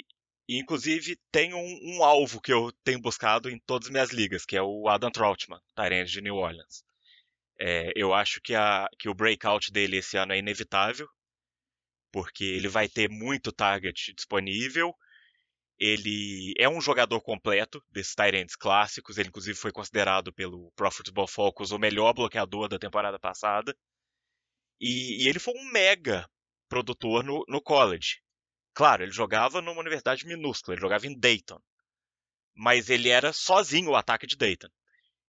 e, 0.47 0.59
inclusive, 0.59 1.17
tem 1.31 1.53
um, 1.53 1.79
um, 1.97 2.03
alvo 2.03 2.39
que 2.39 2.53
eu 2.53 2.71
tenho 2.83 3.01
buscado 3.01 3.49
em 3.49 3.59
todas 3.65 3.87
as 3.87 3.91
minhas 3.91 4.11
ligas, 4.11 4.45
que 4.45 4.55
é 4.55 4.61
o 4.61 4.87
Adam 4.87 5.11
Troutman, 5.11 5.59
Tyrande 5.75 6.11
de 6.11 6.21
New 6.21 6.35
Orleans. 6.35 6.83
É, 7.59 7.91
eu 7.95 8.13
acho 8.13 8.39
que, 8.41 8.53
a, 8.53 8.87
que 8.99 9.09
o 9.09 9.13
breakout 9.13 9.71
dele 9.71 9.97
esse 9.97 10.17
ano 10.17 10.33
é 10.33 10.37
inevitável, 10.37 11.07
porque 12.11 12.43
ele 12.43 12.67
vai 12.67 12.87
ter 12.87 13.09
muito 13.09 13.51
target 13.51 14.13
disponível. 14.13 14.93
Ele 15.79 16.53
é 16.57 16.69
um 16.69 16.79
jogador 16.79 17.19
completo 17.21 17.83
desses 17.89 18.13
Tyrants 18.13 18.55
clássicos. 18.55 19.17
Ele, 19.17 19.29
inclusive, 19.29 19.57
foi 19.57 19.71
considerado 19.71 20.31
pelo 20.33 20.71
Pro 20.75 20.91
Football 20.91 21.27
Focus 21.27 21.71
o 21.71 21.79
melhor 21.79 22.13
bloqueador 22.13 22.69
da 22.69 22.79
temporada 22.79 23.19
passada. 23.19 23.75
E, 24.79 25.23
e 25.23 25.27
ele 25.27 25.39
foi 25.39 25.53
um 25.55 25.71
mega 25.71 26.29
produtor 26.69 27.23
no, 27.23 27.43
no 27.47 27.61
college. 27.61 28.21
Claro, 28.75 29.03
ele 29.03 29.11
jogava 29.11 29.61
numa 29.61 29.79
universidade 29.79 30.27
minúscula, 30.27 30.75
ele 30.75 30.81
jogava 30.81 31.07
em 31.07 31.17
Dayton. 31.17 31.59
Mas 32.53 32.89
ele 32.89 33.07
era 33.07 33.31
sozinho 33.31 33.91
o 33.91 33.95
ataque 33.95 34.27
de 34.27 34.35
Dayton. 34.35 34.67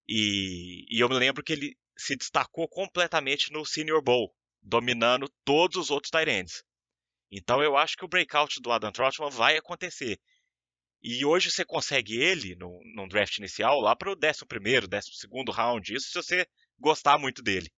E, 0.08 0.84
e 0.90 1.00
eu 1.00 1.08
me 1.08 1.14
lembro 1.14 1.44
que 1.44 1.52
ele 1.52 1.78
se 1.96 2.16
destacou 2.16 2.68
completamente 2.68 3.52
no 3.52 3.64
Senior 3.64 4.02
Bowl, 4.02 4.34
dominando 4.60 5.32
todos 5.44 5.76
os 5.76 5.90
outros 5.90 6.10
Tyrands. 6.10 6.64
Então 7.30 7.62
eu 7.62 7.76
acho 7.76 7.96
que 7.96 8.04
o 8.04 8.08
breakout 8.08 8.60
do 8.60 8.72
Adam 8.72 8.90
Trotman 8.90 9.30
vai 9.30 9.56
acontecer. 9.56 10.20
E 11.00 11.24
hoje 11.24 11.50
você 11.52 11.64
consegue 11.64 12.16
ele, 12.16 12.56
no, 12.56 12.80
num 12.96 13.06
draft 13.06 13.38
inicial, 13.38 13.80
lá 13.80 13.94
para 13.94 14.10
o 14.10 14.16
11, 14.16 14.44
12 15.28 15.52
round. 15.52 15.94
Isso 15.94 16.08
se 16.08 16.14
você 16.14 16.46
gostar 16.80 17.16
muito 17.16 17.42
dele. 17.42 17.70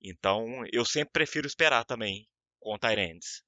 Então 0.00 0.64
eu 0.72 0.84
sempre 0.84 1.12
prefiro 1.12 1.46
esperar 1.46 1.84
também 1.84 2.26
com 2.58 2.78
Tyrands. 2.78 3.42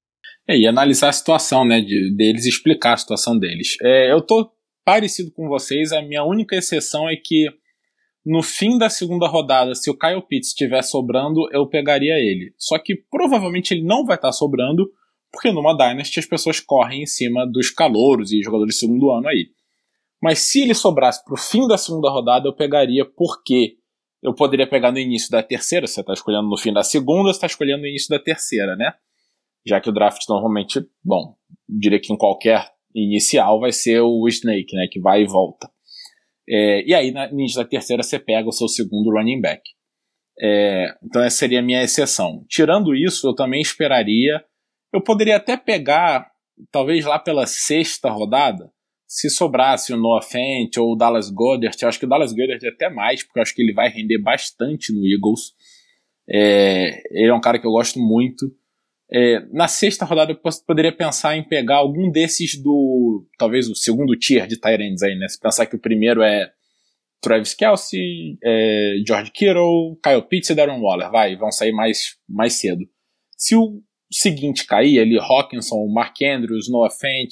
É, 0.48 0.56
e 0.56 0.66
analisar 0.66 1.08
a 1.08 1.12
situação, 1.12 1.64
né, 1.64 1.80
de, 1.80 2.14
deles 2.14 2.44
explicar 2.44 2.94
a 2.94 2.98
situação 2.98 3.38
deles. 3.38 3.76
É, 3.82 4.12
eu 4.12 4.20
tô 4.20 4.50
parecido 4.84 5.32
com 5.32 5.48
vocês, 5.48 5.92
a 5.92 6.02
minha 6.02 6.22
única 6.22 6.54
exceção 6.56 7.08
é 7.08 7.16
que 7.16 7.48
no 8.24 8.42
fim 8.42 8.78
da 8.78 8.88
segunda 8.88 9.26
rodada, 9.26 9.74
se 9.74 9.90
o 9.90 9.98
Kyle 9.98 10.22
Pitts 10.26 10.48
estiver 10.48 10.82
sobrando, 10.82 11.46
eu 11.52 11.66
pegaria 11.66 12.14
ele. 12.14 12.54
Só 12.56 12.78
que 12.78 12.96
provavelmente 13.10 13.74
ele 13.74 13.82
não 13.82 14.04
vai 14.04 14.16
estar 14.16 14.28
tá 14.28 14.32
sobrando, 14.32 14.90
porque 15.30 15.52
numa 15.52 15.76
Dynasty 15.76 16.20
as 16.20 16.26
pessoas 16.26 16.60
correm 16.60 17.02
em 17.02 17.06
cima 17.06 17.46
dos 17.46 17.70
calouros 17.70 18.32
e 18.32 18.42
jogadores 18.42 18.74
de 18.74 18.80
segundo 18.80 19.10
ano 19.10 19.28
aí. 19.28 19.48
Mas 20.22 20.38
se 20.38 20.62
ele 20.62 20.74
sobrasse 20.74 21.22
para 21.22 21.34
o 21.34 21.36
fim 21.36 21.66
da 21.68 21.76
segunda 21.76 22.08
rodada, 22.08 22.48
eu 22.48 22.54
pegaria 22.54 23.04
porque 23.04 23.76
eu 24.22 24.32
poderia 24.32 24.66
pegar 24.66 24.90
no 24.90 24.98
início 24.98 25.30
da 25.30 25.42
terceira, 25.42 25.86
você 25.86 26.00
está 26.00 26.14
escolhendo 26.14 26.48
no 26.48 26.56
fim 26.56 26.72
da 26.72 26.82
segunda, 26.82 27.24
você 27.24 27.36
está 27.36 27.46
escolhendo 27.46 27.82
no 27.82 27.88
início 27.88 28.08
da 28.08 28.18
terceira, 28.18 28.74
né? 28.74 28.94
Já 29.66 29.80
que 29.80 29.88
o 29.88 29.92
draft 29.92 30.22
normalmente, 30.28 30.80
bom, 31.02 31.36
diria 31.68 32.00
que 32.00 32.12
em 32.12 32.16
qualquer 32.16 32.70
inicial 32.94 33.60
vai 33.60 33.72
ser 33.72 34.00
o 34.00 34.28
Snake, 34.28 34.74
né, 34.74 34.86
que 34.90 35.00
vai 35.00 35.22
e 35.22 35.26
volta. 35.26 35.68
É, 36.48 36.84
e 36.86 36.94
aí, 36.94 37.10
na 37.10 37.26
da 37.26 37.64
terceira, 37.64 38.02
você 38.02 38.18
pega 38.18 38.48
o 38.48 38.52
seu 38.52 38.68
segundo 38.68 39.10
running 39.10 39.40
back. 39.40 39.62
É, 40.40 40.94
então, 41.02 41.22
essa 41.22 41.38
seria 41.38 41.60
a 41.60 41.62
minha 41.62 41.82
exceção. 41.82 42.44
Tirando 42.48 42.94
isso, 42.94 43.26
eu 43.26 43.34
também 43.34 43.60
esperaria. 43.60 44.44
Eu 44.92 45.00
poderia 45.00 45.36
até 45.36 45.56
pegar, 45.56 46.30
talvez 46.70 47.04
lá 47.04 47.18
pela 47.18 47.46
sexta 47.46 48.10
rodada, 48.10 48.70
se 49.06 49.30
sobrasse 49.30 49.92
o 49.92 49.96
Noah 49.96 50.22
Fent 50.22 50.76
ou 50.76 50.92
o 50.92 50.96
Dallas 50.96 51.30
Goddard. 51.30 51.76
Eu 51.80 51.88
acho 51.88 51.98
que 51.98 52.06
o 52.06 52.08
Dallas 52.08 52.32
Goddard 52.32 52.64
é 52.64 52.68
até 52.68 52.90
mais, 52.90 53.22
porque 53.22 53.38
eu 53.38 53.42
acho 53.42 53.54
que 53.54 53.62
ele 53.62 53.72
vai 53.72 53.88
render 53.88 54.18
bastante 54.18 54.92
no 54.92 55.06
Eagles. 55.06 55.52
É, 56.28 57.00
ele 57.10 57.30
é 57.30 57.34
um 57.34 57.40
cara 57.40 57.58
que 57.58 57.66
eu 57.66 57.70
gosto 57.70 57.98
muito. 57.98 58.46
É, 59.16 59.46
na 59.52 59.68
sexta 59.68 60.04
rodada 60.04 60.32
eu 60.32 60.52
poderia 60.66 60.90
pensar 60.90 61.36
em 61.36 61.44
pegar 61.44 61.76
algum 61.76 62.10
desses 62.10 62.60
do. 62.60 63.24
talvez 63.38 63.68
o 63.68 63.74
segundo 63.76 64.18
tier 64.18 64.48
de 64.48 64.58
Tyrants 64.58 65.04
aí, 65.04 65.16
né? 65.16 65.28
Se 65.28 65.38
pensar 65.38 65.66
que 65.66 65.76
o 65.76 65.80
primeiro 65.80 66.20
é 66.20 66.50
Travis 67.22 67.54
Kelsey, 67.54 68.36
é, 68.42 68.96
George 69.06 69.30
Kittle, 69.30 69.96
Kyle 70.02 70.28
Pitts 70.28 70.50
e 70.50 70.54
Darren 70.56 70.80
Waller. 70.80 71.12
Vai, 71.12 71.36
vão 71.36 71.52
sair 71.52 71.70
mais, 71.70 72.16
mais 72.28 72.54
cedo. 72.54 72.84
Se 73.38 73.54
o 73.54 73.80
seguinte 74.10 74.66
cair 74.66 74.98
ali, 74.98 75.16
Hawkinson, 75.16 75.86
Mark 75.86 76.16
Andrews, 76.20 76.68
Noah 76.68 76.90
Fent, 76.90 77.30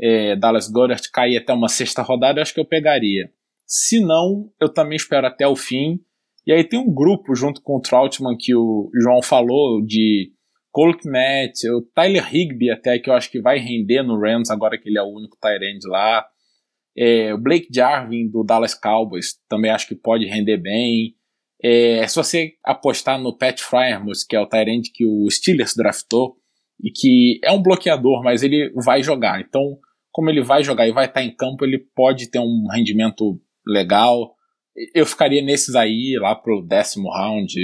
é, 0.00 0.34
Dallas 0.34 0.70
Goddard 0.70 1.10
cair 1.12 1.36
até 1.36 1.52
uma 1.52 1.68
sexta 1.68 2.00
rodada, 2.00 2.38
eu 2.38 2.42
acho 2.42 2.54
que 2.54 2.60
eu 2.60 2.64
pegaria. 2.64 3.30
Se 3.66 4.00
não, 4.00 4.50
eu 4.58 4.68
também 4.70 4.96
espero 4.96 5.26
até 5.26 5.46
o 5.46 5.56
fim. 5.56 6.00
E 6.46 6.52
aí 6.52 6.64
tem 6.64 6.78
um 6.78 6.92
grupo 6.92 7.34
junto 7.34 7.60
com 7.60 7.76
o 7.76 7.80
Troutman 7.82 8.34
que 8.38 8.54
o 8.54 8.90
João 8.98 9.22
falou 9.22 9.84
de 9.84 10.32
Cole 10.72 10.96
Kmet, 10.96 11.68
o 11.70 11.82
Tyler 11.94 12.34
Higby 12.34 12.70
até, 12.70 12.98
que 12.98 13.10
eu 13.10 13.14
acho 13.14 13.30
que 13.30 13.40
vai 13.40 13.58
render 13.58 14.02
no 14.02 14.18
Rams 14.18 14.50
agora 14.50 14.78
que 14.78 14.88
ele 14.88 14.98
é 14.98 15.02
o 15.02 15.14
único 15.14 15.36
Tyrande 15.40 15.86
lá. 15.86 16.26
É, 16.96 17.32
o 17.32 17.38
Blake 17.38 17.68
Jarvin 17.72 18.28
do 18.28 18.42
Dallas 18.42 18.74
Cowboys 18.74 19.34
também 19.48 19.70
acho 19.70 19.86
que 19.86 19.94
pode 19.94 20.24
render 20.24 20.56
bem. 20.56 21.14
É, 21.62 22.06
se 22.08 22.16
você 22.16 22.54
apostar 22.64 23.20
no 23.20 23.36
Pat 23.36 23.60
Fryermuth, 23.60 24.26
que 24.28 24.34
é 24.34 24.40
o 24.40 24.46
Tyrande 24.46 24.90
que 24.92 25.06
o 25.06 25.30
Steelers 25.30 25.74
draftou, 25.76 26.36
e 26.82 26.90
que 26.90 27.38
é 27.44 27.52
um 27.52 27.62
bloqueador, 27.62 28.22
mas 28.22 28.42
ele 28.42 28.72
vai 28.74 29.02
jogar. 29.02 29.40
Então, 29.40 29.78
como 30.10 30.28
ele 30.28 30.42
vai 30.42 30.64
jogar 30.64 30.86
e 30.88 30.92
vai 30.92 31.06
estar 31.06 31.22
em 31.22 31.34
campo, 31.34 31.64
ele 31.64 31.78
pode 31.78 32.28
ter 32.28 32.40
um 32.40 32.66
rendimento 32.70 33.40
legal. 33.66 34.34
Eu 34.94 35.06
ficaria 35.06 35.42
nesses 35.42 35.76
aí, 35.76 36.16
lá 36.18 36.34
pro 36.34 36.66
décimo 36.66 37.08
round, 37.10 37.54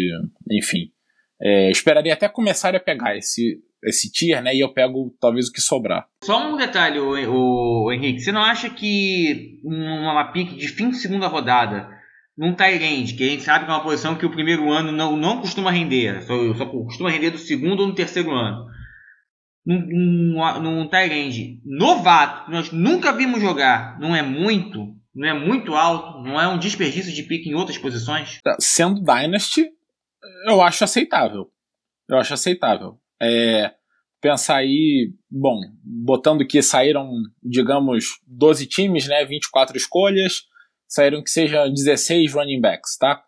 enfim. 0.52 0.92
É, 1.40 1.70
esperaria 1.70 2.12
até 2.12 2.28
começar 2.28 2.74
a 2.74 2.80
pegar 2.80 3.16
esse, 3.16 3.60
esse 3.84 4.10
tier, 4.10 4.42
né? 4.42 4.54
E 4.54 4.60
eu 4.60 4.72
pego 4.72 5.14
talvez 5.20 5.48
o 5.48 5.52
que 5.52 5.60
sobrar. 5.60 6.06
Só 6.24 6.52
um 6.52 6.56
detalhe, 6.56 6.98
o, 6.98 7.92
Henrique. 7.92 8.20
Você 8.20 8.32
não 8.32 8.42
acha 8.42 8.68
que 8.68 9.60
uma 9.64 10.32
pique 10.32 10.56
de 10.56 10.68
fim 10.68 10.90
de 10.90 10.96
segunda 10.96 11.28
rodada, 11.28 11.88
num 12.36 12.54
Tyrande, 12.54 13.14
que 13.14 13.24
a 13.24 13.28
gente 13.28 13.42
sabe 13.42 13.64
que 13.64 13.70
é 13.70 13.74
uma 13.74 13.82
posição 13.82 14.16
que 14.16 14.26
o 14.26 14.30
primeiro 14.30 14.70
ano 14.70 14.92
não, 14.92 15.16
não 15.16 15.40
costuma 15.40 15.70
render, 15.70 16.22
só, 16.22 16.54
só 16.54 16.66
costuma 16.66 17.10
render 17.10 17.30
do 17.30 17.38
segundo 17.38 17.80
ou 17.80 17.88
no 17.88 17.94
terceiro 17.94 18.30
ano. 18.32 18.66
Num, 19.64 19.86
num, 19.86 20.60
num 20.60 20.88
Tyrande 20.88 21.60
novato, 21.64 22.46
que 22.46 22.52
nós 22.52 22.72
nunca 22.72 23.12
vimos 23.12 23.40
jogar, 23.40 23.98
não 24.00 24.14
é 24.14 24.22
muito, 24.22 24.94
não 25.14 25.28
é 25.28 25.34
muito 25.34 25.74
alto, 25.74 26.22
não 26.22 26.40
é 26.40 26.48
um 26.48 26.58
desperdício 26.58 27.12
de 27.12 27.22
pique 27.24 27.50
em 27.50 27.54
outras 27.54 27.76
posições? 27.76 28.38
Sendo 28.60 29.02
Dynasty, 29.02 29.66
eu 30.46 30.62
acho 30.62 30.84
aceitável. 30.84 31.50
Eu 32.08 32.16
acho 32.16 32.34
aceitável. 32.34 32.98
É, 33.20 33.72
pensar 34.20 34.56
aí, 34.56 35.12
bom, 35.30 35.60
botando 35.82 36.46
que 36.46 36.62
saíram, 36.62 37.10
digamos, 37.42 38.04
12 38.26 38.66
times, 38.66 39.06
né, 39.06 39.24
24 39.24 39.76
escolhas, 39.76 40.42
saíram 40.86 41.22
que 41.22 41.30
seja 41.30 41.68
16 41.68 42.32
running 42.32 42.60
backs, 42.60 42.96
tá? 42.98 43.22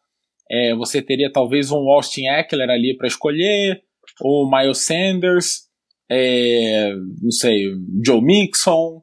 É, 0.50 0.74
você 0.74 1.00
teria 1.00 1.30
talvez 1.32 1.70
um 1.70 1.88
Austin 1.90 2.26
Eckler 2.26 2.68
ali 2.68 2.96
para 2.96 3.06
escolher, 3.06 3.82
o 4.20 4.50
Miles 4.50 4.78
Sanders, 4.78 5.68
é, 6.10 6.92
não 7.22 7.30
sei, 7.30 7.66
Joe 8.04 8.20
Mixon. 8.20 9.02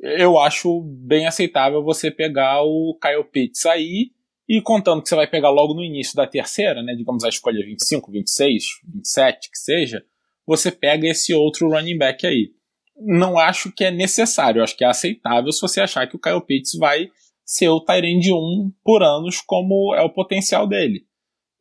Eu 0.00 0.38
acho 0.38 0.82
bem 1.06 1.26
aceitável 1.26 1.82
você 1.82 2.10
pegar 2.10 2.62
o 2.62 2.96
Kyle 3.02 3.24
Pitts 3.24 3.66
aí 3.66 4.12
e 4.48 4.62
contando 4.62 5.02
que 5.02 5.08
você 5.08 5.14
vai 5.14 5.26
pegar 5.26 5.50
logo 5.50 5.74
no 5.74 5.84
início 5.84 6.16
da 6.16 6.26
terceira, 6.26 6.82
né, 6.82 6.94
digamos 6.94 7.22
a 7.22 7.28
escolha 7.28 7.64
25, 7.64 8.10
26, 8.10 8.64
27, 8.94 9.50
que 9.50 9.58
seja, 9.58 10.04
você 10.46 10.72
pega 10.72 11.06
esse 11.06 11.34
outro 11.34 11.68
running 11.68 11.98
back 11.98 12.26
aí. 12.26 12.50
Não 12.96 13.38
acho 13.38 13.70
que 13.70 13.84
é 13.84 13.90
necessário, 13.90 14.62
acho 14.62 14.76
que 14.76 14.84
é 14.84 14.88
aceitável 14.88 15.52
se 15.52 15.60
você 15.60 15.80
achar 15.80 16.06
que 16.08 16.16
o 16.16 16.18
Kyle 16.18 16.44
Pitts 16.44 16.78
vai 16.78 17.10
ser 17.44 17.68
o 17.68 17.80
Tyrande 17.80 18.32
1 18.32 18.72
por 18.82 19.02
anos, 19.02 19.40
como 19.40 19.94
é 19.94 20.02
o 20.02 20.12
potencial 20.12 20.66
dele. 20.66 21.06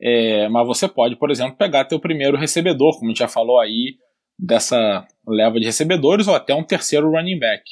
É, 0.01 0.47
mas 0.49 0.65
você 0.65 0.88
pode, 0.88 1.15
por 1.17 1.29
exemplo, 1.29 1.57
pegar 1.57 1.85
teu 1.85 1.99
primeiro 1.99 2.38
recebedor, 2.38 2.93
como 2.93 3.07
a 3.07 3.09
gente 3.09 3.19
já 3.19 3.27
falou 3.27 3.59
aí, 3.59 3.97
dessa 4.39 5.07
leva 5.27 5.59
de 5.59 5.65
recebedores, 5.65 6.27
ou 6.27 6.35
até 6.35 6.53
um 6.53 6.63
terceiro 6.63 7.11
running 7.11 7.39
back. 7.39 7.63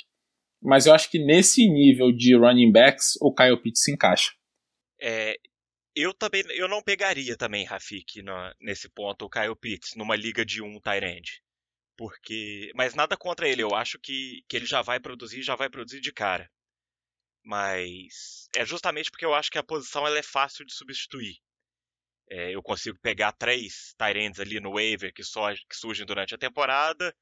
Mas 0.61 0.85
eu 0.85 0.93
acho 0.93 1.09
que 1.09 1.19
nesse 1.19 1.67
nível 1.69 2.11
de 2.11 2.35
running 2.35 2.71
backs, 2.71 3.17
o 3.21 3.33
Kyle 3.33 3.61
Pitts 3.61 3.83
se 3.83 3.91
encaixa. 3.91 4.31
É, 4.99 5.37
eu 5.95 6.13
também 6.13 6.43
eu 6.51 6.67
não 6.67 6.81
pegaria 6.83 7.37
também, 7.37 7.65
Rafik, 7.65 8.21
nesse 8.59 8.89
ponto, 8.89 9.25
o 9.25 9.29
Kyle 9.29 9.55
Pitts, 9.55 9.95
numa 9.95 10.15
liga 10.15 10.45
de 10.45 10.61
um 10.61 10.79
tight 10.81 11.41
Porque. 11.97 12.71
Mas 12.75 12.93
nada 12.95 13.17
contra 13.17 13.47
ele, 13.47 13.63
eu 13.63 13.73
acho 13.75 13.99
que, 13.99 14.43
que 14.47 14.57
ele 14.57 14.65
já 14.65 14.81
vai 14.81 14.99
produzir, 14.99 15.41
já 15.43 15.55
vai 15.55 15.69
produzir 15.69 16.01
de 16.01 16.11
cara. 16.11 16.51
Mas 17.43 18.49
é 18.55 18.65
justamente 18.65 19.11
porque 19.11 19.25
eu 19.25 19.33
acho 19.33 19.51
que 19.51 19.57
a 19.57 19.63
posição 19.63 20.05
ela 20.05 20.17
é 20.19 20.23
fácil 20.23 20.65
de 20.65 20.73
substituir. 20.73 21.37
É, 22.29 22.55
eu 22.55 22.61
consigo 22.63 22.99
pegar 22.99 23.31
três 23.33 23.93
Tyrants 23.97 24.39
ali 24.39 24.59
no 24.59 24.73
waiver 24.73 25.13
que, 25.13 25.23
só, 25.23 25.53
que 25.53 25.75
surgem 25.75 26.05
durante 26.05 26.33
a 26.33 26.37
temporada 26.37 27.15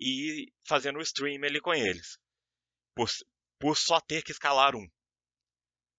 e 0.00 0.44
ir 0.44 0.52
fazendo 0.66 0.98
o 0.98 1.02
stream 1.02 1.44
ali 1.44 1.60
com 1.60 1.74
eles. 1.74 2.18
Por, 2.94 3.08
por 3.58 3.76
só 3.76 4.00
ter 4.00 4.22
que 4.22 4.32
escalar 4.32 4.74
um. 4.74 4.88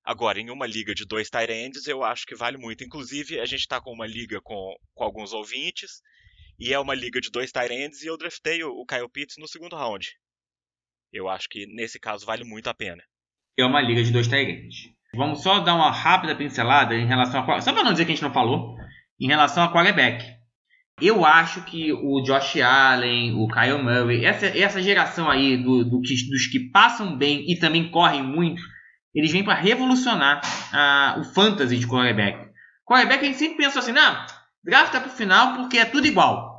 Agora, 0.08 0.40
em 0.40 0.50
uma 0.50 0.66
liga 0.66 0.96
de 0.96 1.06
dois 1.06 1.30
Tyrands, 1.30 1.86
eu 1.86 2.02
acho 2.02 2.26
que 2.26 2.34
vale 2.34 2.58
muito. 2.58 2.82
Inclusive, 2.82 3.42
a 3.42 3.46
gente 3.46 3.60
está 3.60 3.82
com 3.82 3.92
uma 3.92 4.08
liga 4.08 4.40
com, 4.42 4.74
com 4.96 5.04
alguns 5.04 5.34
ouvintes, 5.34 6.02
e 6.58 6.72
é 6.72 6.80
uma 6.80 6.96
liga 6.96 7.20
de 7.20 7.30
dois 7.30 7.52
Tyrands, 7.52 8.02
e 8.02 8.08
eu 8.08 8.18
draftei 8.18 8.64
o, 8.64 8.70
o 8.70 8.86
Kyle 8.86 9.12
Pitts 9.12 9.36
no 9.38 9.50
segundo 9.50 9.76
round. 9.76 10.08
Eu 11.12 11.28
acho 11.28 11.50
que 11.50 11.68
nesse 11.68 12.00
caso 12.00 12.26
vale 12.26 12.46
muito 12.46 12.70
a 12.70 12.74
pena. 12.74 13.04
É 13.60 13.66
uma 13.66 13.82
liga 13.82 14.02
de 14.02 14.14
dois 14.14 14.30
Tyrands. 14.30 14.78
Vamos 15.14 15.44
só 15.44 15.60
dar 15.60 15.76
uma 15.76 15.92
rápida 15.92 16.38
pincelada 16.38 16.96
em 16.96 17.06
relação 17.06 17.42
a. 17.42 17.60
Só 17.60 17.74
para 17.74 17.84
não 17.84 17.92
dizer 17.92 18.06
que 18.06 18.14
a 18.14 18.16
gente 18.16 18.24
não 18.24 18.34
falou, 18.34 18.78
em 19.20 19.28
relação 19.28 19.62
a 19.62 19.74
quarterback. 19.74 20.26
Eu 21.02 21.26
acho 21.26 21.66
que 21.66 21.92
o 21.92 22.22
Josh 22.22 22.62
Allen, 22.62 23.34
o 23.34 23.46
Kyle 23.50 23.84
Murray, 23.84 24.24
essa, 24.24 24.46
essa 24.46 24.82
geração 24.82 25.30
aí 25.30 25.58
do, 25.58 25.84
do 25.84 26.00
dos 26.00 26.48
que 26.50 26.72
passam 26.72 27.18
bem 27.18 27.44
e 27.52 27.60
também 27.60 27.92
correm 27.92 28.24
muito, 28.24 28.62
eles 29.18 29.32
vêm 29.32 29.44
para 29.44 29.56
revolucionar 29.56 30.42
o 31.20 31.24
fantasy 31.24 31.78
de 31.78 31.88
quarterback. 31.88 32.50
Quarterback 32.86 33.24
a 33.24 33.28
gente 33.28 33.40
sempre 33.40 33.58
pensa 33.58 33.80
assim, 33.80 33.92
não, 33.92 34.26
drafta 34.64 35.00
para 35.02 35.10
o 35.10 35.16
final 35.16 35.56
porque 35.56 35.78
é 35.78 35.86
tudo 35.86 36.08
igual. 36.08 36.56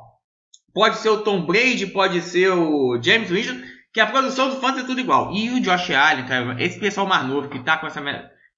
Pode 0.73 0.97
ser 0.97 1.09
o 1.09 1.21
Tom 1.21 1.45
Brady, 1.45 1.87
pode 1.87 2.21
ser 2.21 2.49
o 2.49 3.01
James 3.01 3.29
Winston, 3.29 3.61
que 3.91 3.99
a 3.99 4.05
produção 4.05 4.49
do 4.49 4.57
fantasy 4.57 4.83
é 4.83 4.87
tudo 4.87 4.99
igual. 4.99 5.33
E 5.33 5.49
o 5.51 5.61
Josh 5.61 5.89
Allen, 5.91 6.25
cara, 6.25 6.61
esse 6.63 6.79
pessoal 6.79 7.07
mais 7.07 7.25
novo 7.25 7.49
que 7.49 7.63
tá 7.63 7.77
com 7.77 7.87
essa 7.87 8.01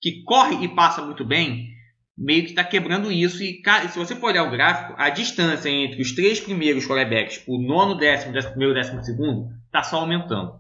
que 0.01 0.23
corre 0.23 0.65
e 0.65 0.75
passa 0.75 1.01
muito 1.03 1.23
bem, 1.23 1.69
meio 2.17 2.43
que 2.43 2.49
está 2.49 2.63
quebrando 2.63 3.11
isso. 3.11 3.41
E 3.41 3.61
se 3.89 3.97
você 3.97 4.15
for 4.15 4.31
olhar 4.31 4.43
o 4.43 4.51
gráfico, 4.51 4.93
a 4.97 5.09
distância 5.09 5.69
entre 5.69 6.01
os 6.01 6.13
três 6.13 6.39
primeiros 6.39 6.85
quarterbacks, 6.85 7.43
o 7.47 7.61
nono, 7.61 7.95
décimo, 7.95 8.33
décimo 8.33 8.53
primeiro, 8.53 8.73
décimo 8.73 9.03
segundo, 9.03 9.49
está 9.67 9.83
só 9.83 9.97
aumentando. 9.97 10.59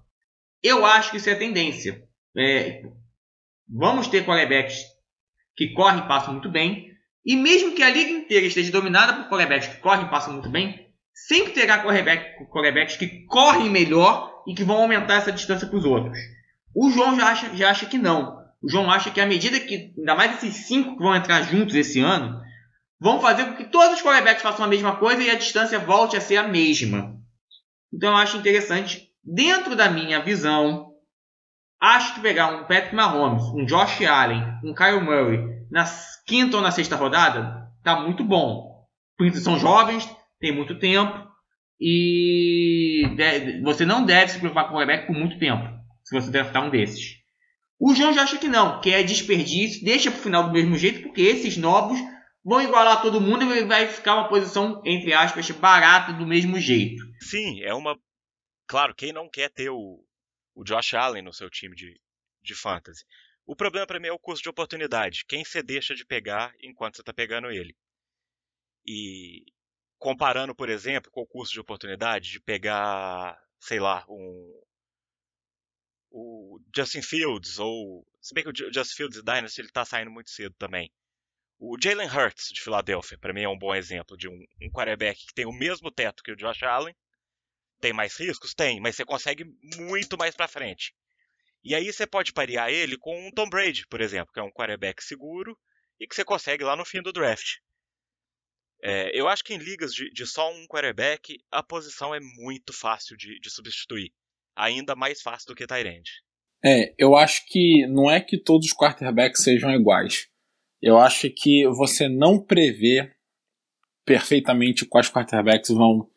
Eu 0.63 0.85
acho 0.85 1.11
que 1.11 1.17
isso 1.17 1.29
é 1.29 1.35
tendência. 1.35 2.03
É, 2.37 2.83
vamos 3.71 4.07
ter 4.07 4.25
quarterbacks 4.25 4.83
que 5.55 5.73
correm 5.73 5.99
e 5.99 6.07
passam 6.07 6.33
muito 6.33 6.49
bem. 6.49 6.91
E 7.25 7.35
mesmo 7.35 7.73
que 7.73 7.83
a 7.83 7.89
liga 7.89 8.11
inteira 8.11 8.45
esteja 8.45 8.71
dominada 8.71 9.13
por 9.13 9.29
quarterbacks 9.29 9.67
que 9.67 9.81
correm 9.81 10.05
e 10.05 10.09
passam 10.09 10.33
muito 10.33 10.49
bem, 10.49 10.87
sempre 11.13 11.53
terá 11.53 11.83
quarterback, 11.83 12.45
quarterbacks 12.49 12.97
que 12.97 13.25
correm 13.27 13.69
melhor 13.69 14.43
e 14.47 14.53
que 14.53 14.63
vão 14.63 14.77
aumentar 14.81 15.15
essa 15.15 15.31
distância 15.31 15.67
para 15.67 15.77
os 15.77 15.85
outros. 15.85 16.17
O 16.75 16.89
João 16.89 17.15
já 17.15 17.27
acha, 17.27 17.55
já 17.55 17.69
acha 17.69 17.85
que 17.85 17.97
não. 17.97 18.41
O 18.61 18.69
João 18.69 18.89
acha 18.89 19.11
que 19.11 19.21
à 19.21 19.25
medida 19.25 19.59
que, 19.59 19.93
ainda 19.97 20.15
mais 20.15 20.37
esses 20.37 20.67
cinco 20.67 20.97
que 20.97 21.03
vão 21.03 21.15
entrar 21.15 21.43
juntos 21.43 21.75
esse 21.75 21.99
ano, 21.99 22.41
vão 22.99 23.19
fazer 23.19 23.45
com 23.45 23.55
que 23.55 23.65
todos 23.65 23.97
os 23.97 24.03
quarterbacks 24.03 24.43
façam 24.43 24.65
a 24.65 24.67
mesma 24.67 24.95
coisa 24.95 25.21
e 25.21 25.29
a 25.29 25.35
distância 25.35 25.79
volte 25.79 26.15
a 26.15 26.21
ser 26.21 26.37
a 26.37 26.47
mesma. 26.47 27.19
Então 27.93 28.11
eu 28.11 28.17
acho 28.17 28.37
interessante, 28.37 29.09
dentro 29.23 29.75
da 29.75 29.89
minha 29.89 30.21
visão, 30.21 30.90
acho 31.81 32.13
que 32.13 32.21
pegar 32.21 32.47
um 32.47 32.65
Patrick 32.65 32.95
Mahomes, 32.95 33.43
um 33.55 33.65
Josh 33.65 34.01
Allen, 34.03 34.43
um 34.63 34.73
Kyle 34.75 35.01
Murray 35.01 35.65
na 35.71 35.83
quinta 36.27 36.57
ou 36.57 36.61
na 36.61 36.69
sexta 36.69 36.95
rodada, 36.95 37.67
tá 37.83 37.99
muito 37.99 38.23
bom. 38.23 38.85
Porque 39.17 39.37
são 39.37 39.57
jovens, 39.57 40.07
tem 40.39 40.53
muito 40.53 40.77
tempo 40.77 41.27
e 41.79 43.03
você 43.63 43.85
não 43.85 44.05
deve 44.05 44.31
se 44.31 44.37
preocupar 44.37 44.65
com 44.65 44.75
o 44.75 44.77
quarterback 44.77 45.07
por 45.07 45.15
muito 45.15 45.39
tempo, 45.39 45.67
se 46.03 46.13
você 46.13 46.29
draftar 46.29 46.63
um 46.63 46.69
desses. 46.69 47.19
O 47.79 47.95
João 47.95 48.13
já 48.13 48.21
acha 48.21 48.37
que 48.37 48.47
não, 48.47 48.79
que 48.79 48.93
é 48.93 49.01
desperdício, 49.01 49.83
deixa 49.83 50.11
para 50.11 50.19
o 50.19 50.23
final 50.23 50.43
do 50.43 50.51
mesmo 50.51 50.77
jeito, 50.77 51.01
porque 51.01 51.21
esses 51.21 51.57
novos 51.57 51.99
vão 52.45 52.61
igualar 52.61 53.01
todo 53.01 53.19
mundo 53.19 53.43
e 53.43 53.63
vai 53.63 53.87
ficar 53.87 54.15
uma 54.15 54.29
posição, 54.29 54.81
entre 54.85 55.13
aspas, 55.13 55.49
barata 55.49 56.13
do 56.13 56.27
mesmo 56.27 56.59
jeito. 56.59 57.03
Sim, 57.19 57.61
é 57.63 57.73
uma. 57.73 57.97
Claro, 58.67 58.93
quem 58.93 59.11
não 59.11 59.27
quer 59.27 59.49
ter 59.49 59.71
o, 59.71 59.99
o 60.53 60.63
Josh 60.63 60.93
Allen 60.93 61.23
no 61.23 61.33
seu 61.33 61.49
time 61.49 61.75
de, 61.75 61.99
de 62.41 62.55
fantasy? 62.55 63.05
O 63.45 63.55
problema 63.55 63.87
para 63.87 63.99
mim 63.99 64.07
é 64.07 64.11
o 64.11 64.19
custo 64.19 64.43
de 64.43 64.49
oportunidade. 64.49 65.25
Quem 65.25 65.43
você 65.43 65.61
deixa 65.63 65.95
de 65.95 66.05
pegar 66.05 66.53
enquanto 66.61 66.95
você 66.95 67.01
está 67.01 67.13
pegando 67.13 67.51
ele? 67.51 67.75
E 68.85 69.45
comparando, 69.97 70.55
por 70.55 70.69
exemplo, 70.69 71.11
com 71.11 71.21
o 71.21 71.27
custo 71.27 71.53
de 71.53 71.59
oportunidade 71.59 72.31
de 72.31 72.39
pegar, 72.39 73.39
sei 73.59 73.79
lá, 73.79 74.05
um, 74.09 74.61
o 76.11 76.59
Justin 76.75 77.01
Fields, 77.01 77.57
ou. 77.57 78.05
Se 78.21 78.33
bem 78.33 78.43
que 78.43 78.49
o 78.49 78.73
Justin 78.73 78.95
Fields 78.95 79.17
e 79.17 79.23
Dynasty 79.23 79.61
ele 79.61 79.69
tá 79.69 79.85
saindo 79.85 80.11
muito 80.11 80.29
cedo 80.29 80.53
também. 80.57 80.91
O 81.57 81.77
Jalen 81.81 82.07
Hurts 82.07 82.49
de 82.51 82.61
Filadélfia, 82.61 83.17
para 83.17 83.33
mim 83.33 83.43
é 83.43 83.49
um 83.49 83.57
bom 83.57 83.73
exemplo 83.73 84.17
de 84.17 84.27
um, 84.27 84.45
um 84.61 84.69
quarterback 84.71 85.25
que 85.25 85.33
tem 85.33 85.45
o 85.45 85.53
mesmo 85.53 85.91
teto 85.91 86.23
que 86.23 86.31
o 86.31 86.35
Josh 86.35 86.63
Allen. 86.63 86.95
Tem 87.81 87.91
mais 87.91 88.15
riscos? 88.15 88.53
Tem, 88.53 88.79
mas 88.79 88.95
você 88.95 89.03
consegue 89.03 89.43
muito 89.77 90.17
mais 90.17 90.35
para 90.35 90.47
frente. 90.47 90.93
E 91.63 91.75
aí 91.75 91.91
você 91.91 92.07
pode 92.07 92.31
parear 92.31 92.69
ele 92.69 92.97
com 92.97 93.27
um 93.27 93.31
Tom 93.31 93.49
Brady, 93.49 93.85
por 93.87 93.99
exemplo, 94.01 94.31
que 94.33 94.39
é 94.39 94.43
um 94.43 94.51
quarterback 94.51 95.03
seguro 95.03 95.57
e 95.99 96.07
que 96.07 96.15
você 96.15 96.23
consegue 96.23 96.63
lá 96.63 96.75
no 96.75 96.85
fim 96.85 97.01
do 97.01 97.11
draft. 97.11 97.57
É, 98.83 99.11
eu 99.13 99.27
acho 99.27 99.43
que 99.43 99.53
em 99.53 99.57
ligas 99.57 99.93
de, 99.93 100.09
de, 100.11 100.25
só 100.25 100.51
um 100.51 100.65
quarterback, 100.65 101.37
a 101.51 101.61
posição 101.61 102.15
é 102.15 102.19
muito 102.19 102.73
fácil 102.73 103.15
de, 103.15 103.39
de 103.39 103.49
substituir 103.49 104.11
ainda 104.55 104.95
mais 104.95 105.21
fácil 105.21 105.47
do 105.47 105.55
que 105.55 105.67
Tyrande. 105.67 106.11
É, 106.63 106.93
eu 106.97 107.15
acho 107.15 107.45
que 107.47 107.85
não 107.87 108.09
é 108.09 108.19
que 108.19 108.37
todos 108.37 108.67
os 108.67 108.73
quarterbacks 108.73 109.43
sejam 109.43 109.71
iguais. 109.71 110.27
Eu 110.81 110.97
acho 110.97 111.29
que 111.29 111.67
você 111.67 112.07
não 112.09 112.43
prevê 112.43 113.11
perfeitamente 114.03 114.85
quais 114.85 115.09
quarterbacks 115.09 115.69
vão, 115.69 116.10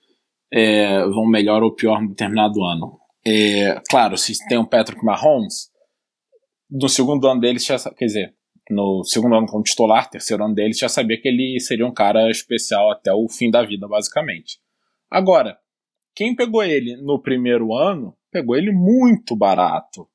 é, 0.57 1.05
vão 1.07 1.27
melhor 1.27 1.65
ou 1.65 1.75
pior 1.75 2.01
em 2.01 2.07
determinado 2.07 2.63
ano. 2.63 3.01
É, 3.27 3.81
claro, 3.91 4.17
se 4.17 4.33
tem 4.47 4.57
um 4.57 4.65
Patrick 4.65 5.05
Mahomes, 5.05 5.69
no 6.71 6.89
segundo 6.89 7.27
ano 7.27 7.41
dele, 7.41 7.59
já, 7.59 7.77
quer 7.91 8.05
dizer, 8.07 8.35
no 8.71 9.03
segundo 9.03 9.35
ano 9.35 9.49
como 9.49 9.65
titular, 9.65 10.09
terceiro 10.09 10.45
ano 10.45 10.55
dele, 10.55 10.73
já 10.73 10.89
sabia 10.89 11.21
que 11.21 11.27
ele 11.27 11.59
seria 11.59 11.85
um 11.85 11.93
cara 11.93 12.31
especial 12.31 12.93
até 12.93 13.13
o 13.13 13.29
fim 13.29 13.51
da 13.51 13.65
vida, 13.65 13.89
basicamente. 13.89 14.61
Agora, 15.11 15.59
quem 16.15 16.37
pegou 16.37 16.63
ele 16.63 16.97
no 17.03 17.21
primeiro 17.21 17.75
ano 17.75 18.17
pegou 18.31 18.57
ele 18.57 18.71
muito 18.71 19.35
barato, 19.35 20.09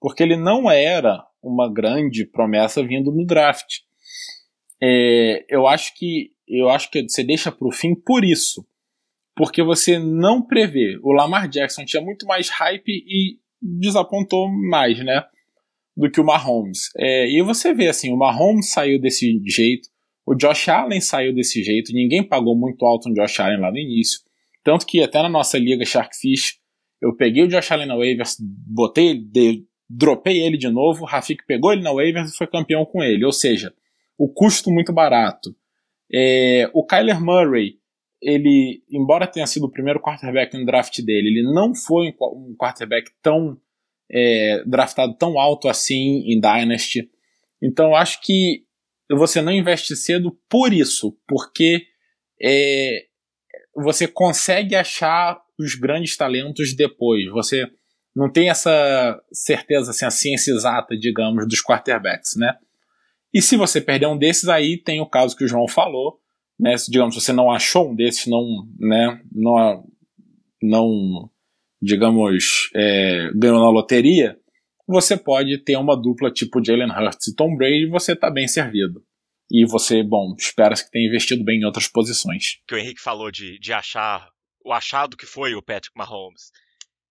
porque 0.00 0.22
ele 0.22 0.36
não 0.36 0.70
era 0.70 1.22
uma 1.42 1.70
grande 1.70 2.24
promessa 2.24 2.82
vindo 2.82 3.12
no 3.12 3.26
draft. 3.26 3.80
É, 4.82 5.44
eu 5.48 5.66
acho 5.66 5.94
que 5.94 6.32
eu 6.46 6.68
acho 6.68 6.90
que 6.90 7.02
você 7.02 7.24
deixa 7.24 7.50
para 7.50 7.66
o 7.66 7.72
fim 7.72 7.94
por 7.94 8.22
isso, 8.22 8.66
porque 9.36 9.62
você 9.62 9.98
não 9.98 10.42
prevê. 10.42 10.98
O 11.02 11.12
Lamar 11.12 11.48
Jackson 11.48 11.84
tinha 11.84 12.02
muito 12.02 12.26
mais 12.26 12.48
hype 12.48 12.88
e 12.88 13.38
desapontou 13.60 14.48
mais, 14.48 14.98
né, 15.04 15.24
do 15.96 16.10
que 16.10 16.20
o 16.20 16.24
Mahomes. 16.24 16.90
É, 16.96 17.28
e 17.30 17.42
você 17.42 17.72
vê 17.72 17.88
assim, 17.88 18.12
o 18.12 18.16
Mahomes 18.16 18.70
saiu 18.70 19.00
desse 19.00 19.40
jeito, 19.46 19.88
o 20.26 20.34
Josh 20.34 20.68
Allen 20.68 21.00
saiu 21.00 21.34
desse 21.34 21.62
jeito, 21.62 21.92
ninguém 21.92 22.22
pagou 22.22 22.56
muito 22.56 22.84
alto 22.84 23.08
no 23.08 23.14
Josh 23.14 23.40
Allen 23.40 23.60
lá 23.60 23.70
no 23.70 23.78
início, 23.78 24.20
tanto 24.62 24.86
que 24.86 25.02
até 25.02 25.22
na 25.22 25.28
nossa 25.28 25.58
liga 25.58 25.84
Sharkfish 25.84 26.58
eu 27.00 27.14
peguei 27.14 27.44
o 27.44 27.48
Josh 27.48 27.70
Allen 27.70 27.86
na 27.86 27.96
waivers, 27.96 28.36
botei, 28.40 29.14
de, 29.14 29.64
dropei 29.88 30.42
ele 30.42 30.56
de 30.56 30.68
novo, 30.70 31.02
o 31.02 31.06
Rafik 31.06 31.44
pegou 31.46 31.72
ele 31.72 31.82
na 31.82 31.92
waivers 31.92 32.32
e 32.32 32.36
foi 32.36 32.46
campeão 32.46 32.84
com 32.84 33.02
ele. 33.02 33.24
Ou 33.24 33.32
seja, 33.32 33.74
o 34.18 34.26
custo 34.32 34.70
muito 34.70 34.92
barato. 34.92 35.54
É, 36.12 36.70
o 36.72 36.84
Kyler 36.84 37.20
Murray, 37.20 37.78
ele, 38.24 38.82
embora 38.90 39.26
tenha 39.26 39.46
sido 39.46 39.66
o 39.66 39.70
primeiro 39.70 40.00
quarterback 40.00 40.56
no 40.56 40.64
draft 40.64 40.98
dele, 41.02 41.28
ele 41.28 41.52
não 41.52 41.74
foi 41.74 42.14
um 42.20 42.56
quarterback 42.56 43.10
tão 43.22 43.60
é, 44.10 44.64
draftado 44.66 45.14
tão 45.14 45.38
alto 45.38 45.68
assim 45.68 46.24
em 46.26 46.40
Dynasty. 46.40 47.10
Então 47.62 47.94
acho 47.94 48.20
que 48.22 48.64
você 49.10 49.42
não 49.42 49.52
investe 49.52 49.94
cedo 49.94 50.36
por 50.48 50.72
isso, 50.72 51.16
porque 51.28 51.86
é, 52.42 53.04
você 53.76 54.08
consegue 54.08 54.74
achar 54.74 55.38
os 55.58 55.74
grandes 55.74 56.16
talentos 56.16 56.74
depois. 56.74 57.26
Você 57.30 57.66
não 58.16 58.30
tem 58.30 58.48
essa 58.48 59.20
certeza, 59.32 59.90
assim, 59.90 60.06
a 60.06 60.10
ciência 60.10 60.52
exata, 60.52 60.96
digamos, 60.96 61.46
dos 61.46 61.62
quarterbacks, 61.62 62.36
né? 62.36 62.56
E 63.32 63.42
se 63.42 63.56
você 63.56 63.80
perder 63.80 64.06
um 64.06 64.16
desses, 64.16 64.48
aí 64.48 64.78
tem 64.78 65.00
o 65.00 65.08
caso 65.08 65.36
que 65.36 65.44
o 65.44 65.48
João 65.48 65.66
falou, 65.66 66.20
né? 66.58 66.76
Se, 66.76 66.90
digamos, 66.90 67.14
você 67.14 67.32
não 67.32 67.50
achou 67.50 67.90
um 67.90 67.94
desses, 67.94 68.26
não, 68.26 68.66
né? 68.78 69.20
Não, 69.32 69.84
não 70.62 71.30
digamos, 71.80 72.70
é, 72.74 73.30
ganhou 73.34 73.60
na 73.60 73.70
loteria, 73.70 74.38
você 74.86 75.16
pode 75.16 75.58
ter 75.64 75.76
uma 75.76 75.96
dupla 75.96 76.30
tipo 76.30 76.64
Jalen 76.64 76.90
Hurts 76.90 77.28
e 77.28 77.34
Tom 77.34 77.56
Brady 77.56 77.84
e 77.84 77.90
você 77.90 78.12
está 78.12 78.30
bem 78.30 78.48
servido. 78.48 79.04
E 79.50 79.66
você, 79.66 80.02
bom, 80.02 80.34
espera 80.38 80.74
que 80.74 80.90
tenha 80.90 81.06
investido 81.06 81.44
bem 81.44 81.60
em 81.60 81.64
outras 81.64 81.86
posições. 81.86 82.60
Que 82.66 82.74
o 82.74 82.78
Henrique 82.78 83.00
falou 83.00 83.30
de, 83.30 83.58
de 83.58 83.72
achar 83.72 84.28
o 84.64 84.72
achado 84.72 85.16
que 85.16 85.26
foi 85.26 85.54
o 85.54 85.62
Patrick 85.62 85.96
Mahomes. 85.96 86.50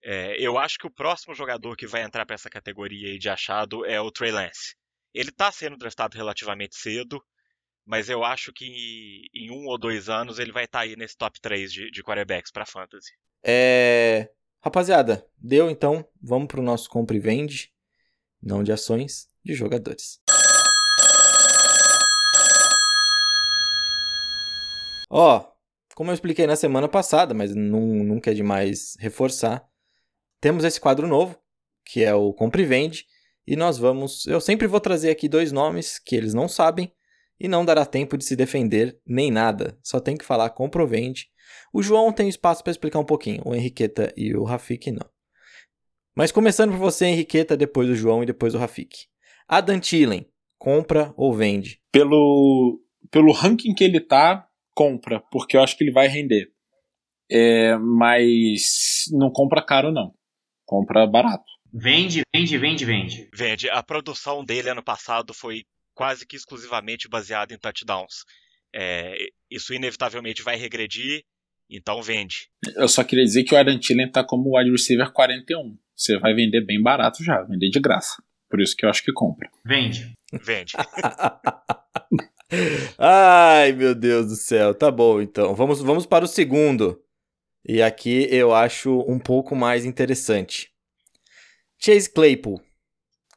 É, 0.03 0.35
eu 0.39 0.57
acho 0.57 0.77
que 0.77 0.87
o 0.87 0.91
próximo 0.91 1.33
jogador 1.33 1.77
que 1.77 1.87
vai 1.87 2.03
entrar 2.03 2.25
para 2.25 2.33
essa 2.33 2.49
categoria 2.49 3.17
de 3.17 3.29
achado 3.29 3.85
é 3.85 4.01
o 4.01 4.11
Trey 4.11 4.31
Lance. 4.31 4.75
Ele 5.13 5.29
está 5.29 5.51
sendo 5.51 5.77
draftado 5.77 6.17
relativamente 6.17 6.75
cedo, 6.75 7.23
mas 7.85 8.09
eu 8.09 8.23
acho 8.23 8.51
que 8.53 9.27
em 9.33 9.51
um 9.51 9.65
ou 9.67 9.77
dois 9.77 10.09
anos 10.09 10.39
ele 10.39 10.51
vai 10.51 10.65
estar 10.65 10.79
tá 10.79 10.83
aí 10.85 10.95
nesse 10.95 11.17
top 11.17 11.39
3 11.41 11.71
de, 11.71 11.91
de 11.91 12.03
quarterbacks 12.03 12.51
para 12.51 12.65
fantasy. 12.65 13.11
É... 13.43 14.29
Rapaziada, 14.61 15.27
deu 15.37 15.69
então, 15.69 16.07
vamos 16.21 16.47
para 16.47 16.59
o 16.59 16.63
nosso 16.63 16.89
compra 16.89 17.17
e 17.17 17.19
vende, 17.19 17.73
não 18.41 18.63
de 18.63 18.71
ações, 18.71 19.27
de 19.43 19.53
jogadores. 19.53 20.21
Ó, 25.09 25.45
como 25.93 26.09
eu 26.09 26.13
expliquei 26.13 26.47
na 26.47 26.55
semana 26.55 26.87
passada, 26.87 27.33
mas 27.33 27.53
não, 27.53 27.81
nunca 27.81 28.31
é 28.31 28.33
demais 28.33 28.95
reforçar, 28.99 29.67
temos 30.39 30.63
esse 30.63 30.79
quadro 30.79 31.07
novo, 31.07 31.37
que 31.85 32.03
é 32.03 32.13
o 32.13 32.33
Compre 32.33 32.63
e 32.63 32.65
Vende, 32.65 33.05
e 33.45 33.55
nós 33.55 33.77
vamos. 33.77 34.25
Eu 34.25 34.41
sempre 34.41 34.67
vou 34.67 34.79
trazer 34.79 35.09
aqui 35.09 35.27
dois 35.27 35.51
nomes 35.51 35.99
que 35.99 36.15
eles 36.15 36.33
não 36.33 36.47
sabem 36.47 36.91
e 37.43 37.47
não 37.49 37.65
dará 37.65 37.85
tempo 37.85 38.17
de 38.17 38.23
se 38.23 38.37
defender 38.37 38.97
nem 39.05 39.29
nada. 39.29 39.77
Só 39.83 39.99
tem 39.99 40.15
que 40.15 40.23
falar 40.23 40.49
compra 40.51 40.81
ou 40.81 40.87
vende. 40.87 41.27
O 41.73 41.83
João 41.83 42.13
tem 42.13 42.29
espaço 42.29 42.63
para 42.63 42.71
explicar 42.71 42.99
um 42.99 43.05
pouquinho, 43.05 43.43
o 43.45 43.53
Henriqueta 43.53 44.13
e 44.15 44.33
o 44.33 44.45
Rafik 44.45 44.89
não. 44.91 45.05
Mas 46.15 46.31
começando 46.31 46.71
por 46.71 46.79
você, 46.79 47.05
Henriqueta, 47.07 47.57
depois 47.57 47.89
o 47.89 47.95
João 47.95 48.23
e 48.23 48.25
depois 48.25 48.55
o 48.55 48.57
Rafik. 48.57 49.07
Adam 49.45 49.77
Thielen, 49.79 50.25
compra 50.57 51.13
ou 51.17 51.33
vende? 51.33 51.81
Pelo, 51.91 52.79
pelo 53.11 53.33
ranking 53.33 53.73
que 53.73 53.83
ele 53.83 53.99
tá, 53.99 54.47
compra, 54.73 55.21
porque 55.29 55.57
eu 55.57 55.61
acho 55.61 55.77
que 55.77 55.83
ele 55.83 55.91
vai 55.91 56.07
render. 56.07 56.49
É, 57.29 57.75
mas 57.77 59.03
não 59.11 59.29
compra 59.29 59.61
caro, 59.61 59.91
não. 59.91 60.13
Compra 60.65 61.05
barato. 61.05 61.51
Vende, 61.73 62.21
vende, 62.33 62.57
vende, 62.57 62.85
vende. 62.85 63.29
Vende. 63.33 63.69
A 63.69 63.81
produção 63.81 64.45
dele 64.45 64.69
ano 64.69 64.83
passado 64.83 65.33
foi 65.33 65.63
quase 65.93 66.25
que 66.25 66.35
exclusivamente 66.35 67.07
baseada 67.07 67.53
em 67.53 67.57
touchdowns. 67.57 68.25
É, 68.73 69.15
isso 69.49 69.73
inevitavelmente 69.73 70.41
vai 70.41 70.55
regredir, 70.55 71.23
então 71.69 72.01
vende. 72.01 72.49
Eu 72.75 72.87
só 72.87 73.03
queria 73.03 73.23
dizer 73.23 73.43
que 73.43 73.53
o 73.53 73.57
Aaron 73.57 73.79
Tillen 73.79 74.11
tá 74.11 74.23
como 74.23 74.57
wide 74.57 74.71
receiver 74.71 75.11
41. 75.11 75.77
Você 75.95 76.17
vai 76.17 76.33
vender 76.33 76.65
bem 76.65 76.81
barato 76.81 77.23
já, 77.23 77.41
vender 77.43 77.69
de 77.69 77.79
graça. 77.79 78.21
Por 78.49 78.61
isso 78.61 78.75
que 78.75 78.85
eu 78.85 78.89
acho 78.89 79.03
que 79.03 79.13
compra. 79.13 79.49
Vende. 79.65 80.13
Vende. 80.31 80.73
Ai, 82.97 83.71
meu 83.73 83.95
Deus 83.95 84.27
do 84.27 84.35
céu. 84.35 84.75
Tá 84.75 84.91
bom, 84.91 85.21
então. 85.21 85.55
Vamos, 85.55 85.81
vamos 85.81 86.05
para 86.05 86.25
o 86.25 86.27
segundo. 86.27 87.01
E 87.65 87.81
aqui 87.81 88.27
eu 88.29 88.53
acho 88.53 88.99
um 89.07 89.17
pouco 89.17 89.55
mais 89.55 89.85
interessante. 89.85 90.71
Chase 91.79 92.11
Claypool. 92.11 92.61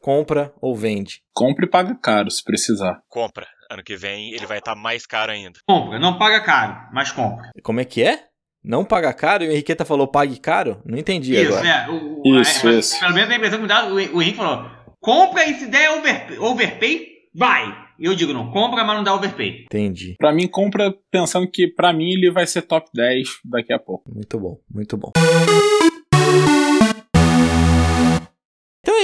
Compra 0.06 0.52
ou 0.62 0.76
vende? 0.76 1.20
Compra 1.34 1.64
e 1.64 1.68
paga 1.68 1.92
caro 2.00 2.30
se 2.30 2.40
precisar. 2.44 3.00
Compra. 3.08 3.44
Ano 3.68 3.82
que 3.82 3.96
vem 3.96 4.32
ele 4.32 4.46
vai 4.46 4.58
estar 4.58 4.76
tá 4.76 4.80
mais 4.80 5.04
caro 5.04 5.32
ainda. 5.32 5.58
Compra. 5.66 5.98
Não 5.98 6.16
paga 6.16 6.38
caro, 6.44 6.76
mas 6.92 7.10
compra. 7.10 7.50
Como 7.60 7.80
é 7.80 7.84
que 7.84 8.04
é? 8.04 8.20
Não 8.62 8.84
paga 8.84 9.12
caro? 9.12 9.42
E 9.42 9.48
o 9.48 9.50
Henriqueta 9.50 9.84
falou 9.84 10.06
pague 10.06 10.38
caro? 10.38 10.80
Não 10.86 10.96
entendi 10.96 11.34
isso, 11.34 11.52
agora. 11.52 11.68
É, 11.68 11.90
o, 11.90 12.40
isso, 12.40 12.68
é, 12.68 12.74
isso. 12.74 13.00
Pelo 13.00 13.14
menos 13.14 13.30
a 13.32 13.34
impressão 13.34 13.58
que 13.58 13.62
me 13.64 13.68
dá, 13.68 13.86
o, 13.88 13.94
o 13.94 14.22
Henrique 14.22 14.36
falou, 14.36 14.70
compra 15.00 15.44
e 15.44 15.54
se 15.54 15.66
der 15.66 15.90
over, 15.90 16.40
overpay, 16.40 17.08
vai. 17.34 17.76
Eu 17.98 18.14
digo, 18.14 18.32
não 18.32 18.52
compra, 18.52 18.84
mas 18.84 18.96
não 18.96 19.02
dá 19.02 19.12
overpay. 19.12 19.64
Entendi. 19.64 20.14
Pra 20.20 20.32
mim, 20.32 20.46
compra 20.46 20.94
pensando 21.10 21.50
que 21.50 21.66
pra 21.66 21.92
mim 21.92 22.12
ele 22.12 22.30
vai 22.30 22.46
ser 22.46 22.62
top 22.62 22.88
10 22.94 23.40
daqui 23.44 23.72
a 23.72 23.78
pouco. 23.80 24.08
Muito 24.14 24.38
bom, 24.38 24.56
muito 24.72 24.96
bom. 24.96 25.10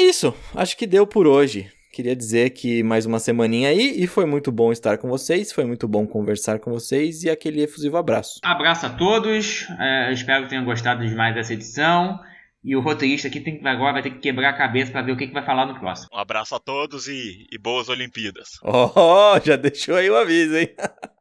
Isso. 0.03 0.35
Acho 0.55 0.77
que 0.77 0.87
deu 0.87 1.07
por 1.07 1.27
hoje. 1.27 1.71
Queria 1.93 2.17
dizer 2.17 2.51
que 2.51 2.83
mais 2.83 3.05
uma 3.05 3.19
semaninha 3.19 3.69
aí 3.69 4.03
e 4.03 4.07
foi 4.07 4.25
muito 4.25 4.51
bom 4.51 4.73
estar 4.73 4.97
com 4.97 5.09
vocês, 5.09 5.53
foi 5.53 5.67
muito 5.67 5.87
bom 5.87 6.07
conversar 6.07 6.59
com 6.59 6.71
vocês 6.71 7.23
e 7.23 7.29
aquele 7.29 7.63
efusivo 7.63 7.99
abraço. 7.99 8.41
Abraço 8.43 8.87
a 8.87 8.91
todos, 8.91 9.67
é, 9.79 10.11
espero 10.11 10.45
que 10.45 10.51
tenham 10.51 10.65
gostado 10.65 11.07
demais 11.07 11.35
dessa 11.35 11.53
edição. 11.53 12.19
E 12.65 12.75
o 12.77 12.81
roteirista 12.81 13.29
aqui 13.29 13.41
tem, 13.41 13.61
agora 13.67 13.95
vai 13.95 14.03
ter 14.03 14.11
que 14.11 14.21
quebrar 14.21 14.51
a 14.51 14.57
cabeça 14.57 14.91
para 14.91 15.03
ver 15.03 15.13
o 15.13 15.17
que, 15.17 15.27
que 15.27 15.35
vai 15.35 15.45
falar 15.45 15.67
no 15.67 15.79
próximo. 15.79 16.09
Um 16.15 16.19
abraço 16.19 16.55
a 16.55 16.61
todos 16.61 17.09
e, 17.09 17.47
e 17.53 17.59
boas 17.59 17.89
Olimpíadas. 17.89 18.51
Oh, 18.63 19.39
já 19.45 19.57
deixou 19.57 19.97
aí 19.97 20.09
o 20.09 20.17
aviso, 20.17 20.57
hein? 20.57 20.69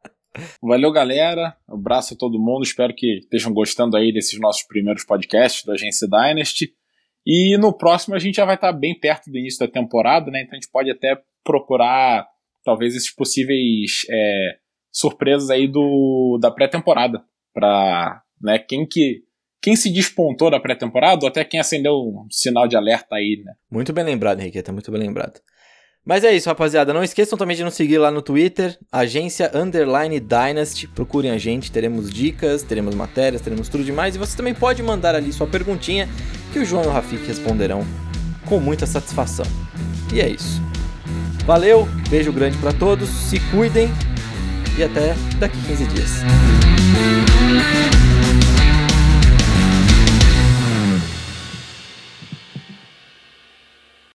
Valeu, 0.62 0.90
galera. 0.90 1.54
Um 1.68 1.74
abraço 1.74 2.14
a 2.14 2.16
todo 2.16 2.38
mundo. 2.38 2.62
Espero 2.62 2.94
que 2.94 3.18
estejam 3.18 3.52
gostando 3.52 3.96
aí 3.96 4.12
desses 4.12 4.38
nossos 4.40 4.62
primeiros 4.62 5.04
podcasts 5.04 5.64
da 5.64 5.74
Agência 5.74 6.08
Dynasty. 6.08 6.72
E 7.26 7.56
no 7.58 7.72
próximo 7.72 8.14
a 8.14 8.18
gente 8.18 8.36
já 8.36 8.44
vai 8.44 8.56
estar 8.56 8.72
bem 8.72 8.98
perto 8.98 9.30
do 9.30 9.38
início 9.38 9.64
da 9.64 9.72
temporada, 9.72 10.30
né? 10.30 10.42
Então 10.42 10.52
a 10.52 10.60
gente 10.60 10.70
pode 10.70 10.90
até 10.90 11.16
procurar 11.44 12.26
talvez 12.64 12.94
esses 12.94 13.14
possíveis 13.14 14.04
é, 14.10 14.56
surpresas 14.90 15.50
aí 15.50 15.66
do 15.66 16.38
da 16.40 16.50
pré-temporada 16.50 17.24
para 17.54 18.22
né, 18.40 18.58
quem 18.58 18.86
que 18.86 19.22
quem 19.60 19.76
se 19.76 19.92
despontou 19.92 20.50
da 20.50 20.58
pré-temporada 20.58 21.24
ou 21.24 21.28
até 21.28 21.44
quem 21.44 21.60
acendeu 21.60 21.94
um 21.94 22.26
sinal 22.28 22.66
de 22.66 22.76
alerta 22.76 23.14
aí, 23.14 23.40
né? 23.44 23.52
Muito 23.70 23.92
bem 23.92 24.04
lembrado, 24.04 24.40
Henriqueta, 24.40 24.72
muito 24.72 24.90
bem 24.90 25.00
lembrado. 25.00 25.40
Mas 26.04 26.24
é 26.24 26.34
isso, 26.34 26.48
rapaziada. 26.48 26.92
Não 26.92 27.04
esqueçam 27.04 27.38
também 27.38 27.56
de 27.56 27.62
nos 27.62 27.74
seguir 27.74 27.98
lá 27.98 28.10
no 28.10 28.20
Twitter, 28.20 28.76
agência 28.90 29.52
Underline 29.54 30.18
Dynasty. 30.18 30.88
Procurem 30.88 31.30
a 31.30 31.38
gente, 31.38 31.70
teremos 31.70 32.12
dicas, 32.12 32.64
teremos 32.64 32.92
matérias, 32.96 33.40
teremos 33.40 33.68
tudo 33.68 33.84
demais. 33.84 34.16
E 34.16 34.18
você 34.18 34.36
também 34.36 34.52
pode 34.52 34.82
mandar 34.82 35.14
ali 35.14 35.32
sua 35.32 35.46
perguntinha 35.46 36.08
que 36.52 36.58
o 36.58 36.64
João 36.64 36.84
e 36.84 36.86
o 36.86 36.90
Rafik 36.90 37.26
responderão 37.26 37.84
com 38.44 38.60
muita 38.60 38.86
satisfação. 38.86 39.46
E 40.12 40.20
é 40.20 40.28
isso. 40.28 40.60
Valeu, 41.46 41.88
beijo 42.08 42.32
grande 42.32 42.58
para 42.58 42.72
todos, 42.72 43.08
se 43.08 43.40
cuidem 43.50 43.90
e 44.76 44.84
até 44.84 45.14
daqui 45.38 45.58
15 45.66 45.86
dias. 45.86 46.10